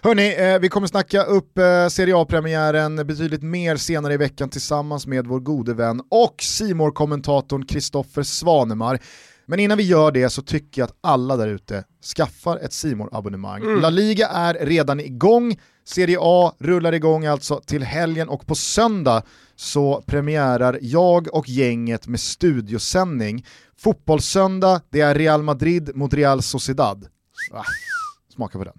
Hörni, 0.02 0.36
eh, 0.38 0.60
vi 0.60 0.70
kommer 0.70 0.88
snacka 0.88 1.24
upp 1.24 1.58
eh, 1.58 1.88
Serie 1.88 2.18
A-premiären 2.18 2.96
betydligt 2.96 3.44
mer 3.44 3.76
senare 3.76 4.14
i 4.14 4.18
veckan 4.18 4.50
tillsammans 4.50 5.08
med 5.08 5.28
vår 5.28 5.40
gode 5.40 5.74
vän 5.74 6.02
och 6.12 6.36
simor 6.42 6.92
kommentatorn 6.92 7.66
Kristoffer 7.66 8.24
Svanemar. 8.24 9.00
Men 9.46 9.60
innan 9.60 9.78
vi 9.78 9.84
gör 9.84 10.12
det 10.12 10.30
så 10.30 10.42
tycker 10.42 10.82
jag 10.82 10.86
att 10.88 10.98
alla 11.02 11.38
där 11.38 11.48
ute 11.48 11.84
skaffar 12.16 12.58
ett 12.58 12.74
simor 12.74 13.10
abonnemang 13.12 13.82
La 13.82 13.90
Liga 13.90 14.28
är 14.28 14.54
redan 14.66 15.00
igång, 15.00 15.60
Serie 15.86 16.18
A 16.22 16.54
rullar 16.60 16.94
igång 16.94 17.26
alltså 17.26 17.62
till 17.66 17.84
helgen 17.84 18.30
och 18.30 18.48
på 18.48 18.56
söndag 18.56 19.24
så 19.56 20.04
premiärar 20.06 20.80
jag 20.82 21.34
och 21.34 21.50
gänget 21.50 22.08
med 22.08 22.20
studiosändning. 22.20 23.46
Fotbollssöndag, 23.78 24.82
det 24.90 25.02
är 25.02 25.16
Real 25.16 25.44
Madrid 25.44 25.92
mot 25.96 26.14
Real 26.14 26.42
Sociedad. 26.42 27.08
Ah, 27.52 27.64
smaka 28.34 28.58
på 28.58 28.64
den. 28.64 28.74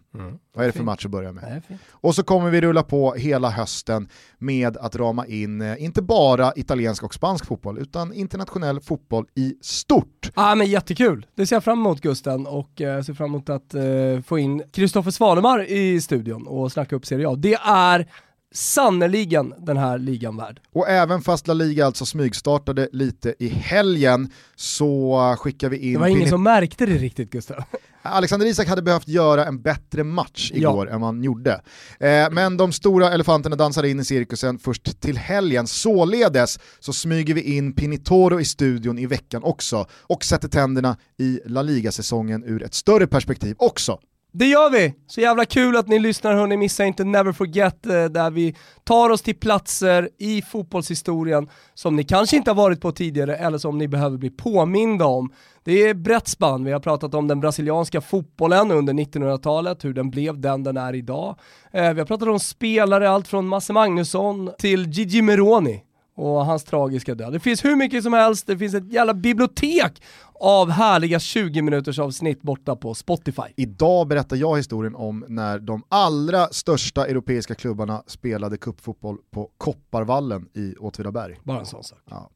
Vad 0.55 0.65
är 0.65 0.67
det 0.67 0.73
för 0.73 0.85
match 0.85 1.05
att 1.05 1.11
börja 1.11 1.33
med? 1.33 1.63
Och 1.91 2.15
så 2.15 2.23
kommer 2.23 2.51
vi 2.51 2.61
rulla 2.61 2.83
på 2.83 3.15
hela 3.15 3.51
hösten 3.51 4.09
med 4.39 4.77
att 4.77 4.97
rama 4.97 5.27
in 5.27 5.61
eh, 5.61 5.85
inte 5.85 6.03
bara 6.03 6.53
italiensk 6.57 7.03
och 7.03 7.15
spansk 7.15 7.47
fotboll 7.47 7.79
utan 7.79 8.13
internationell 8.13 8.81
fotboll 8.81 9.27
i 9.35 9.55
stort. 9.61 10.31
Ja 10.35 10.55
men 10.55 10.67
jättekul, 10.67 11.27
det 11.35 11.47
ser 11.47 11.57
jag 11.57 11.65
fram 11.65 11.79
emot 11.79 12.01
Gusten 12.01 12.47
och 12.47 12.81
eh, 12.81 13.03
ser 13.03 13.15
fram 13.15 13.27
emot 13.27 13.49
att 13.49 13.75
eh, 13.75 13.83
få 14.27 14.39
in 14.39 14.63
Kristoffer 14.73 15.11
Svanemar 15.11 15.71
i 15.71 16.01
studion 16.01 16.47
och 16.47 16.73
snacka 16.73 16.97
upp 16.97 17.07
Serie 17.07 17.29
A. 17.29 17.35
Det 17.35 17.55
är 17.55 18.09
sannerligen 18.55 19.55
den 19.59 19.77
här 19.77 19.99
ligan 19.99 20.37
värd. 20.37 20.61
Och 20.73 20.89
även 20.89 21.23
fast 21.23 21.47
La 21.47 21.55
Liga 21.55 21.87
alltså 21.87 22.07
smygstartade 22.07 22.89
lite 22.93 23.35
i 23.39 23.49
helgen 23.49 24.31
så 24.57 25.37
skickar 25.39 25.69
vi 25.69 25.77
in... 25.77 25.93
Det 25.93 25.99
var 25.99 26.07
ingen 26.07 26.29
som 26.29 26.43
märkte 26.43 26.87
det 26.87 26.93
riktigt 26.93 27.31
Gustav. 27.31 27.57
Alexander 28.07 28.47
Isak 28.47 28.69
hade 28.69 28.83
behövt 28.83 29.09
göra 29.09 29.45
en 29.45 29.63
bättre 29.63 30.05
match 30.05 30.51
igår 30.55 30.89
ja. 30.89 30.95
än 30.95 31.03
han 31.03 31.23
gjorde. 31.23 31.61
Eh, 32.01 32.31
men 32.31 32.57
de 32.57 32.73
stora 32.73 33.13
elefanterna 33.13 33.57
dansade 33.57 33.91
in 33.91 34.01
i 34.01 34.05
cirkusen 34.05 34.59
först 34.59 35.01
till 35.01 35.19
helgen. 35.19 35.67
Således 35.67 36.59
så 36.81 36.93
smyger 36.93 37.35
vi 37.35 37.57
in 37.57 37.73
Pinitoro 37.73 38.41
i 38.41 38.45
studion 38.45 38.99
i 38.99 39.07
veckan 39.07 39.43
också 39.43 39.87
och 39.91 40.25
sätter 40.25 40.49
tänderna 40.49 40.97
i 41.19 41.41
La 41.47 41.63
Liga-säsongen 41.63 42.45
ur 42.45 42.63
ett 42.63 42.75
större 42.75 43.07
perspektiv 43.07 43.55
också. 43.59 43.99
Det 44.37 44.47
gör 44.47 44.70
vi! 44.70 44.95
Så 45.07 45.20
jävla 45.20 45.45
kul 45.45 45.76
att 45.76 45.89
ni 45.89 45.99
lyssnar 45.99 46.35
hörni, 46.35 46.57
missa 46.57 46.85
inte 46.85 47.05
Never 47.05 47.32
Forget 47.32 47.87
eh, 47.87 48.05
där 48.05 48.30
vi 48.30 48.57
tar 48.85 49.11
oss 49.11 49.22
till 49.22 49.35
platser 49.35 50.09
i 50.18 50.43
fotbollshistorien 50.43 51.49
som 51.74 51.97
ni 51.97 52.05
kanske 52.05 52.37
inte 52.37 52.51
har 52.51 52.57
varit 52.57 52.80
på 52.80 52.93
tidigare 52.93 53.37
eller 53.37 53.59
som 53.59 53.78
ni 53.78 53.89
behöver 53.89 54.18
bli 54.18 54.30
påminda 54.30 55.05
om. 55.05 55.32
Det 55.64 55.72
är 55.72 55.95
brett 55.95 56.28
spann, 56.28 56.64
vi 56.64 56.72
har 56.72 56.80
pratat 56.80 57.14
om 57.14 57.28
den 57.28 57.41
brasilianska 57.41 58.01
fotbollen 58.01 58.70
under 58.70 58.93
1900-talet, 58.93 59.85
hur 59.85 59.93
den 59.93 60.11
blev 60.11 60.41
den 60.41 60.62
den 60.62 60.76
är 60.76 60.95
idag. 60.95 61.39
Eh, 61.72 61.93
vi 61.93 62.01
har 62.01 62.07
pratat 62.07 62.28
om 62.28 62.41
spelare, 62.41 63.11
allt 63.11 63.28
från 63.28 63.49
Masse 63.49 63.72
Magnusson 63.72 64.51
till 64.59 64.89
Gigi 64.89 65.22
Meroni 65.22 65.82
och 66.16 66.47
hans 66.47 66.64
tragiska 66.64 67.14
död. 67.14 67.32
Det 67.32 67.41
finns 67.41 67.64
hur 67.64 67.76
mycket 67.76 68.03
som 68.03 68.12
helst, 68.12 68.47
det 68.47 68.59
finns 68.59 68.74
ett 68.74 68.93
jävla 68.93 69.14
bibliotek 69.14 70.03
av 70.41 70.70
härliga 70.70 71.18
20 71.18 71.62
minuters 71.62 71.99
avsnitt 71.99 72.43
borta 72.43 72.76
på 72.76 72.95
Spotify. 72.95 73.43
Idag 73.57 74.09
berättar 74.09 74.37
jag 74.37 74.57
historien 74.57 74.95
om 74.95 75.24
när 75.28 75.59
de 75.59 75.82
allra 75.89 76.49
största 76.49 77.07
europeiska 77.07 77.55
klubbarna 77.55 78.03
spelade 78.07 78.57
kuppfotboll 78.57 79.16
på 79.30 79.51
Kopparvallen 79.59 80.49
i 80.55 80.74
Åtvidaberg. 80.76 81.41
Bara 81.45 81.59
en 81.61 81.66
sån 81.66 81.85
sak. 81.85 81.99
Ja. 82.11 82.30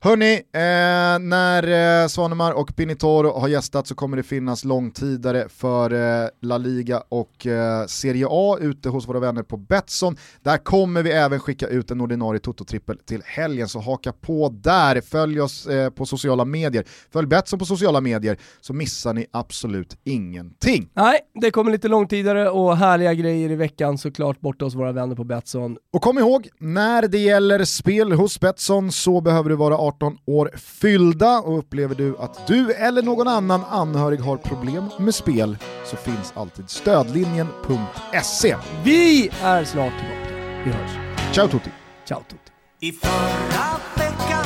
Hörni, 0.00 0.32
eh, 0.34 1.18
när 1.28 2.02
eh, 2.02 2.08
Svanemar 2.08 2.52
och 2.52 2.76
Pinitoro 2.76 3.38
har 3.38 3.48
gästat 3.48 3.86
så 3.86 3.94
kommer 3.94 4.16
det 4.16 4.22
finnas 4.22 4.64
långtidare 4.64 5.48
för 5.48 5.92
eh, 5.92 6.28
La 6.40 6.58
Liga 6.58 7.02
och 7.08 7.46
eh, 7.46 7.86
Serie 7.86 8.26
A 8.30 8.58
ute 8.60 8.88
hos 8.88 9.08
våra 9.08 9.20
vänner 9.20 9.42
på 9.42 9.56
Betsson. 9.56 10.16
Där 10.42 10.58
kommer 10.58 11.02
vi 11.02 11.10
även 11.10 11.40
skicka 11.40 11.66
ut 11.66 11.90
en 11.90 12.00
ordinarie 12.00 12.40
Toto-trippel 12.40 12.98
till 13.04 13.22
helgen, 13.24 13.68
så 13.68 13.80
haka 13.80 14.12
på 14.12 14.48
där. 14.48 15.00
Följ 15.00 15.40
oss 15.40 15.66
eh, 15.66 15.90
på 15.90 16.06
sociala 16.06 16.44
medier. 16.44 16.84
Följ 17.12 17.26
Betsson 17.26 17.43
Betsson 17.44 17.58
på 17.58 17.64
sociala 17.64 18.00
medier 18.00 18.36
så 18.60 18.72
missar 18.72 19.14
ni 19.14 19.26
absolut 19.32 19.96
ingenting. 20.04 20.88
Nej, 20.94 21.20
det 21.40 21.50
kommer 21.50 21.72
lite 21.72 21.88
långtidare 21.88 22.50
och 22.50 22.76
härliga 22.76 23.14
grejer 23.14 23.50
i 23.50 23.54
veckan 23.54 23.98
såklart 23.98 24.40
borta 24.40 24.64
hos 24.64 24.74
våra 24.74 24.92
vänner 24.92 25.16
på 25.16 25.24
Betsson. 25.24 25.76
Och 25.92 26.02
kom 26.02 26.18
ihåg, 26.18 26.48
när 26.58 27.08
det 27.08 27.18
gäller 27.18 27.64
spel 27.64 28.12
hos 28.12 28.40
Betsson 28.40 28.92
så 28.92 29.20
behöver 29.20 29.50
du 29.50 29.56
vara 29.56 29.76
18 29.76 30.16
år 30.26 30.50
fyllda 30.56 31.40
och 31.40 31.58
upplever 31.58 31.94
du 31.94 32.16
att 32.18 32.46
du 32.46 32.72
eller 32.72 33.02
någon 33.02 33.28
annan 33.28 33.64
anhörig 33.64 34.20
har 34.20 34.36
problem 34.36 34.84
med 34.98 35.14
spel 35.14 35.56
så 35.86 35.96
finns 35.96 36.32
alltid 36.36 36.70
stödlinjen.se. 36.70 38.56
Vi 38.84 39.30
är 39.42 39.64
snart 39.64 39.92
tillbaka. 39.98 40.34
Vi 40.64 40.70
hörs. 40.70 40.90
Ciao 41.34 41.48
tutti. 41.48 41.70
Ciao 42.08 42.22
tutti. 42.28 42.50
I 42.80 42.92
förra 42.92 43.80
veckan 43.96 44.44